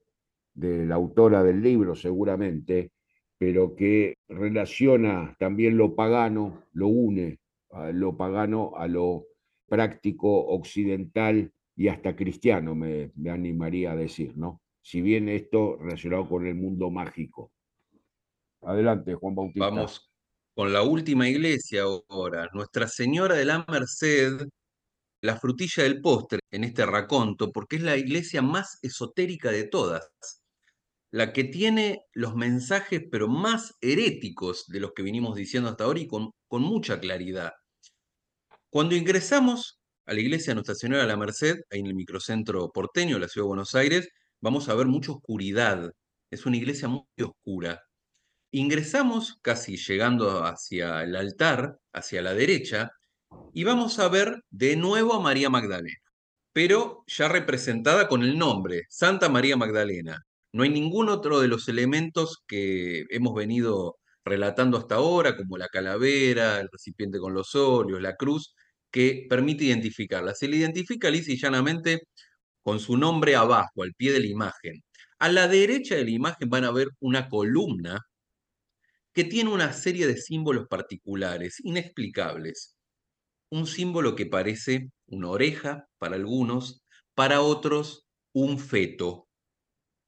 de 0.55 0.87
la 0.87 0.95
autora 0.95 1.43
del 1.43 1.63
libro 1.63 1.95
seguramente, 1.95 2.93
pero 3.41 3.75
que 3.75 4.19
relaciona 4.29 5.35
también 5.39 5.79
lo 5.79 5.95
pagano, 5.95 6.67
lo 6.75 6.89
une 6.89 7.39
a 7.71 7.91
lo 7.91 8.15
pagano 8.15 8.73
a 8.77 8.87
lo 8.87 9.29
práctico 9.67 10.49
occidental 10.49 11.51
y 11.75 11.89
hasta 11.89 12.15
cristiano, 12.15 12.75
me, 12.75 13.13
animaría 13.31 13.93
a 13.93 13.97
decir, 13.97 14.37
¿no? 14.37 14.61
Si 14.83 15.01
bien 15.01 15.31
esto 15.31 15.79
relacionado 15.79 16.29
con 16.29 16.47
el 16.47 16.55
mundo 16.55 16.91
mágico. 16.91 17.51
Adelante, 18.61 19.15
Juan 19.15 19.35
Bautista. 19.35 19.71
Vamos 19.71 20.11
con 20.55 20.75
la 20.75 20.83
última 20.83 21.27
iglesia 21.27 21.85
ahora, 22.11 22.51
Nuestra 22.53 22.89
Señora 22.89 23.37
de 23.37 23.47
la 23.47 23.65
Merced, 23.67 24.49
la 25.23 25.39
frutilla 25.39 25.85
del 25.85 26.03
postre 26.03 26.41
en 26.51 26.65
este 26.65 26.85
raconto, 26.85 27.51
porque 27.53 27.77
es 27.77 27.83
la 27.83 27.97
iglesia 27.97 28.43
más 28.43 28.79
esotérica 28.83 29.51
de 29.51 29.65
todas, 29.65 30.40
la 31.11 31.33
que 31.33 31.45
tiene 31.45 32.07
los 32.13 32.35
mensajes 32.37 33.03
pero 33.11 33.29
más 33.29 33.75
heréticos 33.81 34.67
de 34.69 34.81
los 34.81 34.93
que 34.93 35.03
vinimos 35.03 35.35
diciendo 35.37 35.69
hasta 35.69 35.85
ahora 35.85 36.01
y 36.01 36.07
con, 36.07 36.33
mucha 36.51 37.01
claridad. 37.01 37.53
Cuando 38.71 38.95
ingresamos 38.95 39.81
a 40.07 40.15
la 40.15 40.21
iglesia 40.21 40.55
Nuestra 40.55 40.75
Señora 40.75 41.03
de 41.03 41.09
la 41.09 41.17
Merced, 41.17 41.57
ahí 41.71 41.81
en 41.81 41.87
el 41.87 41.95
microcentro 41.95 42.71
porteño 42.73 43.17
de 43.17 43.21
la 43.23 43.29
ciudad 43.29 43.45
de 43.45 43.49
Buenos 43.49 43.75
Aires, 43.75 44.09
vamos 44.41 44.69
a 44.69 44.75
ver 44.75 44.87
mucha 44.87 45.13
oscuridad. 45.13 45.91
Es 46.31 46.47
una 46.47 46.57
iglesia 46.57 46.89
muy 46.89 47.05
oscura. 47.23 47.81
Ingresamos 48.53 49.39
casi 49.43 49.77
llegando 49.77 50.45
hacia 50.45 51.05
el 51.05 51.15
altar, 51.17 51.79
hacia 51.93 52.23
la 52.23 52.35
derecha, 52.35 52.91
y 53.53 53.65
vamos 53.65 53.99
a 53.99 54.09
ver 54.09 54.43
de 54.51 54.77
nuevo 54.77 55.15
a 55.15 55.21
María 55.21 55.51
Magdalena, 55.51 55.99
pero 56.53 57.05
ya 57.07 57.29
representada 57.29 58.09
con 58.09 58.23
el 58.23 58.39
nombre, 58.39 58.87
Santa 58.89 59.29
María 59.29 59.57
Magdalena. 59.57 60.25
No 60.53 60.63
hay 60.65 60.71
ningún 60.71 61.09
otro 61.09 61.41
de 61.41 61.49
los 61.49 61.69
elementos 61.69 62.39
que 62.47 63.05
hemos 63.11 63.35
venido 63.35 63.97
relatando 64.25 64.79
hasta 64.79 64.97
ahora, 64.97 65.37
como 65.37 65.57
la 65.59 65.69
calavera, 65.69 66.61
el 66.61 66.69
recipiente 66.73 67.19
con 67.19 67.35
los 67.35 67.55
óleos, 67.55 68.01
la 68.03 68.17
cruz, 68.17 68.55
que 68.91 69.27
permite 69.29 69.65
identificarla. 69.65 70.35
Se 70.35 70.49
le 70.49 70.57
identifica 70.57 71.11
lisa 71.11 71.33
y 71.33 71.39
llanamente 71.39 72.01
con 72.63 72.81
su 72.81 72.97
nombre 72.97 73.37
abajo, 73.37 73.83
al 73.83 73.95
pie 73.95 74.13
de 74.13 74.21
la 74.21 74.27
imagen. 74.27 74.83
A 75.21 75.29
la 75.31 75.49
derecha 75.49 75.97
de 75.97 76.05
la 76.05 76.11
imagen 76.11 76.49
van 76.51 76.65
a 76.65 76.73
ver 76.73 76.89
una 77.01 77.29
columna 77.29 78.01
que 79.15 79.25
tiene 79.25 79.51
una 79.51 79.73
serie 79.73 80.07
de 80.07 80.17
símbolos 80.17 80.67
particulares, 80.69 81.57
inexplicables. 81.65 82.77
Un 83.51 83.67
símbolo 83.67 84.17
que 84.17 84.27
parece 84.27 84.91
una 85.07 85.31
oreja 85.31 85.87
para 85.99 86.17
algunos, 86.17 86.83
para 87.15 87.43
otros 87.43 88.07
un 88.33 88.59
feto, 88.61 89.29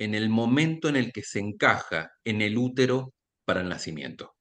en 0.02 0.14
el 0.14 0.28
momento 0.28 0.88
en 0.88 0.96
el 0.96 1.12
que 1.12 1.22
se 1.22 1.38
encaja 1.38 2.12
en 2.24 2.42
el 2.42 2.58
útero 2.58 3.14
para 3.44 3.60
el 3.60 3.68
nacimiento. 3.68 4.34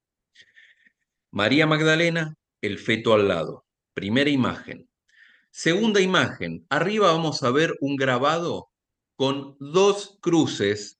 María 1.31 1.67
Magdalena, 1.67 2.35
el 2.61 2.77
feto 2.77 3.13
al 3.13 3.27
lado. 3.27 3.65
Primera 3.93 4.29
imagen. 4.29 4.89
Segunda 5.51 6.01
imagen. 6.01 6.65
Arriba 6.69 7.11
vamos 7.11 7.43
a 7.43 7.51
ver 7.51 7.75
un 7.79 7.95
grabado 7.95 8.69
con 9.15 9.55
dos 9.59 10.17
cruces. 10.21 10.99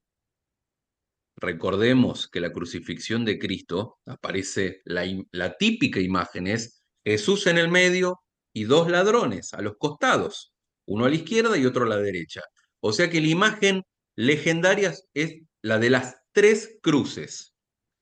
Recordemos 1.36 2.28
que 2.28 2.39
la 2.39 2.51
crucifixión 2.51 3.26
de 3.26 3.39
Cristo 3.39 3.97
aparece, 4.05 4.82
la, 4.86 5.05
la 5.32 5.57
típica 5.57 5.99
imagen 5.99 6.47
es 6.47 6.84
Jesús 7.03 7.47
en 7.47 7.57
el 7.57 7.70
medio 7.70 8.22
y 8.53 8.66
dos 8.66 8.91
ladrones 8.91 9.53
a 9.53 9.62
los 9.62 9.78
costados, 9.78 10.53
uno 10.86 11.05
a 11.05 11.09
la 11.09 11.16
izquierda 11.16 11.57
y 11.57 11.66
otro 11.66 11.86
a 11.86 11.89
la 11.89 11.97
derecha. 11.97 12.41
O 12.80 12.93
sea 12.93 13.09
que 13.09 13.22
la 13.22 13.28
imagen 13.28 13.84
legendaria 14.16 14.93
es 15.14 15.36
la 15.62 15.80
de 15.80 15.89
las 15.89 16.18
tres 16.32 16.78
cruces. 16.82 17.53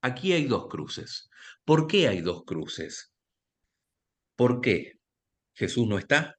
Aquí 0.01 0.34
hay 0.34 0.45
dos 0.45 0.68
cruces. 0.68 1.30
¿Por 1.66 1.88
qué 1.88 2.07
hay 2.07 2.22
dos 2.22 2.43
cruces? 2.45 3.12
¿Por 4.36 4.62
qué? 4.62 4.93
¿Jesús 5.53 5.88
no 5.88 5.97
está? 5.97 6.36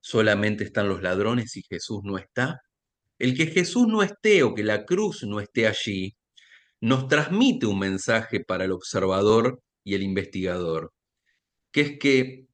¿Solamente 0.00 0.64
están 0.64 0.88
los 0.88 1.02
ladrones 1.02 1.56
y 1.56 1.62
Jesús 1.62 2.00
no 2.04 2.18
está? 2.18 2.60
El 3.18 3.36
que 3.36 3.46
Jesús 3.46 3.86
no 3.86 4.02
esté 4.02 4.42
o 4.42 4.54
que 4.54 4.64
la 4.64 4.84
cruz 4.84 5.22
no 5.24 5.40
esté 5.40 5.66
allí, 5.66 6.16
nos 6.80 7.08
transmite 7.08 7.66
un 7.66 7.78
mensaje 7.78 8.40
para 8.44 8.64
el 8.64 8.72
observador 8.72 9.62
y 9.84 9.94
el 9.94 10.02
investigador, 10.02 10.92
que 11.72 11.80
es 11.80 11.98
que 11.98 12.46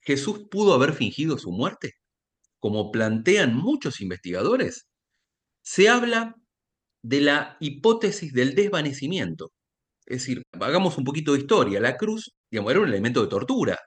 Jesús 0.00 0.46
pudo 0.50 0.74
haber 0.74 0.92
fingido 0.92 1.38
su 1.38 1.50
muerte, 1.50 1.94
como 2.58 2.90
plantean 2.90 3.54
muchos 3.56 4.00
investigadores. 4.00 4.86
Se 5.64 5.88
habla 5.88 6.36
de 7.02 7.20
la 7.22 7.56
hipótesis 7.60 8.32
del 8.34 8.54
desvanecimiento. 8.54 9.52
Es 10.06 10.18
decir, 10.20 10.42
hagamos 10.60 10.98
un 10.98 11.04
poquito 11.04 11.32
de 11.32 11.40
historia. 11.40 11.80
La 11.80 11.96
cruz, 11.96 12.32
digamos, 12.50 12.72
era 12.72 12.80
un 12.80 12.88
elemento 12.88 13.22
de 13.22 13.28
tortura. 13.28 13.78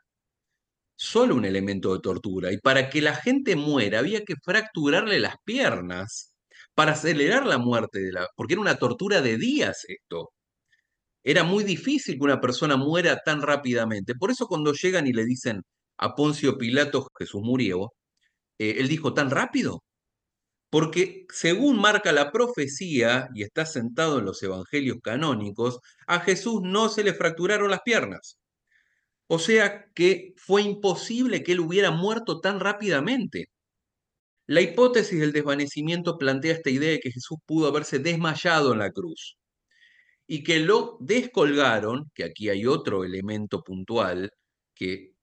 Solo 0.97 1.36
un 1.36 1.45
elemento 1.45 1.93
de 1.93 2.01
tortura. 2.01 2.51
Y 2.51 2.57
para 2.59 2.89
que 2.89 3.01
la 3.01 3.15
gente 3.15 3.55
muera 3.55 3.99
había 3.99 4.23
que 4.25 4.36
fracturarle 4.43 5.19
las 5.19 5.36
piernas 5.45 6.34
para 6.75 6.93
acelerar 6.93 7.45
la 7.45 7.59
muerte 7.59 7.99
de 7.99 8.11
la... 8.11 8.28
Porque 8.36 8.53
era 8.55 8.61
una 8.61 8.78
tortura 8.78 9.21
de 9.21 9.38
días 9.38 9.86
esto. 9.88 10.32
Era 11.23 11.43
muy 11.43 11.63
difícil 11.63 12.15
que 12.17 12.23
una 12.23 12.41
persona 12.41 12.78
muera 12.78 13.21
tan 13.23 13.41
rápidamente. 13.41 14.15
Por 14.15 14.32
eso 14.32 14.47
cuando 14.47 14.73
llegan 14.73 15.07
y 15.07 15.13
le 15.13 15.25
dicen 15.25 15.61
a 15.97 16.15
Poncio 16.15 16.57
Pilato 16.57 17.07
Jesús 17.19 17.41
murió, 17.43 17.93
eh, 18.59 18.75
él 18.80 18.88
dijo, 18.89 19.13
¿tan 19.13 19.32
rápido? 19.32 19.84
Porque 20.70 21.26
según 21.34 21.80
marca 21.80 22.11
la 22.11 22.32
profecía, 22.32 23.30
y 23.34 23.43
está 23.43 23.65
sentado 23.65 24.20
en 24.20 24.26
los 24.26 24.41
evangelios 24.43 24.97
canónicos, 25.03 25.80
a 26.07 26.20
Jesús 26.20 26.61
no 26.63 26.89
se 26.89 27.03
le 27.03 27.13
fracturaron 27.13 27.72
las 27.72 27.82
piernas. 27.84 28.38
O 29.30 29.39
sea 29.39 29.86
que 29.93 30.34
fue 30.38 30.61
imposible 30.63 31.43
que 31.43 31.53
él 31.53 31.59
hubiera 31.61 31.91
muerto 31.91 32.39
tan 32.41 32.59
rápidamente. 32.59 33.47
La 34.47 34.61
hipótesis 34.61 35.20
del 35.20 35.34
desvanecimiento 35.34 36.18
plantea 36.18 36.53
esta 36.53 36.70
idea 36.70 36.91
de 36.91 36.99
que 36.99 37.11
Jesús 37.11 37.38
pudo 37.45 37.68
haberse 37.68 37.99
desmayado 37.99 38.74
en 38.74 38.80
la 38.80 38.91
cruz 38.91 39.38
y 40.28 40.43
que 40.43 40.59
lo 40.59 40.97
descolgaron, 41.01 42.11
que 42.13 42.26
aquí 42.26 42.49
hay 42.49 42.65
otro 42.65 43.03
elemento 43.05 43.63
puntual, 43.63 44.32
que 44.76 45.13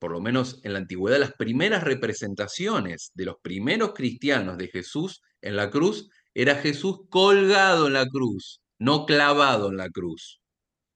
por 0.00 0.12
lo 0.12 0.20
menos 0.20 0.60
en 0.64 0.72
la 0.72 0.80
antigüedad 0.80 1.20
las 1.20 1.34
primeras 1.34 1.84
representaciones 1.84 3.12
de 3.14 3.26
los 3.26 3.36
primeros 3.42 3.92
cristianos 3.94 4.56
de 4.58 4.68
Jesús 4.68 5.20
en 5.42 5.56
la 5.56 5.70
cruz 5.70 6.08
era 6.34 6.56
Jesús 6.56 7.02
colgado 7.10 7.86
en 7.86 7.92
la 7.92 8.06
cruz, 8.06 8.60
no 8.78 9.04
clavado 9.06 9.68
en 9.68 9.76
la 9.76 9.90
cruz. 9.90 10.40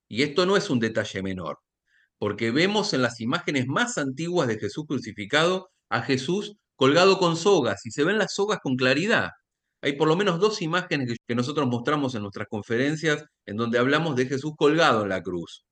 Y 0.09 0.23
esto 0.23 0.47
no 0.47 0.57
es 0.57 0.71
un 0.71 0.81
detalle 0.81 1.23
menor, 1.23 1.59
porque 2.19 2.51
vemos 2.51 2.95
en 2.95 3.03
las 3.03 3.21
imágenes 3.21 3.67
más 3.67 3.99
antiguas 3.99 4.49
de 4.49 4.59
Jesús 4.59 4.85
crucificado 4.89 5.71
a 5.91 6.03
Jesús 6.03 6.57
colgado 6.77 7.19
con 7.19 7.37
sogas 7.37 7.85
y 7.87 7.91
se 7.91 8.05
ven 8.05 8.19
las 8.19 8.35
sogas 8.35 8.59
con 8.63 8.77
claridad. 8.77 9.31
Hay 9.83 9.95
por 9.95 10.09
lo 10.09 10.17
menos 10.17 10.41
dos 10.41 10.63
imágenes 10.63 11.17
que 11.27 11.35
nosotros 11.35 11.67
mostramos 11.69 12.15
en 12.15 12.23
nuestras 12.23 12.49
conferencias 12.49 13.25
en 13.47 13.57
donde 13.57 13.79
hablamos 13.79 14.17
de 14.17 14.27
Jesús 14.27 14.53
colgado 14.57 15.03
en 15.03 15.11
la 15.11 15.23
cruz. 15.23 15.64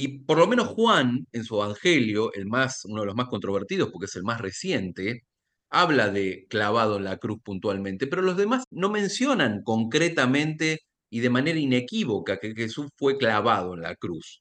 Y 0.00 0.08
por 0.24 0.38
lo 0.38 0.46
menos 0.46 0.68
Juan, 0.68 1.26
en 1.32 1.44
su 1.44 1.56
evangelio, 1.56 2.32
el 2.32 2.46
más, 2.46 2.86
uno 2.86 3.02
de 3.02 3.06
los 3.08 3.14
más 3.16 3.28
controvertidos 3.28 3.90
porque 3.92 4.06
es 4.06 4.16
el 4.16 4.22
más 4.22 4.40
reciente, 4.40 5.24
habla 5.70 6.08
de 6.08 6.46
clavado 6.48 6.96
en 6.96 7.04
la 7.04 7.18
cruz 7.18 7.38
puntualmente, 7.44 8.06
pero 8.06 8.22
los 8.22 8.36
demás 8.38 8.64
no 8.70 8.88
mencionan 8.90 9.62
concretamente 9.62 10.78
y 11.10 11.20
de 11.20 11.28
manera 11.28 11.58
inequívoca 11.58 12.38
que 12.38 12.54
Jesús 12.54 12.88
fue 12.96 13.18
clavado 13.18 13.74
en 13.74 13.82
la 13.82 13.94
cruz. 13.94 14.40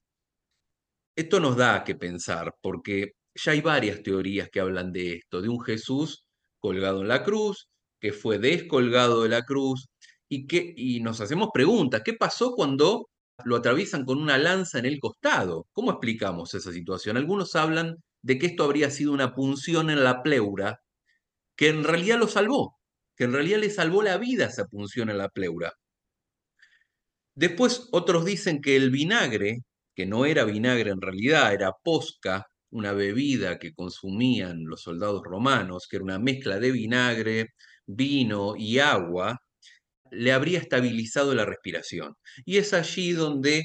Esto 1.18 1.42
nos 1.42 1.58
da 1.58 1.84
que 1.84 1.96
pensar, 1.96 2.54
porque 2.62 3.12
ya 3.36 3.52
hay 3.52 3.60
varias 3.62 4.02
teorías 4.02 4.50
que 4.50 4.62
hablan 4.62 4.94
de 4.94 5.16
esto, 5.16 5.42
de 5.42 5.50
un 5.50 5.60
Jesús 5.60 6.24
colgado 6.62 7.02
en 7.02 7.10
la 7.10 7.24
cruz, 7.26 7.68
que 8.00 8.14
fue 8.14 8.40
descolgado 8.40 9.24
de 9.24 9.30
la 9.30 9.42
cruz, 9.44 9.88
y, 10.30 10.48
que, 10.48 10.74
y 10.78 11.02
nos 11.02 11.20
hacemos 11.20 11.50
preguntas, 11.54 12.02
¿qué 12.06 12.14
pasó 12.14 12.54
cuando 12.54 13.10
lo 13.46 13.56
atraviesan 13.58 14.06
con 14.06 14.20
una 14.20 14.38
lanza 14.38 14.80
en 14.80 14.86
el 14.86 15.00
costado? 15.00 15.68
¿Cómo 15.72 15.92
explicamos 15.92 16.54
esa 16.54 16.72
situación? 16.72 17.18
Algunos 17.18 17.56
hablan 17.56 17.98
de 18.22 18.38
que 18.38 18.48
esto 18.48 18.64
habría 18.64 18.90
sido 18.92 19.14
una 19.14 19.34
punción 19.34 19.90
en 19.90 20.04
la 20.04 20.24
pleura, 20.24 20.82
que 21.56 21.70
en 21.70 21.84
realidad 21.84 22.20
lo 22.20 22.28
salvó, 22.28 22.78
que 23.16 23.26
en 23.26 23.34
realidad 23.34 23.60
le 23.60 23.70
salvó 23.70 24.04
la 24.04 24.18
vida 24.18 24.46
esa 24.46 24.66
punción 24.66 25.10
en 25.10 25.18
la 25.18 25.30
pleura. 25.30 25.74
Después 27.36 27.88
otros 27.92 28.26
dicen 28.26 28.62
que 28.62 28.76
el 28.76 28.92
vinagre, 28.92 29.60
que 29.96 30.06
no 30.06 30.26
era 30.26 30.44
vinagre 30.44 30.92
en 30.92 31.02
realidad, 31.02 31.54
era 31.54 31.72
posca, 31.84 32.46
una 32.72 32.94
bebida 32.94 33.58
que 33.60 33.74
consumían 33.74 34.66
los 34.66 34.82
soldados 34.82 35.24
romanos, 35.24 35.88
que 35.90 35.98
era 35.98 36.04
una 36.06 36.20
mezcla 36.20 36.60
de 36.60 36.72
vinagre, 36.72 37.48
vino 37.86 38.56
y 38.56 38.80
agua, 38.80 39.42
le 40.12 40.32
habría 40.34 40.60
estabilizado 40.60 41.34
la 41.36 41.46
respiración. 41.46 42.16
Y 42.46 42.58
es 42.58 42.74
allí 42.74 43.14
donde 43.14 43.64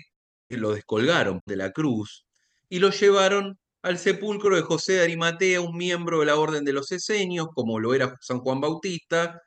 lo 0.49 0.73
descolgaron 0.75 1.41
de 1.47 1.57
la 1.57 1.73
cruz 1.73 2.27
y 2.69 2.79
lo 2.79 2.91
llevaron 2.91 3.59
al 3.83 3.99
sepulcro 3.99 4.57
de 4.57 4.63
José 4.63 4.95
de 4.95 5.03
Arimatea, 5.03 5.61
un 5.61 5.77
miembro 5.77 6.21
de 6.21 6.27
la 6.27 6.37
Orden 6.37 6.65
de 6.65 6.73
los 6.73 6.91
Esenios, 6.93 7.49
como 7.55 7.79
lo 7.79 7.95
era 7.95 8.17
San 8.21 8.39
Juan 8.41 8.61
Bautista, 8.61 9.41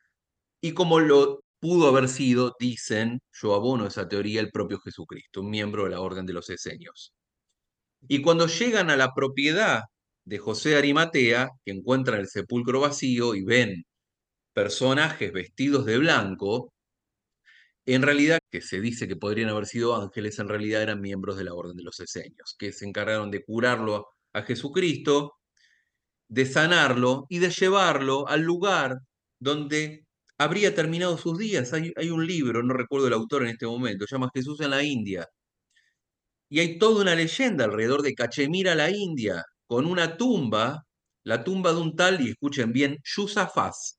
y 0.62 0.74
como 0.74 1.00
lo 1.00 1.42
pudo 1.60 1.88
haber 1.88 2.08
sido, 2.10 2.56
dicen, 2.60 3.20
yo 3.34 3.56
abono 3.56 3.88
esa 3.88 4.08
teoría, 4.08 4.42
el 4.42 4.52
propio 4.52 4.80
Jesucristo, 4.80 5.42
un 5.42 5.50
miembro 5.50 5.86
de 5.86 5.92
la 5.92 6.02
Orden 6.02 6.26
de 6.26 6.34
los 6.34 6.50
Esenios. 6.50 7.14
Y 8.08 8.22
cuando 8.22 8.48
llegan 8.48 8.90
a 8.90 8.98
la 8.98 9.14
propiedad 9.14 9.82
de 10.26 10.38
José 10.40 10.70
de 10.72 10.78
Arimatea, 10.78 11.50
que 11.66 11.72
encuentran 11.72 12.20
el 12.20 12.28
sepulcro 12.28 12.82
vacío 12.82 13.36
y 13.36 13.44
ven 13.44 13.86
personajes 14.54 15.32
vestidos 15.34 15.86
de 15.86 15.98
blanco, 16.00 16.74
en 17.94 18.02
realidad 18.02 18.40
que 18.52 18.62
se 18.62 18.82
dice 18.82 19.08
que 19.08 19.16
podrían 19.16 19.50
haber 19.50 19.66
sido 19.66 19.96
ángeles, 19.96 20.40
en 20.40 20.50
realidad 20.50 20.82
eran 20.82 21.00
miembros 21.00 21.38
de 21.38 21.46
la 21.46 21.54
Orden 21.54 21.78
de 21.78 21.84
los 21.84 22.00
Esenios, 22.02 22.56
que 22.60 22.74
se 22.74 22.86
encargaron 22.86 23.32
de 23.32 23.44
curarlo 23.46 24.08
a 24.34 24.42
Jesucristo, 24.44 25.36
de 26.28 26.46
sanarlo 26.46 27.26
y 27.30 27.40
de 27.40 27.50
llevarlo 27.50 28.28
al 28.28 28.42
lugar 28.42 28.98
donde 29.40 30.06
habría 30.38 30.76
terminado 30.76 31.18
sus 31.18 31.38
días. 31.38 31.72
Hay, 31.72 31.94
hay, 31.96 32.10
un 32.10 32.28
libro, 32.28 32.62
no 32.62 32.74
recuerdo 32.74 33.08
el 33.08 33.14
autor 33.14 33.44
en 33.44 33.50
este 33.52 33.66
momento, 33.66 34.06
se 34.06 34.16
llama 34.16 34.32
Jesús 34.34 34.60
en 34.62 34.72
la 34.72 34.84
India. 34.84 35.26
Y 36.50 36.60
hay 36.60 36.78
toda 36.78 37.04
una 37.04 37.16
leyenda 37.16 37.66
alrededor 37.66 38.02
de 38.02 38.16
Cachemira, 38.16 38.76
la 38.76 38.90
India, 38.90 39.44
con 39.66 39.86
una 39.86 40.18
tumba, 40.18 40.84
la 41.24 41.44
tumba 41.44 41.72
de 41.72 41.80
un 41.80 41.96
tal, 41.96 42.20
y 42.20 42.32
escuchen 42.32 42.74
bien, 42.74 42.98
Yusafaz. 43.16 43.98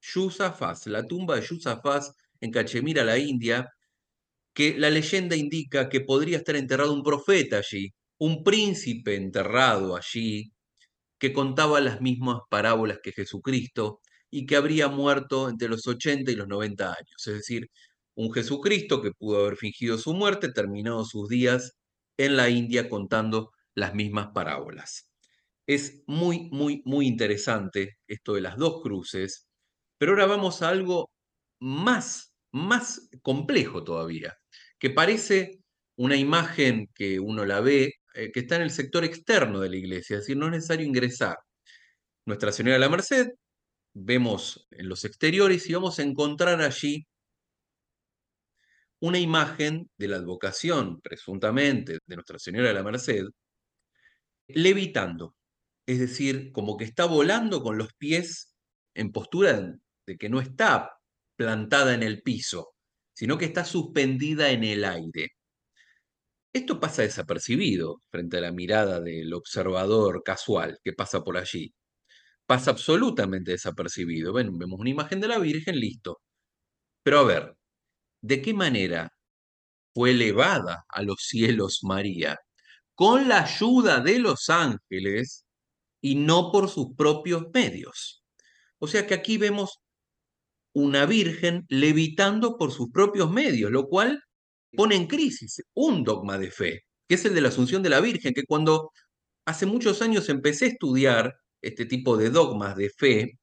Yusafaz, 0.00 0.86
la 0.88 1.04
tumba 1.06 1.36
de 1.36 1.42
Yusafaz 1.42 2.12
en 2.42 2.50
Cachemira, 2.52 3.04
la 3.04 3.18
India, 3.18 3.68
que 4.54 4.78
la 4.78 4.90
leyenda 4.90 5.36
indica 5.36 5.88
que 5.88 6.02
podría 6.02 6.38
estar 6.38 6.56
enterrado 6.56 6.92
un 6.92 7.02
profeta 7.02 7.58
allí, 7.58 7.90
un 8.18 8.44
príncipe 8.44 9.16
enterrado 9.16 9.96
allí, 9.96 10.52
que 11.18 11.32
contaba 11.32 11.80
las 11.80 12.00
mismas 12.00 12.40
parábolas 12.50 12.98
que 13.02 13.12
Jesucristo 13.12 14.00
y 14.30 14.46
que 14.46 14.56
habría 14.56 14.88
muerto 14.88 15.48
entre 15.48 15.68
los 15.68 15.86
80 15.86 16.32
y 16.32 16.36
los 16.36 16.48
90 16.48 16.88
años. 16.88 17.26
Es 17.26 17.34
decir, 17.34 17.68
un 18.14 18.32
Jesucristo 18.32 19.02
que 19.02 19.12
pudo 19.12 19.40
haber 19.42 19.56
fingido 19.56 19.98
su 19.98 20.14
muerte, 20.14 20.52
terminado 20.52 21.04
sus 21.04 21.28
días 21.28 21.74
en 22.18 22.36
la 22.36 22.50
India 22.50 22.88
contando 22.88 23.52
las 23.74 23.94
mismas 23.94 24.28
parábolas. 24.34 25.08
Es 25.66 26.02
muy, 26.06 26.48
muy, 26.50 26.82
muy 26.84 27.06
interesante 27.06 27.98
esto 28.08 28.34
de 28.34 28.40
las 28.42 28.56
dos 28.56 28.82
cruces, 28.82 29.48
pero 29.98 30.12
ahora 30.12 30.26
vamos 30.26 30.62
a 30.62 30.68
algo 30.70 31.10
más, 31.60 32.31
más 32.52 33.08
complejo 33.22 33.84
todavía, 33.84 34.36
que 34.78 34.90
parece 34.90 35.60
una 35.96 36.16
imagen 36.16 36.88
que 36.94 37.20
uno 37.20 37.44
la 37.44 37.60
ve, 37.60 37.94
eh, 38.14 38.30
que 38.32 38.40
está 38.40 38.56
en 38.56 38.62
el 38.62 38.70
sector 38.70 39.04
externo 39.04 39.60
de 39.60 39.70
la 39.70 39.76
iglesia, 39.76 40.16
es 40.16 40.22
decir, 40.22 40.36
no 40.36 40.46
es 40.46 40.52
necesario 40.52 40.86
ingresar. 40.86 41.36
Nuestra 42.26 42.52
Señora 42.52 42.74
de 42.74 42.80
la 42.80 42.88
Merced, 42.88 43.28
vemos 43.94 44.66
en 44.70 44.88
los 44.88 45.04
exteriores 45.04 45.68
y 45.68 45.74
vamos 45.74 45.98
a 45.98 46.02
encontrar 46.02 46.60
allí 46.62 47.06
una 49.00 49.18
imagen 49.18 49.90
de 49.98 50.08
la 50.08 50.16
advocación, 50.16 51.00
presuntamente, 51.00 51.98
de 52.06 52.14
Nuestra 52.14 52.38
Señora 52.38 52.68
de 52.68 52.74
la 52.74 52.84
Merced, 52.84 53.26
levitando, 54.48 55.34
es 55.86 55.98
decir, 55.98 56.52
como 56.52 56.76
que 56.76 56.84
está 56.84 57.06
volando 57.06 57.62
con 57.62 57.78
los 57.78 57.92
pies 57.94 58.54
en 58.94 59.10
postura 59.10 59.74
de 60.06 60.16
que 60.18 60.28
no 60.28 60.40
está 60.40 60.92
en 61.48 62.02
el 62.02 62.22
piso, 62.22 62.74
sino 63.12 63.38
que 63.38 63.46
está 63.46 63.64
suspendida 63.64 64.50
en 64.50 64.64
el 64.64 64.84
aire. 64.84 65.30
Esto 66.52 66.78
pasa 66.78 67.02
desapercibido 67.02 68.02
frente 68.10 68.38
a 68.38 68.40
la 68.42 68.52
mirada 68.52 69.00
del 69.00 69.32
observador 69.32 70.22
casual 70.22 70.78
que 70.84 70.92
pasa 70.92 71.24
por 71.24 71.38
allí. 71.38 71.72
Pasa 72.46 72.72
absolutamente 72.72 73.52
desapercibido. 73.52 74.32
Ven, 74.34 74.58
vemos 74.58 74.78
una 74.80 74.90
imagen 74.90 75.20
de 75.20 75.28
la 75.28 75.38
Virgen, 75.38 75.78
listo. 75.80 76.20
Pero 77.02 77.20
a 77.20 77.24
ver, 77.24 77.54
¿de 78.22 78.42
qué 78.42 78.54
manera 78.54 79.10
fue 79.94 80.10
elevada 80.12 80.84
a 80.88 81.02
los 81.02 81.18
cielos 81.20 81.80
María? 81.84 82.38
Con 82.94 83.28
la 83.28 83.44
ayuda 83.44 84.00
de 84.00 84.18
los 84.18 84.50
ángeles 84.50 85.44
y 86.02 86.16
no 86.16 86.52
por 86.52 86.68
sus 86.68 86.94
propios 86.96 87.46
medios. 87.54 88.22
O 88.78 88.88
sea 88.88 89.06
que 89.06 89.14
aquí 89.14 89.38
vemos 89.38 89.78
una 90.74 91.06
virgen 91.06 91.64
levitando 91.68 92.56
por 92.56 92.72
sus 92.72 92.90
propios 92.90 93.30
medios, 93.30 93.70
lo 93.70 93.88
cual 93.88 94.22
pone 94.76 94.96
en 94.96 95.06
crisis 95.06 95.62
un 95.74 96.04
dogma 96.04 96.38
de 96.38 96.50
fe, 96.50 96.82
que 97.08 97.16
es 97.16 97.24
el 97.24 97.34
de 97.34 97.42
la 97.42 97.48
Asunción 97.48 97.82
de 97.82 97.90
la 97.90 98.00
Virgen, 98.00 98.34
que 98.34 98.44
cuando 98.44 98.90
hace 99.46 99.66
muchos 99.66 100.02
años 100.02 100.28
empecé 100.28 100.66
a 100.66 100.68
estudiar 100.68 101.34
este 101.62 101.86
tipo 101.86 102.16
de 102.16 102.30
dogmas 102.30 102.76
de 102.76 102.90
fe, 102.90 103.38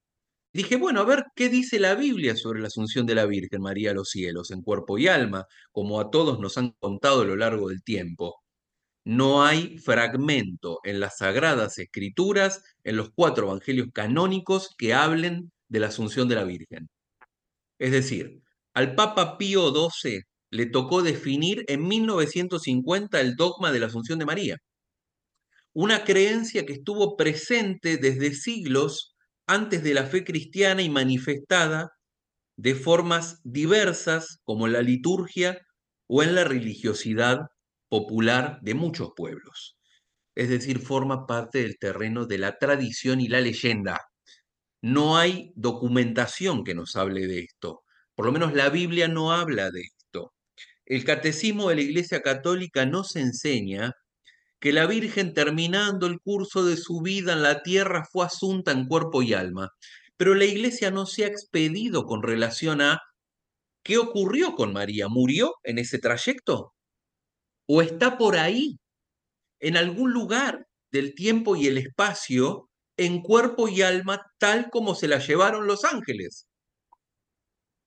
dije, 0.53 0.77
bueno, 0.77 1.01
a 1.01 1.05
ver 1.05 1.25
qué 1.36 1.49
dice 1.49 1.80
la 1.80 1.95
Biblia 1.95 2.36
sobre 2.36 2.61
la 2.61 2.67
Asunción 2.67 3.05
de 3.05 3.15
la 3.15 3.25
Virgen 3.25 3.61
María 3.61 3.91
a 3.91 3.93
los 3.93 4.09
cielos, 4.09 4.51
en 4.51 4.61
cuerpo 4.63 4.97
y 4.97 5.07
alma, 5.07 5.45
como 5.71 5.99
a 5.99 6.09
todos 6.11 6.39
nos 6.39 6.57
han 6.57 6.71
contado 6.80 7.21
a 7.21 7.25
lo 7.25 7.36
largo 7.36 7.69
del 7.69 7.84
tiempo. 7.84 8.41
No 9.05 9.43
hay 9.43 9.77
fragmento 9.80 10.80
en 10.84 10.99
las 10.99 11.17
sagradas 11.17 11.80
escrituras, 11.80 12.63
en 12.84 12.97
los 12.97 13.11
cuatro 13.11 13.47
evangelios 13.47 13.89
canónicos, 13.93 14.75
que 14.77 14.93
hablen 14.93 15.51
de 15.69 15.80
la 15.80 15.88
Asunción 15.88 16.27
de 16.30 16.36
la 16.36 16.43
Virgen. 16.43 16.89
Es 17.80 17.91
decir, 17.91 18.41
al 18.73 18.95
Papa 18.95 19.38
Pío 19.38 19.71
XII 19.71 20.21
le 20.51 20.65
tocó 20.67 21.01
definir 21.01 21.63
en 21.67 21.88
1950 21.88 23.19
el 23.21 23.36
dogma 23.36 23.71
de 23.71 23.80
la 23.80 23.88
Asunción 23.88 24.19
de 24.19 24.25
María. 24.25 24.57
Una 25.73 26.03
creencia 26.03 26.65
que 26.65 26.73
estuvo 26.73 27.15
presente 27.15 27.97
desde 27.97 28.34
siglos 28.34 29.15
antes 29.47 29.84
de 29.84 29.93
la 29.93 30.05
fe 30.05 30.23
cristiana 30.23 30.82
y 30.82 30.89
manifestada 30.89 31.89
de 32.57 32.75
formas 32.75 33.39
diversas 33.43 34.39
como 34.43 34.67
en 34.67 34.73
la 34.73 34.82
liturgia 34.82 35.59
o 36.07 36.23
en 36.23 36.36
la 36.36 36.43
religiosidad 36.43 37.39
popular 37.89 38.59
de 38.61 38.73
muchos 38.73 39.11
pueblos. 39.15 39.77
Es 40.36 40.49
decir, 40.49 40.80
forma 40.80 41.25
parte 41.25 41.61
del 41.61 41.77
terreno 41.80 42.25
de 42.25 42.38
la 42.38 42.57
tradición 42.57 43.21
y 43.21 43.27
la 43.27 43.41
leyenda. 43.41 43.99
No 44.82 45.17
hay 45.17 45.51
documentación 45.55 46.63
que 46.63 46.75
nos 46.75 46.95
hable 46.95 47.27
de 47.27 47.39
esto. 47.39 47.84
Por 48.15 48.25
lo 48.25 48.32
menos 48.32 48.53
la 48.53 48.69
Biblia 48.69 49.07
no 49.07 49.32
habla 49.34 49.71
de 49.71 49.82
esto. 49.82 50.34
El 50.86 51.03
catecismo 51.05 51.69
de 51.69 51.75
la 51.75 51.82
Iglesia 51.82 52.21
Católica 52.21 52.86
nos 52.86 53.15
enseña 53.15 53.93
que 54.59 54.73
la 54.73 54.88
Virgen 54.88 55.34
terminando 55.34 56.07
el 56.07 56.19
curso 56.19 56.65
de 56.65 56.77
su 56.77 57.01
vida 57.01 57.34
en 57.34 57.43
la 57.43 57.63
tierra 57.63 58.05
fue 58.11 58.25
asunta 58.25 58.71
en 58.71 58.88
cuerpo 58.88 59.21
y 59.21 59.34
alma. 59.34 59.69
Pero 60.17 60.36
la 60.36 60.45
Iglesia 60.45 60.91
no 60.91 61.05
se 61.05 61.25
ha 61.25 61.27
expedido 61.27 62.05
con 62.05 62.23
relación 62.23 62.82
a 62.82 62.99
qué 63.84 63.97
ocurrió 63.97 64.55
con 64.55 64.73
María. 64.73 65.07
¿Murió 65.09 65.55
en 65.63 65.80
ese 65.80 65.99
trayecto? 65.99 66.73
¿O 67.67 67.82
está 67.82 68.17
por 68.17 68.38
ahí, 68.38 68.80
en 69.59 69.77
algún 69.77 70.11
lugar 70.13 70.67
del 70.91 71.13
tiempo 71.15 71.55
y 71.55 71.67
el 71.67 71.77
espacio, 71.77 72.68
en 73.05 73.21
cuerpo 73.21 73.67
y 73.67 73.81
alma, 73.81 74.21
tal 74.37 74.69
como 74.69 74.95
se 74.95 75.07
la 75.07 75.19
llevaron 75.19 75.67
los 75.67 75.85
ángeles? 75.85 76.47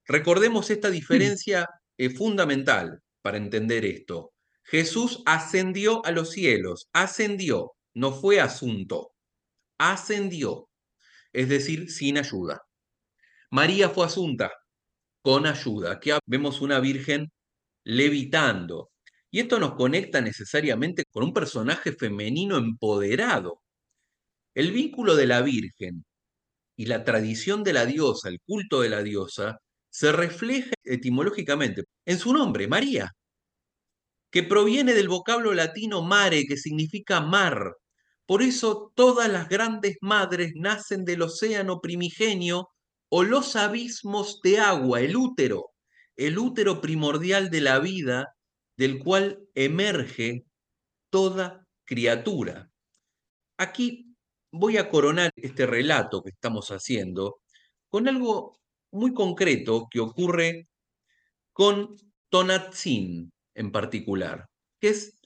Recordemos 0.07 0.71
esta 0.71 0.91
diferencia 0.91 1.69
eh, 1.97 2.11
fundamental 2.11 3.01
para 3.23 3.37
entender 3.37 3.85
esto. 3.85 4.33
Jesús 4.65 5.23
ascendió 5.27 6.05
a 6.05 6.11
los 6.13 6.31
cielos, 6.31 6.89
ascendió, 6.93 7.73
no 7.95 8.13
fue 8.13 8.41
asunto, 8.41 9.13
ascendió, 9.79 10.69
es 11.33 11.49
decir, 11.49 11.91
sin 11.91 12.19
ayuda. 12.19 12.63
María 13.51 13.91
fue 13.91 14.07
asunta, 14.07 14.51
con 15.23 15.47
ayuda. 15.47 15.93
Aquí 15.93 16.11
vemos 16.27 16.61
una 16.61 16.81
virgen 16.81 17.31
levitando. 17.85 18.91
Y 19.31 19.41
esto 19.41 19.59
nos 19.59 19.75
conecta 19.75 20.21
necesariamente 20.21 21.05
con 21.11 21.25
un 21.25 21.33
personaje 21.33 21.93
femenino 21.93 22.59
empoderado. 22.59 23.62
El 24.55 24.71
vínculo 24.73 25.17
de 25.17 25.27
la 25.27 25.41
Virgen 25.41 26.05
y 26.77 26.87
la 26.87 27.05
tradición 27.05 27.65
de 27.65 27.73
la 27.73 27.87
diosa, 27.87 28.29
el 28.29 28.39
culto 28.45 28.83
de 28.83 28.91
la 28.91 29.03
diosa, 29.03 29.59
se 29.91 30.13
refleja 30.13 30.73
etimológicamente 30.85 31.85
en 32.07 32.19
su 32.19 32.33
nombre, 32.33 32.69
María, 32.69 33.13
que 34.31 34.43
proviene 34.43 34.95
del 34.95 35.09
vocablo 35.09 35.55
latino 35.55 36.03
mare, 36.03 36.45
que 36.47 36.57
significa 36.57 37.21
mar. 37.21 37.77
Por 38.27 38.43
eso 38.43 38.93
todas 38.95 39.31
las 39.31 39.49
grandes 39.49 39.97
madres 40.01 40.53
nacen 40.55 41.05
del 41.05 41.23
océano 41.23 41.81
primigenio 41.81 42.69
o 43.11 43.25
los 43.25 43.57
abismos 43.57 44.41
de 44.43 44.59
agua, 44.59 45.01
el 45.01 45.17
útero, 45.17 45.71
el 46.17 46.39
útero 46.39 46.81
primordial 46.81 47.51
de 47.51 47.61
la 47.61 47.79
vida, 47.79 48.35
del 48.77 48.99
cual 48.99 49.39
emerge 49.55 50.45
toda 51.11 51.67
criatura. 51.85 52.71
Aquí 53.59 54.12
voy 54.53 54.77
a 54.77 54.89
coronar 54.89 55.33
este 55.37 55.67
relato 55.67 56.23
que 56.23 56.31
estamos 56.31 56.71
haciendo 56.71 57.41
con 57.89 58.07
algo 58.07 58.61
muy 58.93 59.15
concreto 59.15 59.89
que 59.91 60.01
ocurre 60.01 60.69
con 61.53 61.97
Tonatzin 62.31 63.33
en 63.55 63.73
particular, 63.73 64.47
que 64.81 64.91
es 64.91 65.19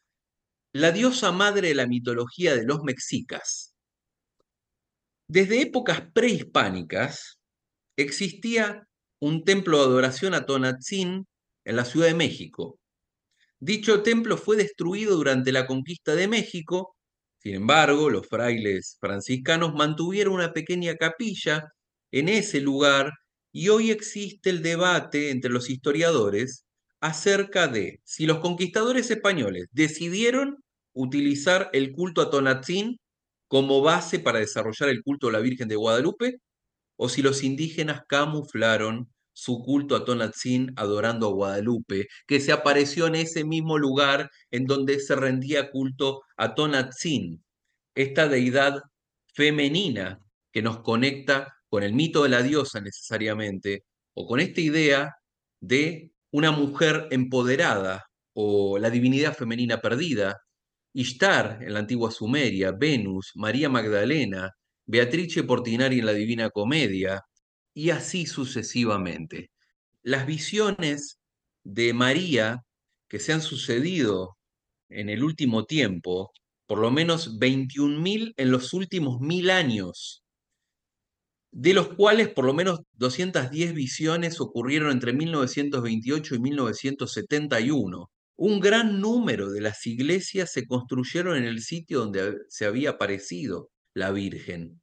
la 0.73 0.93
diosa 0.93 1.33
madre 1.33 1.69
de 1.69 1.75
la 1.75 1.87
mitología 1.87 2.55
de 2.55 2.65
los 2.65 2.83
mexicas. 2.83 3.75
Desde 5.29 5.61
épocas 5.61 6.03
prehispánicas 6.13 7.39
existía 7.97 8.87
un 9.21 9.45
templo 9.45 9.79
de 9.79 9.85
adoración 9.85 10.35
a 10.35 10.47
Tonatzin 10.47 11.27
en 11.65 11.77
la 11.77 11.85
Ciudad 11.85 12.07
de 12.07 12.15
México. 12.15 12.79
Dicho 13.59 14.03
templo 14.03 14.37
fue 14.37 14.57
destruido 14.57 15.17
durante 15.17 15.51
la 15.51 15.67
conquista 15.67 16.15
de 16.15 16.29
México, 16.29 16.96
sin 17.47 17.55
embargo, 17.55 18.11
los 18.11 18.27
frailes 18.27 18.97
franciscanos 18.99 19.73
mantuvieron 19.73 20.35
una 20.35 20.53
pequeña 20.53 20.97
capilla 20.97 21.73
en 22.11 22.29
ese 22.29 22.61
lugar 22.61 23.13
y 23.53 23.69
hoy 23.69 23.93
existe 23.93 24.51
el 24.51 24.65
debate 24.65 25.31
entre 25.31 25.53
los 25.53 25.71
historiadores 25.71 26.67
acerca 27.01 27.69
de 27.69 28.01
si 28.03 28.27
los 28.27 28.41
conquistadores 28.41 29.13
españoles 29.13 29.69
decidieron 29.71 30.57
utilizar 30.93 31.71
el 31.73 31.93
culto 31.93 32.21
a 32.21 32.31
Tonatzin 32.31 32.99
como 33.47 33.81
base 33.81 34.19
para 34.19 34.41
desarrollar 34.41 34.89
el 34.89 35.05
culto 35.05 35.29
a 35.29 35.33
la 35.33 35.39
Virgen 35.39 35.69
de 35.69 35.77
Guadalupe 35.77 36.39
o 36.97 37.09
si 37.09 37.23
los 37.23 37.45
indígenas 37.45 38.03
camuflaron 38.09 39.09
su 39.37 39.63
culto 39.63 39.97
a 39.97 40.05
Tonatzin 40.05 40.73
adorando 40.77 41.29
a 41.29 41.33
Guadalupe, 41.33 42.07
que 42.27 42.41
se 42.41 42.53
apareció 42.53 43.07
en 43.07 43.17
ese 43.17 43.45
mismo 43.45 43.77
lugar 43.77 44.31
en 44.51 44.65
donde 44.65 44.99
se 44.99 45.15
rendía 45.15 45.71
culto 45.71 46.23
a 46.39 46.55
Tonatzin, 46.55 47.45
esta 47.95 48.29
deidad 48.29 48.81
femenina 49.35 50.21
que 50.51 50.63
nos 50.63 50.81
conecta 50.81 51.55
con 51.69 51.83
el 51.83 51.93
mito 51.93 52.23
de 52.23 52.31
la 52.31 52.43
diosa 52.43 52.81
necesariamente, 52.81 53.85
o 54.15 54.27
con 54.27 54.41
esta 54.41 54.63
idea 54.63 55.15
de 55.61 56.13
una 56.31 56.51
mujer 56.51 57.07
empoderada 57.11 58.07
o 58.33 58.79
la 58.79 58.89
divinidad 58.89 59.35
femenina 59.35 59.83
perdida, 59.83 60.39
Ishtar 60.95 61.59
en 61.61 61.75
la 61.75 61.81
antigua 61.81 62.11
Sumeria, 62.11 62.73
Venus, 62.73 63.33
María 63.35 63.69
Magdalena, 63.69 64.51
Beatrice 64.87 65.43
Portinari 65.43 65.99
en 65.99 66.07
la 66.07 66.15
Divina 66.15 66.49
Comedia, 66.49 67.21
y 67.77 67.91
así 67.91 68.25
sucesivamente. 68.25 69.51
Las 70.03 70.27
visiones 70.27 71.21
de 71.63 71.93
María 71.93 72.65
que 73.07 73.21
se 73.21 73.35
han 73.35 73.43
sucedido 73.43 74.39
en 74.89 75.11
el 75.11 75.23
último 75.23 75.67
tiempo, 75.67 76.33
por 76.67 76.79
lo 76.79 76.91
menos 76.91 77.39
21.000 77.39 78.33
en 78.39 78.51
los 78.51 78.73
últimos 78.73 79.21
mil 79.21 79.51
años, 79.51 80.25
de 81.53 81.75
los 81.75 81.89
cuales 81.89 82.31
por 82.31 82.47
lo 82.47 82.55
menos 82.55 82.81
210 82.95 83.75
visiones 83.75 84.41
ocurrieron 84.41 84.91
entre 84.91 85.13
1928 85.13 86.35
y 86.35 86.39
1971. 86.39 88.11
Un 88.37 88.61
gran 88.61 89.03
número 89.03 89.51
de 89.51 89.61
las 89.61 89.87
iglesias 89.87 90.51
se 90.51 90.67
construyeron 90.67 91.37
en 91.37 91.45
el 91.45 91.61
sitio 91.61 92.01
donde 92.01 92.39
se 92.49 92.65
había 92.65 92.91
aparecido 92.91 93.69
la 93.93 94.13
Virgen. 94.13 94.81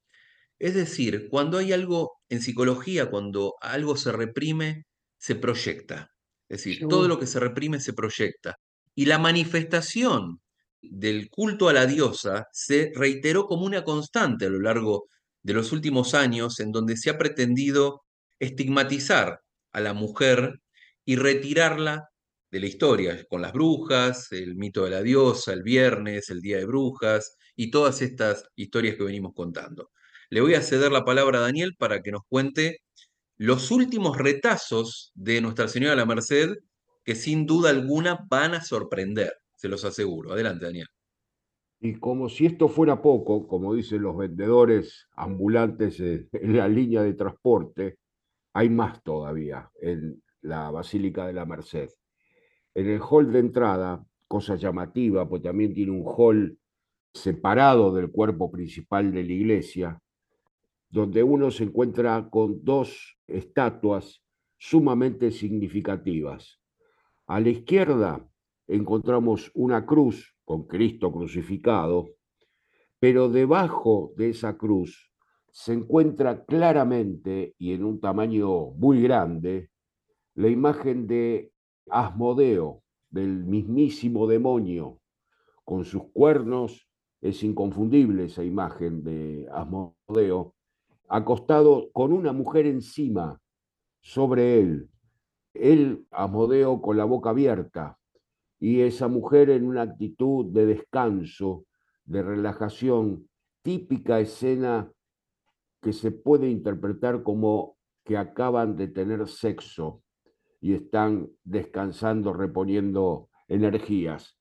Es 0.63 0.75
decir, 0.75 1.27
cuando 1.29 1.57
hay 1.57 1.73
algo 1.73 2.13
en 2.29 2.41
psicología, 2.41 3.09
cuando 3.09 3.55
algo 3.59 3.97
se 3.97 4.13
reprime, 4.13 4.85
se 5.17 5.35
proyecta. 5.35 6.07
Es 6.47 6.63
decir, 6.63 6.87
todo 6.87 7.09
lo 7.09 7.19
que 7.19 7.27
se 7.27 7.41
reprime 7.41 7.81
se 7.81 7.91
proyecta. 7.91 8.55
Y 8.95 9.07
la 9.07 9.19
manifestación 9.19 10.39
del 10.81 11.29
culto 11.29 11.67
a 11.67 11.73
la 11.73 11.85
diosa 11.85 12.45
se 12.53 12.93
reiteró 12.95 13.45
como 13.45 13.65
una 13.65 13.83
constante 13.83 14.45
a 14.45 14.49
lo 14.49 14.61
largo 14.61 15.07
de 15.41 15.51
los 15.51 15.73
últimos 15.73 16.13
años 16.13 16.61
en 16.61 16.71
donde 16.71 16.95
se 16.95 17.09
ha 17.09 17.17
pretendido 17.17 18.03
estigmatizar 18.39 19.41
a 19.73 19.81
la 19.81 19.93
mujer 19.93 20.61
y 21.03 21.17
retirarla 21.17 22.07
de 22.49 22.59
la 22.61 22.67
historia, 22.67 23.21
con 23.27 23.41
las 23.41 23.51
brujas, 23.51 24.31
el 24.31 24.55
mito 24.55 24.85
de 24.85 24.91
la 24.91 25.01
diosa, 25.01 25.51
el 25.51 25.63
viernes, 25.63 26.29
el 26.29 26.39
día 26.39 26.59
de 26.59 26.65
brujas 26.65 27.35
y 27.53 27.69
todas 27.69 28.01
estas 28.01 28.45
historias 28.55 28.95
que 28.95 29.03
venimos 29.03 29.33
contando. 29.35 29.89
Le 30.33 30.41
voy 30.41 30.55
a 30.55 30.63
ceder 30.63 30.91
la 30.91 31.05
palabra 31.05 31.37
a 31.37 31.41
Daniel 31.43 31.75
para 31.77 32.01
que 32.01 32.11
nos 32.11 32.23
cuente 32.27 32.79
los 33.37 33.69
últimos 33.69 34.17
retazos 34.17 35.11
de 35.13 35.41
Nuestra 35.41 35.67
Señora 35.67 35.91
de 35.91 35.97
la 35.97 36.07
Merced 36.07 36.55
que 37.03 37.13
sin 37.13 37.45
duda 37.45 37.69
alguna 37.69 38.25
van 38.31 38.55
a 38.55 38.61
sorprender, 38.61 39.31
se 39.55 39.69
los 39.69 39.85
aseguro. 39.85 40.31
Adelante, 40.31 40.65
Daniel. 40.65 40.87
Y 41.81 41.99
como 41.99 42.29
si 42.29 42.47
esto 42.47 42.67
fuera 42.67 42.99
poco, 42.99 43.47
como 43.47 43.75
dicen 43.75 44.01
los 44.01 44.17
vendedores 44.17 45.05
ambulantes 45.11 45.99
en 45.99 46.27
la 46.31 46.67
línea 46.67 47.03
de 47.03 47.13
transporte, 47.13 47.99
hay 48.53 48.69
más 48.69 49.03
todavía 49.03 49.69
en 49.79 50.19
la 50.41 50.71
Basílica 50.71 51.27
de 51.27 51.33
la 51.33 51.45
Merced. 51.45 51.89
En 52.73 52.89
el 52.89 52.99
hall 53.07 53.31
de 53.31 53.37
entrada, 53.37 54.03
cosa 54.27 54.55
llamativa, 54.55 55.29
pues 55.29 55.43
también 55.43 55.75
tiene 55.75 55.91
un 55.91 56.05
hall 56.07 56.57
separado 57.13 57.93
del 57.93 58.09
cuerpo 58.09 58.49
principal 58.49 59.11
de 59.11 59.23
la 59.23 59.31
iglesia, 59.31 59.99
donde 60.93 61.23
uno 61.23 61.49
se 61.49 61.63
encuentra 61.63 62.29
con 62.29 62.63
dos 62.63 63.17
estatuas 63.25 64.23
sumamente 64.59 65.31
significativas. 65.31 66.59
A 67.25 67.39
la 67.39 67.49
izquierda 67.49 68.29
encontramos 68.67 69.49
una 69.55 69.87
cruz 69.87 70.37
con 70.45 70.67
Cristo 70.67 71.11
crucificado, 71.11 72.11
pero 72.99 73.27
debajo 73.27 74.13
de 74.17 74.29
esa 74.29 74.55
cruz 74.55 75.11
se 75.49 75.73
encuentra 75.73 76.45
claramente 76.45 77.55
y 77.57 77.73
en 77.73 77.85
un 77.85 77.99
tamaño 77.99 78.69
muy 78.75 79.01
grande 79.01 79.71
la 80.35 80.49
imagen 80.49 81.07
de 81.07 81.51
Asmodeo, 81.89 82.83
del 83.09 83.43
mismísimo 83.45 84.27
demonio, 84.27 84.99
con 85.65 85.85
sus 85.85 86.03
cuernos, 86.13 86.87
es 87.19 87.41
inconfundible 87.41 88.25
esa 88.25 88.43
imagen 88.43 89.03
de 89.03 89.47
Asmodeo, 89.51 90.53
acostado 91.13 91.91
con 91.91 92.11
una 92.11 92.33
mujer 92.33 92.65
encima, 92.65 93.39
sobre 94.01 94.59
él. 94.59 94.89
Él, 95.53 96.07
Asmodeo, 96.09 96.81
con 96.81 96.97
la 96.97 97.05
boca 97.05 97.29
abierta, 97.29 97.99
y 98.59 98.81
esa 98.81 99.07
mujer 99.07 99.51
en 99.51 99.67
una 99.67 99.83
actitud 99.83 100.51
de 100.51 100.65
descanso, 100.65 101.65
de 102.05 102.23
relajación, 102.23 103.29
típica 103.61 104.19
escena 104.19 104.91
que 105.83 105.93
se 105.93 106.09
puede 106.09 106.49
interpretar 106.49 107.21
como 107.21 107.77
que 108.03 108.17
acaban 108.17 108.75
de 108.75 108.87
tener 108.87 109.27
sexo 109.27 110.01
y 110.61 110.73
están 110.73 111.29
descansando, 111.43 112.33
reponiendo 112.33 113.29
energías. 113.47 114.35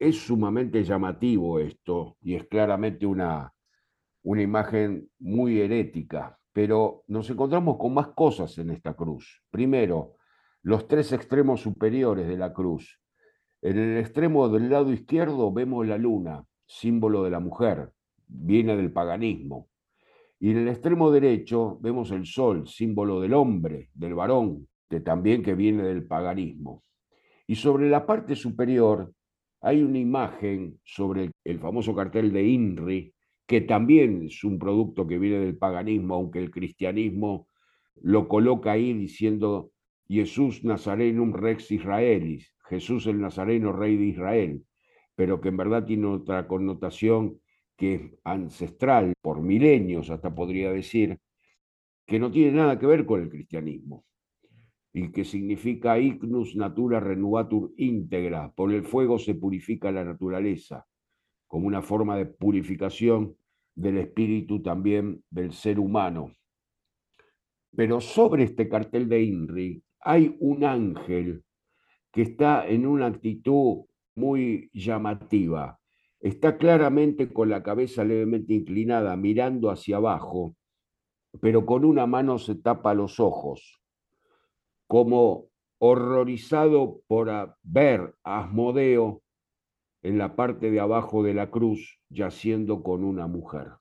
Es 0.00 0.16
sumamente 0.18 0.82
llamativo 0.82 1.60
esto 1.60 2.16
y 2.20 2.34
es 2.34 2.48
claramente 2.48 3.06
una, 3.06 3.54
una 4.22 4.42
imagen 4.42 5.08
muy 5.18 5.60
herética, 5.60 6.38
pero 6.52 7.04
nos 7.08 7.28
encontramos 7.30 7.76
con 7.78 7.94
más 7.94 8.08
cosas 8.08 8.56
en 8.58 8.70
esta 8.70 8.94
cruz. 8.94 9.42
Primero, 9.50 10.16
los 10.62 10.86
tres 10.86 11.12
extremos 11.12 11.60
superiores 11.60 12.28
de 12.28 12.36
la 12.36 12.52
cruz. 12.52 13.00
En 13.62 13.78
el 13.78 13.98
extremo 13.98 14.48
del 14.48 14.70
lado 14.70 14.92
izquierdo 14.92 15.52
vemos 15.52 15.86
la 15.86 15.98
luna, 15.98 16.44
símbolo 16.66 17.22
de 17.24 17.30
la 17.30 17.40
mujer, 17.40 17.92
viene 18.26 18.76
del 18.76 18.92
paganismo. 18.92 19.68
Y 20.38 20.50
en 20.50 20.58
el 20.58 20.68
extremo 20.68 21.10
derecho 21.10 21.78
vemos 21.80 22.10
el 22.10 22.26
sol, 22.26 22.66
símbolo 22.66 23.20
del 23.20 23.34
hombre, 23.34 23.90
del 23.94 24.14
varón, 24.14 24.68
que 24.88 25.00
también 25.00 25.42
que 25.42 25.54
viene 25.54 25.84
del 25.84 26.06
paganismo. 26.06 26.82
Y 27.46 27.54
sobre 27.54 27.88
la 27.88 28.04
parte 28.06 28.36
superior 28.36 29.12
hay 29.60 29.82
una 29.82 29.98
imagen 29.98 30.80
sobre 30.84 31.30
el 31.44 31.58
famoso 31.60 31.94
cartel 31.94 32.32
de 32.32 32.44
INRI, 32.44 33.14
que 33.52 33.60
también 33.60 34.22
es 34.22 34.44
un 34.44 34.58
producto 34.58 35.06
que 35.06 35.18
viene 35.18 35.40
del 35.40 35.58
paganismo, 35.58 36.14
aunque 36.14 36.38
el 36.38 36.50
cristianismo 36.50 37.48
lo 38.00 38.26
coloca 38.26 38.72
ahí 38.72 38.94
diciendo 38.94 39.72
Jesús 40.08 40.64
Nazarenum 40.64 41.34
Rex 41.34 41.70
Israelis, 41.70 42.54
Jesús 42.70 43.06
el 43.08 43.20
Nazareno, 43.20 43.74
rey 43.74 43.98
de 43.98 44.06
Israel, 44.06 44.64
pero 45.14 45.42
que 45.42 45.50
en 45.50 45.58
verdad 45.58 45.84
tiene 45.84 46.06
otra 46.06 46.48
connotación 46.48 47.42
que 47.76 47.94
es 47.96 48.00
ancestral, 48.24 49.12
por 49.20 49.42
milenios 49.42 50.08
hasta 50.08 50.34
podría 50.34 50.72
decir, 50.72 51.18
que 52.06 52.18
no 52.18 52.30
tiene 52.30 52.52
nada 52.52 52.78
que 52.78 52.86
ver 52.86 53.04
con 53.04 53.20
el 53.20 53.28
cristianismo, 53.28 54.06
y 54.94 55.12
que 55.12 55.26
significa 55.26 55.98
ignus 55.98 56.56
natura 56.56 57.00
renuatur 57.00 57.74
íntegra, 57.76 58.50
por 58.54 58.72
el 58.72 58.82
fuego 58.82 59.18
se 59.18 59.34
purifica 59.34 59.92
la 59.92 60.06
naturaleza, 60.06 60.86
como 61.46 61.66
una 61.66 61.82
forma 61.82 62.16
de 62.16 62.24
purificación 62.24 63.36
del 63.74 63.98
espíritu 63.98 64.62
también 64.62 65.22
del 65.30 65.52
ser 65.52 65.78
humano. 65.78 66.34
Pero 67.74 68.00
sobre 68.00 68.44
este 68.44 68.68
cartel 68.68 69.08
de 69.08 69.22
INRI 69.22 69.82
hay 70.00 70.36
un 70.40 70.64
ángel 70.64 71.44
que 72.12 72.22
está 72.22 72.66
en 72.66 72.86
una 72.86 73.06
actitud 73.06 73.84
muy 74.14 74.70
llamativa. 74.74 75.78
Está 76.20 76.58
claramente 76.58 77.32
con 77.32 77.48
la 77.48 77.62
cabeza 77.62 78.04
levemente 78.04 78.52
inclinada, 78.52 79.16
mirando 79.16 79.70
hacia 79.70 79.96
abajo, 79.96 80.54
pero 81.40 81.64
con 81.64 81.84
una 81.84 82.06
mano 82.06 82.38
se 82.38 82.54
tapa 82.54 82.94
los 82.94 83.18
ojos, 83.18 83.80
como 84.86 85.48
horrorizado 85.78 87.00
por 87.08 87.56
ver 87.62 88.14
a 88.22 88.44
Asmodeo 88.44 89.22
en 90.02 90.18
la 90.18 90.36
parte 90.36 90.70
de 90.70 90.78
abajo 90.78 91.22
de 91.22 91.34
la 91.34 91.50
cruz 91.50 92.01
yaciendo 92.12 92.82
con 92.82 93.04
una 93.04 93.26
mujer. 93.26 93.72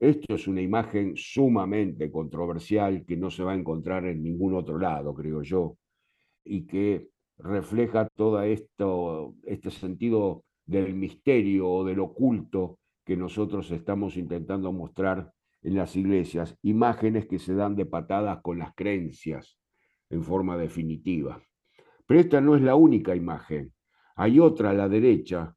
Esto 0.00 0.34
es 0.34 0.46
una 0.46 0.62
imagen 0.62 1.16
sumamente 1.16 2.10
controversial 2.10 3.04
que 3.04 3.16
no 3.16 3.30
se 3.30 3.42
va 3.42 3.52
a 3.52 3.56
encontrar 3.56 4.06
en 4.06 4.22
ningún 4.22 4.54
otro 4.54 4.78
lado, 4.78 5.12
creo 5.12 5.42
yo, 5.42 5.76
y 6.44 6.66
que 6.66 7.08
refleja 7.38 8.08
todo 8.14 8.40
esto, 8.42 9.34
este 9.44 9.70
sentido 9.70 10.44
del 10.64 10.94
misterio 10.94 11.68
o 11.68 11.84
del 11.84 12.00
oculto 12.00 12.78
que 13.04 13.16
nosotros 13.16 13.70
estamos 13.70 14.16
intentando 14.16 14.72
mostrar 14.72 15.32
en 15.62 15.74
las 15.74 15.96
iglesias, 15.96 16.56
imágenes 16.62 17.26
que 17.26 17.38
se 17.38 17.54
dan 17.54 17.74
de 17.74 17.86
patadas 17.86 18.40
con 18.42 18.58
las 18.58 18.74
creencias 18.74 19.58
en 20.10 20.22
forma 20.22 20.56
definitiva. 20.56 21.42
Pero 22.06 22.20
esta 22.20 22.40
no 22.40 22.54
es 22.54 22.62
la 22.62 22.74
única 22.74 23.16
imagen. 23.16 23.72
Hay 24.14 24.38
otra 24.38 24.70
a 24.70 24.74
la 24.74 24.88
derecha 24.88 25.54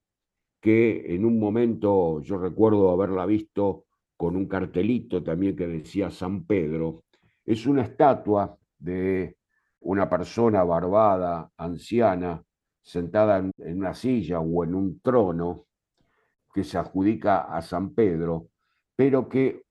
que 0.61 1.13
en 1.15 1.25
un 1.25 1.39
momento 1.39 2.21
yo 2.21 2.37
recuerdo 2.37 2.91
haberla 2.91 3.25
visto 3.25 3.85
con 4.15 4.35
un 4.35 4.47
cartelito 4.47 5.23
también 5.23 5.55
que 5.55 5.67
decía 5.67 6.11
San 6.11 6.45
Pedro, 6.45 7.03
es 7.43 7.65
una 7.65 7.81
estatua 7.81 8.55
de 8.77 9.37
una 9.79 10.07
persona 10.07 10.63
barbada, 10.63 11.51
anciana, 11.57 12.43
sentada 12.83 13.39
en 13.39 13.77
una 13.77 13.95
silla 13.95 14.39
o 14.39 14.63
en 14.63 14.75
un 14.75 14.99
trono 15.01 15.65
que 16.53 16.63
se 16.63 16.77
adjudica 16.77 17.41
a 17.41 17.61
San 17.61 17.95
Pedro, 17.95 18.49
pero 18.95 19.27
que 19.27 19.63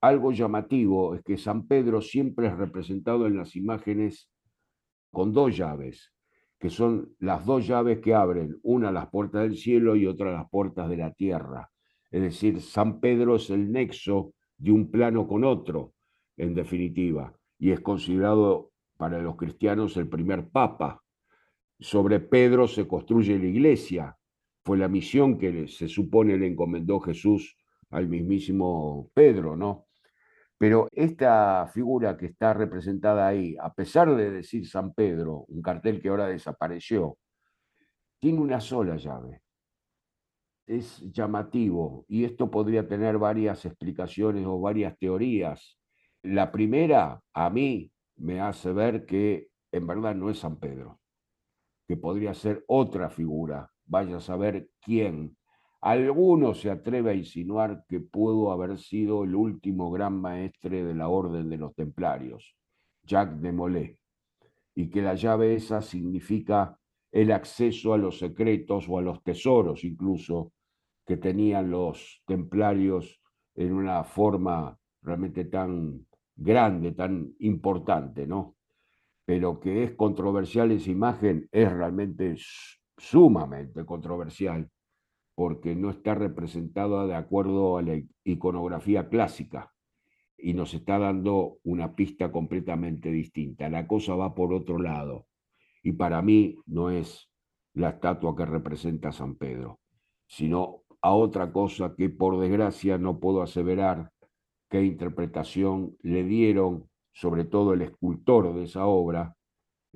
algo 0.00 0.32
llamativo 0.32 1.14
es 1.14 1.22
que 1.22 1.36
San 1.36 1.66
Pedro 1.66 2.00
siempre 2.00 2.46
es 2.46 2.56
representado 2.56 3.26
en 3.26 3.36
las 3.36 3.56
imágenes 3.56 4.30
con 5.10 5.32
dos 5.32 5.56
llaves, 5.56 6.12
que 6.58 6.70
son 6.70 7.14
las 7.20 7.46
dos 7.46 7.66
llaves 7.66 8.00
que 8.00 8.14
abren, 8.14 8.58
una 8.62 8.90
las 8.90 9.08
puertas 9.08 9.42
del 9.42 9.56
cielo 9.56 9.94
y 9.96 10.06
otra 10.06 10.32
las 10.32 10.48
puertas 10.50 10.88
de 10.88 10.96
la 10.96 11.12
tierra. 11.12 11.70
Es 12.10 12.22
decir, 12.22 12.60
San 12.60 13.00
Pedro 13.00 13.36
es 13.36 13.50
el 13.50 13.70
nexo 13.70 14.34
de 14.56 14.72
un 14.72 14.90
plano 14.90 15.28
con 15.28 15.44
otro, 15.44 15.94
en 16.36 16.54
definitiva, 16.54 17.32
y 17.58 17.70
es 17.70 17.80
considerado 17.80 18.72
para 18.96 19.20
los 19.20 19.36
cristianos 19.36 19.96
el 19.96 20.08
primer 20.08 20.48
papa. 20.48 21.02
Sobre 21.78 22.18
Pedro 22.18 22.66
se 22.66 22.88
construye 22.88 23.38
la 23.38 23.46
iglesia. 23.46 24.16
Fue 24.64 24.76
la 24.76 24.88
misión 24.88 25.38
que 25.38 25.68
se 25.68 25.88
supone 25.88 26.36
le 26.36 26.48
encomendó 26.48 26.98
Jesús 27.00 27.56
al 27.90 28.08
mismísimo 28.08 29.10
Pedro, 29.14 29.56
¿no? 29.56 29.87
Pero 30.58 30.88
esta 30.92 31.66
figura 31.72 32.16
que 32.16 32.26
está 32.26 32.52
representada 32.52 33.26
ahí, 33.26 33.56
a 33.60 33.72
pesar 33.72 34.14
de 34.14 34.30
decir 34.30 34.68
San 34.68 34.92
Pedro, 34.92 35.44
un 35.48 35.62
cartel 35.62 36.02
que 36.02 36.08
ahora 36.08 36.26
desapareció, 36.26 37.16
tiene 38.18 38.40
una 38.40 38.60
sola 38.60 38.96
llave 38.96 39.42
es 40.68 41.00
llamativo 41.10 42.04
y 42.08 42.24
esto 42.24 42.50
podría 42.50 42.86
tener 42.86 43.18
varias 43.18 43.64
explicaciones 43.64 44.44
o 44.46 44.60
varias 44.60 44.96
teorías. 44.98 45.78
La 46.22 46.52
primera, 46.52 47.22
a 47.32 47.50
mí, 47.50 47.90
me 48.16 48.40
hace 48.40 48.72
ver 48.72 49.06
que 49.06 49.48
en 49.72 49.86
verdad 49.86 50.14
no 50.14 50.28
es 50.28 50.38
San 50.38 50.58
Pedro, 50.58 51.00
que 51.86 51.96
podría 51.96 52.34
ser 52.34 52.64
otra 52.68 53.08
figura, 53.08 53.70
vaya 53.86 54.18
a 54.18 54.20
saber 54.20 54.68
quién. 54.80 55.36
Alguno 55.80 56.54
se 56.54 56.70
atreve 56.70 57.12
a 57.12 57.14
insinuar 57.14 57.84
que 57.88 58.00
pudo 58.00 58.50
haber 58.50 58.78
sido 58.78 59.22
el 59.24 59.34
último 59.34 59.90
gran 59.92 60.20
maestre 60.20 60.82
de 60.84 60.94
la 60.94 61.08
Orden 61.08 61.48
de 61.48 61.56
los 61.56 61.74
Templarios, 61.74 62.56
Jacques 63.04 63.40
de 63.40 63.52
Molay, 63.52 63.96
y 64.74 64.90
que 64.90 65.02
la 65.02 65.14
llave 65.14 65.54
esa 65.54 65.80
significa 65.80 66.78
el 67.12 67.30
acceso 67.30 67.94
a 67.94 67.98
los 67.98 68.18
secretos 68.18 68.88
o 68.88 68.98
a 68.98 69.02
los 69.02 69.22
tesoros 69.22 69.84
incluso 69.84 70.52
que 71.06 71.16
tenían 71.16 71.70
los 71.70 72.22
templarios 72.26 73.20
en 73.54 73.72
una 73.72 74.04
forma 74.04 74.76
realmente 75.02 75.46
tan 75.46 76.06
grande, 76.36 76.92
tan 76.92 77.34
importante, 77.38 78.26
¿no? 78.26 78.56
Pero 79.24 79.58
que 79.58 79.84
es 79.84 79.92
controversial 79.94 80.70
esa 80.72 80.90
imagen, 80.90 81.48
es 81.50 81.72
realmente 81.72 82.36
sumamente 82.96 83.84
controversial, 83.84 84.68
porque 85.38 85.76
no 85.76 85.90
está 85.90 86.16
representada 86.16 87.06
de 87.06 87.14
acuerdo 87.14 87.78
a 87.78 87.82
la 87.82 87.96
iconografía 88.24 89.08
clásica 89.08 89.72
y 90.36 90.52
nos 90.52 90.74
está 90.74 90.98
dando 90.98 91.58
una 91.62 91.94
pista 91.94 92.32
completamente 92.32 93.12
distinta. 93.12 93.68
La 93.68 93.86
cosa 93.86 94.16
va 94.16 94.34
por 94.34 94.52
otro 94.52 94.80
lado 94.80 95.28
y 95.84 95.92
para 95.92 96.22
mí 96.22 96.56
no 96.66 96.90
es 96.90 97.30
la 97.72 97.90
estatua 97.90 98.34
que 98.34 98.46
representa 98.46 99.10
a 99.10 99.12
San 99.12 99.36
Pedro, 99.36 99.78
sino 100.26 100.82
a 101.02 101.14
otra 101.14 101.52
cosa 101.52 101.94
que 101.96 102.08
por 102.08 102.40
desgracia 102.40 102.98
no 102.98 103.20
puedo 103.20 103.40
aseverar 103.40 104.10
qué 104.68 104.82
interpretación 104.82 105.96
le 106.02 106.24
dieron, 106.24 106.90
sobre 107.12 107.44
todo 107.44 107.74
el 107.74 107.82
escultor 107.82 108.52
de 108.56 108.64
esa 108.64 108.86
obra, 108.86 109.36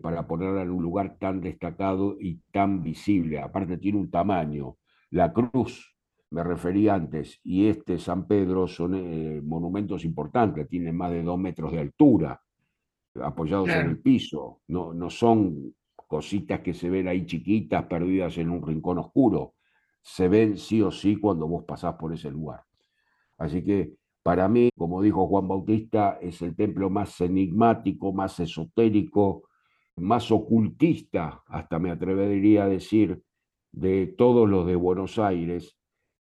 para 0.00 0.24
ponerla 0.28 0.62
en 0.62 0.70
un 0.70 0.84
lugar 0.84 1.16
tan 1.18 1.40
destacado 1.40 2.16
y 2.20 2.36
tan 2.52 2.84
visible. 2.84 3.40
Aparte 3.40 3.76
tiene 3.76 3.98
un 3.98 4.08
tamaño. 4.08 4.76
La 5.12 5.30
cruz, 5.30 5.94
me 6.30 6.42
referí 6.42 6.88
antes, 6.88 7.38
y 7.44 7.66
este 7.66 7.98
San 7.98 8.26
Pedro 8.26 8.66
son 8.66 8.94
eh, 8.94 9.42
monumentos 9.42 10.06
importantes, 10.06 10.66
tienen 10.68 10.96
más 10.96 11.10
de 11.10 11.22
dos 11.22 11.38
metros 11.38 11.70
de 11.72 11.80
altura. 11.80 12.40
apoyados 13.22 13.68
en 13.68 13.90
el 13.90 13.98
piso, 14.00 14.62
no, 14.68 14.94
no 14.94 15.10
son 15.10 15.74
cositas 16.06 16.60
que 16.60 16.72
se 16.72 16.88
ven 16.88 17.08
ahí 17.08 17.26
chiquitas, 17.26 17.84
perdidas 17.84 18.38
en 18.38 18.48
un 18.48 18.66
rincón 18.66 18.98
oscuro, 18.98 19.52
se 20.00 20.28
ven 20.28 20.56
sí 20.56 20.80
o 20.80 20.90
sí 20.90 21.16
cuando 21.16 21.46
vos 21.46 21.64
pasás 21.64 21.94
por 21.96 22.14
ese 22.14 22.30
lugar. 22.30 22.62
Así 23.36 23.62
que 23.62 23.92
para 24.22 24.48
mí, 24.48 24.70
como 24.74 25.02
dijo 25.02 25.26
Juan 25.26 25.46
Bautista, 25.46 26.18
es 26.22 26.40
el 26.40 26.56
templo 26.56 26.88
más 26.88 27.20
enigmático, 27.20 28.14
más 28.14 28.40
esotérico, 28.40 29.42
más 29.96 30.30
ocultista, 30.30 31.42
hasta 31.48 31.78
me 31.78 31.90
atrevería 31.90 32.64
a 32.64 32.68
decir, 32.68 33.22
de 33.72 34.06
todos 34.06 34.48
los 34.48 34.66
de 34.66 34.76
Buenos 34.76 35.18
Aires, 35.18 35.76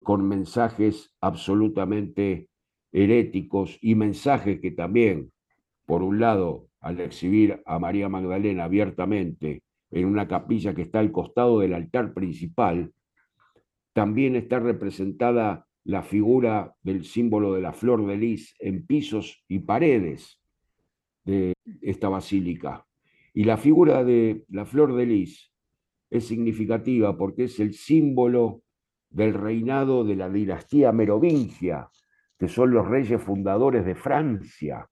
con 0.03 0.27
mensajes 0.27 1.13
absolutamente 1.19 2.49
heréticos 2.91 3.77
y 3.81 3.95
mensajes 3.95 4.59
que 4.61 4.71
también, 4.71 5.31
por 5.85 6.01
un 6.03 6.19
lado, 6.19 6.67
al 6.79 6.99
exhibir 7.01 7.61
a 7.65 7.79
María 7.79 8.07
Magdalena 8.07 8.63
abiertamente 8.63 9.63
en 9.91 10.05
una 10.05 10.27
capilla 10.27 10.73
que 10.73 10.83
está 10.83 10.99
al 10.99 11.11
costado 11.11 11.59
del 11.59 11.73
altar 11.73 12.13
principal, 12.13 12.93
también 13.93 14.35
está 14.35 14.59
representada 14.59 15.65
la 15.83 16.03
figura 16.03 16.75
del 16.83 17.03
símbolo 17.03 17.53
de 17.53 17.61
la 17.61 17.73
flor 17.73 18.05
de 18.05 18.17
lis 18.17 18.55
en 18.59 18.85
pisos 18.85 19.43
y 19.47 19.59
paredes 19.59 20.39
de 21.25 21.53
esta 21.81 22.09
basílica. 22.09 22.85
Y 23.33 23.43
la 23.43 23.57
figura 23.57 24.03
de 24.03 24.43
la 24.49 24.65
flor 24.65 24.95
de 24.95 25.05
lis 25.05 25.51
es 26.09 26.27
significativa 26.27 27.17
porque 27.17 27.45
es 27.45 27.59
el 27.59 27.73
símbolo 27.73 28.63
del 29.09 29.33
reinado 29.33 30.03
de 30.03 30.15
la 30.15 30.29
dinastía 30.29 30.91
merovingia, 30.91 31.89
que 32.37 32.47
son 32.47 32.71
los 32.71 32.87
reyes 32.87 33.21
fundadores 33.21 33.85
de 33.85 33.95
Francia, 33.95 34.87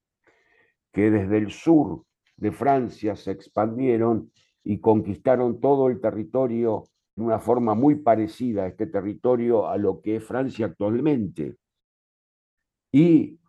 que 0.91 1.11
desde 1.11 1.37
el 1.37 1.51
sur 1.51 2.03
de 2.35 2.51
Francia 2.51 3.15
se 3.15 3.31
expandieron 3.31 4.31
y 4.63 4.79
conquistaron 4.79 5.59
todo 5.59 5.87
el 5.87 6.01
territorio 6.01 6.83
de 7.15 7.23
una 7.23 7.39
forma 7.39 7.73
muy 7.73 7.95
parecida 7.95 8.63
a 8.63 8.67
este 8.67 8.87
territorio 8.87 9.67
a 9.67 9.77
lo 9.77 10.01
que 10.01 10.17
es 10.17 10.23
Francia 10.23 10.67
actualmente. 10.67 11.57
Y, 12.91 13.39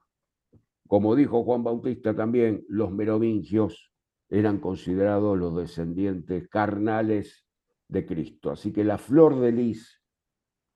como 0.87 1.15
dijo 1.15 1.45
Juan 1.45 1.65
Bautista 1.65 2.15
también, 2.15 2.65
los 2.69 2.91
merovingios 2.93 3.93
eran 4.31 4.59
considerados 4.59 5.39
los 5.39 5.57
descendientes 5.57 6.49
carnales 6.49 7.48
de 7.89 8.07
Cristo. 8.07 8.51
Así 8.51 8.73
que 8.73 8.85
la 8.85 8.99
flor 8.99 9.41
de 9.41 9.53
lis 9.53 10.03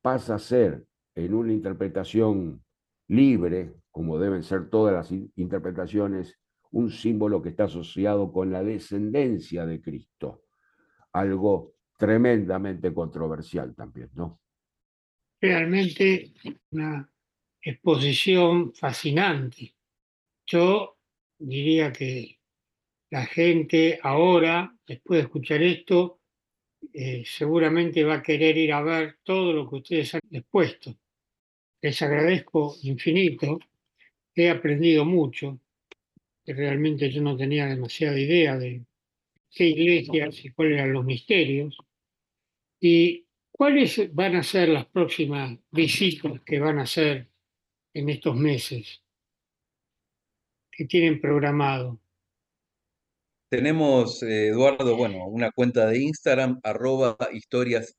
pasa 0.00 0.34
a 0.34 0.38
ser, 0.38 0.84
en 1.14 1.34
una 1.34 1.52
interpretación 1.52 2.64
libre, 3.08 3.74
como 3.90 4.18
deben 4.18 4.42
ser 4.42 4.70
todas 4.70 4.94
las 4.94 5.12
interpretaciones, 5.36 6.38
un 6.70 6.90
símbolo 6.90 7.42
que 7.42 7.50
está 7.50 7.64
asociado 7.64 8.32
con 8.32 8.50
la 8.50 8.62
descendencia 8.62 9.66
de 9.66 9.82
Cristo, 9.82 10.44
algo 11.12 11.74
tremendamente 11.98 12.92
controversial 12.94 13.74
también, 13.74 14.10
¿no? 14.14 14.40
Realmente 15.40 16.32
una 16.70 17.12
exposición 17.60 18.72
fascinante. 18.72 19.76
Yo 20.46 20.96
diría 21.38 21.92
que 21.92 22.40
la 23.10 23.26
gente 23.26 24.00
ahora, 24.02 24.74
después 24.86 25.18
de 25.18 25.24
escuchar 25.24 25.62
esto, 25.62 26.21
eh, 26.92 27.24
seguramente 27.26 28.04
va 28.04 28.16
a 28.16 28.22
querer 28.22 28.56
ir 28.56 28.72
a 28.72 28.82
ver 28.82 29.18
todo 29.22 29.52
lo 29.52 29.68
que 29.68 29.76
ustedes 29.76 30.14
han 30.14 30.20
expuesto. 30.30 30.94
Les 31.80 32.00
agradezco 32.02 32.76
infinito, 32.82 33.58
he 34.34 34.48
aprendido 34.48 35.04
mucho, 35.04 35.58
realmente 36.46 37.10
yo 37.10 37.22
no 37.22 37.36
tenía 37.36 37.66
demasiada 37.66 38.18
idea 38.18 38.56
de 38.56 38.84
qué 39.50 39.66
iglesias 39.66 40.44
y 40.44 40.50
cuáles 40.50 40.78
eran 40.78 40.92
los 40.92 41.04
misterios. 41.04 41.76
¿Y 42.80 43.26
cuáles 43.50 44.12
van 44.14 44.36
a 44.36 44.42
ser 44.42 44.68
las 44.70 44.86
próximas 44.86 45.56
visitas 45.70 46.40
que 46.42 46.58
van 46.58 46.78
a 46.78 46.82
hacer 46.82 47.28
en 47.94 48.08
estos 48.08 48.34
meses 48.34 49.02
que 50.70 50.84
tienen 50.86 51.20
programado? 51.20 52.00
Tenemos, 53.52 54.22
eh, 54.22 54.46
Eduardo, 54.48 54.96
bueno, 54.96 55.26
una 55.26 55.50
cuenta 55.50 55.86
de 55.86 55.98
Instagram, 55.98 56.58
arroba 56.62 57.18
historias 57.34 57.94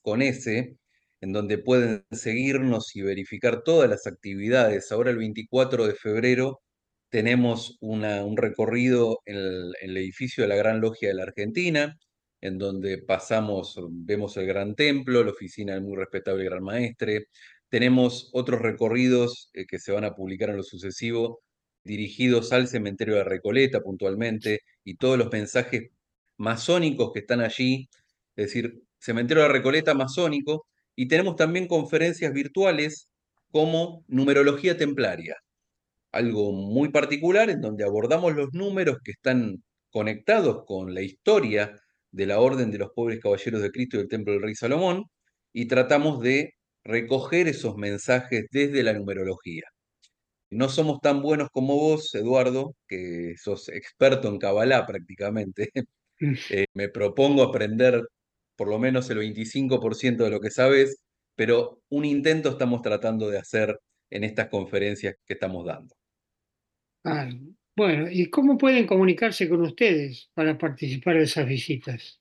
con 0.00 0.22
S, 0.22 0.74
en 1.20 1.32
donde 1.34 1.58
pueden 1.58 2.06
seguirnos 2.12 2.96
y 2.96 3.02
verificar 3.02 3.62
todas 3.62 3.90
las 3.90 4.06
actividades. 4.06 4.90
Ahora 4.90 5.10
el 5.10 5.18
24 5.18 5.86
de 5.86 5.94
febrero 5.94 6.62
tenemos 7.10 7.76
un 7.82 8.36
recorrido 8.38 9.18
en 9.26 9.36
el 9.36 9.96
edificio 9.98 10.44
de 10.44 10.48
la 10.48 10.56
Gran 10.56 10.80
Logia 10.80 11.08
de 11.08 11.14
la 11.14 11.24
Argentina, 11.24 11.98
en 12.40 12.56
donde 12.56 13.02
pasamos, 13.02 13.78
vemos 13.90 14.38
el 14.38 14.46
Gran 14.46 14.74
Templo, 14.74 15.24
la 15.24 15.32
oficina 15.32 15.74
del 15.74 15.82
muy 15.82 15.96
respetable 15.96 16.44
Gran 16.44 16.64
Maestre. 16.64 17.26
Tenemos 17.68 18.30
otros 18.32 18.62
recorridos 18.62 19.50
eh, 19.52 19.66
que 19.66 19.78
se 19.78 19.92
van 19.92 20.04
a 20.04 20.14
publicar 20.14 20.48
en 20.48 20.56
lo 20.56 20.62
sucesivo, 20.62 21.42
dirigidos 21.84 22.52
al 22.52 22.68
cementerio 22.68 23.16
de 23.16 23.24
Recoleta 23.24 23.80
puntualmente, 23.80 24.60
y 24.84 24.96
todos 24.96 25.18
los 25.18 25.30
mensajes 25.32 25.90
masónicos 26.36 27.12
que 27.12 27.20
están 27.20 27.40
allí, 27.40 27.88
es 28.36 28.46
decir, 28.46 28.82
cementerio 28.98 29.44
de 29.44 29.50
Recoleta 29.50 29.94
masónico, 29.94 30.66
y 30.96 31.08
tenemos 31.08 31.36
también 31.36 31.66
conferencias 31.68 32.32
virtuales 32.32 33.08
como 33.50 34.04
numerología 34.08 34.76
templaria, 34.76 35.36
algo 36.12 36.52
muy 36.52 36.90
particular 36.90 37.50
en 37.50 37.60
donde 37.60 37.84
abordamos 37.84 38.34
los 38.34 38.52
números 38.52 38.98
que 39.04 39.12
están 39.12 39.62
conectados 39.90 40.64
con 40.66 40.94
la 40.94 41.02
historia 41.02 41.76
de 42.12 42.26
la 42.26 42.40
Orden 42.40 42.70
de 42.70 42.78
los 42.78 42.90
Pobres 42.94 43.20
Caballeros 43.20 43.62
de 43.62 43.70
Cristo 43.70 43.96
y 43.96 44.00
del 44.00 44.08
Templo 44.08 44.32
del 44.34 44.42
Rey 44.42 44.54
Salomón, 44.54 45.04
y 45.52 45.66
tratamos 45.66 46.20
de 46.20 46.54
recoger 46.84 47.48
esos 47.48 47.76
mensajes 47.76 48.46
desde 48.50 48.82
la 48.82 48.92
numerología. 48.94 49.71
No 50.52 50.68
somos 50.68 51.00
tan 51.00 51.22
buenos 51.22 51.48
como 51.50 51.76
vos, 51.76 52.14
Eduardo, 52.14 52.76
que 52.86 53.34
sos 53.38 53.70
experto 53.70 54.28
en 54.28 54.38
Kabbalah 54.38 54.86
prácticamente. 54.86 55.70
Eh, 56.50 56.66
me 56.74 56.88
propongo 56.88 57.42
aprender 57.42 58.00
por 58.54 58.68
lo 58.68 58.78
menos 58.78 59.10
el 59.10 59.18
25% 59.18 60.18
de 60.18 60.30
lo 60.30 60.38
que 60.38 60.50
sabes, 60.50 61.02
pero 61.34 61.80
un 61.88 62.04
intento 62.04 62.50
estamos 62.50 62.80
tratando 62.80 63.28
de 63.28 63.38
hacer 63.38 63.76
en 64.08 64.22
estas 64.22 64.46
conferencias 64.46 65.16
que 65.26 65.32
estamos 65.32 65.66
dando. 65.66 65.92
Ah, 67.02 67.28
bueno, 67.74 68.06
¿y 68.08 68.30
cómo 68.30 68.56
pueden 68.56 68.86
comunicarse 68.86 69.48
con 69.48 69.62
ustedes 69.62 70.30
para 70.34 70.56
participar 70.56 71.16
de 71.16 71.24
esas 71.24 71.48
visitas? 71.48 72.20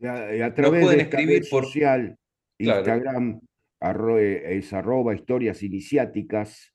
A, 0.00 0.52
través 0.54 0.90
de 0.90 1.02
escribir 1.02 1.42
por 1.48 1.66
social, 1.66 2.16
Instagram 2.58 3.40
eh, 3.80 4.42
es 4.58 4.72
arroba 4.72 5.14
historias 5.14 5.62
iniciáticas 5.62 6.72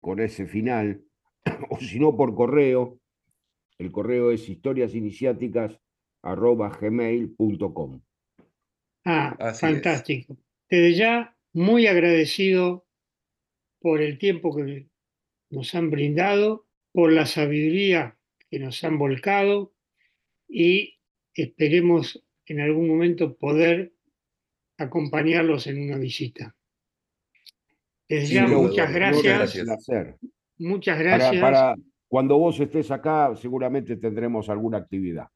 con 0.00 0.20
ese 0.20 0.46
final, 0.46 1.04
o 1.70 1.78
si 1.78 1.98
no 1.98 2.16
por 2.16 2.34
correo, 2.34 3.00
el 3.78 3.90
correo 3.92 4.30
es 4.30 4.48
historiasiniciáticas 4.48 5.80
arroba 6.22 6.68
gmail.com. 6.68 8.02
Ah, 9.04 9.54
fantástico. 9.58 10.36
Desde 10.68 10.94
ya, 10.94 11.36
muy 11.52 11.86
agradecido 11.86 12.86
por 13.80 14.02
el 14.02 14.18
tiempo 14.18 14.54
que 14.54 14.88
nos 15.48 15.74
han 15.74 15.90
brindado 15.90 16.66
por 16.92 17.12
la 17.12 17.26
sabiduría 17.26 18.18
que 18.50 18.58
nos 18.58 18.84
han 18.84 18.98
volcado 18.98 19.72
y 20.48 20.98
esperemos 21.34 22.24
en 22.46 22.60
algún 22.60 22.88
momento 22.88 23.36
poder 23.36 23.94
acompañarlos 24.76 25.66
en 25.66 25.80
una 25.82 25.98
visita. 25.98 26.56
Muchas 28.48 28.92
gracias. 28.92 30.26
Muchas 30.58 30.98
gracias. 30.98 31.40
Para, 31.40 31.74
cuando 32.08 32.38
vos 32.38 32.58
estés 32.58 32.90
acá, 32.90 33.34
seguramente 33.36 33.96
tendremos 33.96 34.48
alguna 34.48 34.78
actividad. 34.78 35.28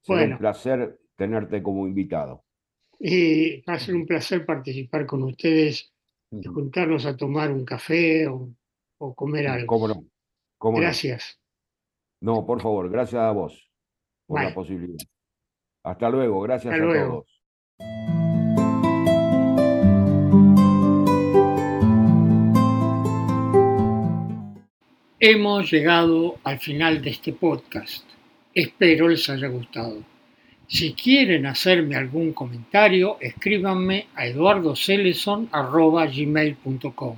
Será 0.00 0.24
un 0.24 0.38
placer 0.38 0.98
tenerte 1.16 1.62
como 1.62 1.86
invitado. 1.86 2.44
Y 2.98 3.60
va 3.62 3.74
a 3.74 3.78
ser 3.78 3.94
un 3.94 4.06
placer 4.06 4.46
participar 4.46 5.06
con 5.06 5.22
ustedes 5.24 5.92
y 6.30 6.44
juntarnos 6.46 7.04
a 7.04 7.16
tomar 7.16 7.52
un 7.52 7.64
café 7.64 8.26
o, 8.28 8.54
comer 9.14 9.48
algo. 9.48 9.66
¿Cómo 9.66 9.88
no? 9.88 10.80
Gracias. 10.80 11.38
No? 12.20 12.46
por 12.46 12.62
favor, 12.62 12.88
gracias 12.88 13.20
a 13.20 13.30
vos 13.32 13.70
por 14.26 14.42
la 14.42 14.54
posibilidad. 14.54 15.04
Hasta 15.84 16.08
luego, 16.08 16.40
gracias 16.40 16.74
a 16.74 16.78
todos. 16.78 17.31
Hemos 25.24 25.70
llegado 25.70 26.40
al 26.42 26.58
final 26.58 27.00
de 27.00 27.10
este 27.10 27.32
podcast. 27.32 28.02
Espero 28.52 29.08
les 29.08 29.30
haya 29.30 29.46
gustado. 29.46 30.02
Si 30.66 30.94
quieren 30.94 31.46
hacerme 31.46 31.94
algún 31.94 32.32
comentario, 32.32 33.18
escríbanme 33.20 34.08
a 34.16 34.26
eduardoceleson.gmail.com. 34.26 37.16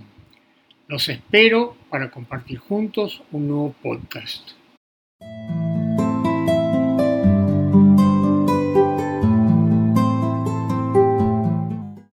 Los 0.86 1.08
espero 1.08 1.78
para 1.88 2.10
compartir 2.10 2.58
juntos 2.58 3.22
un 3.32 3.48
nuevo 3.48 3.74
podcast. 3.82 4.50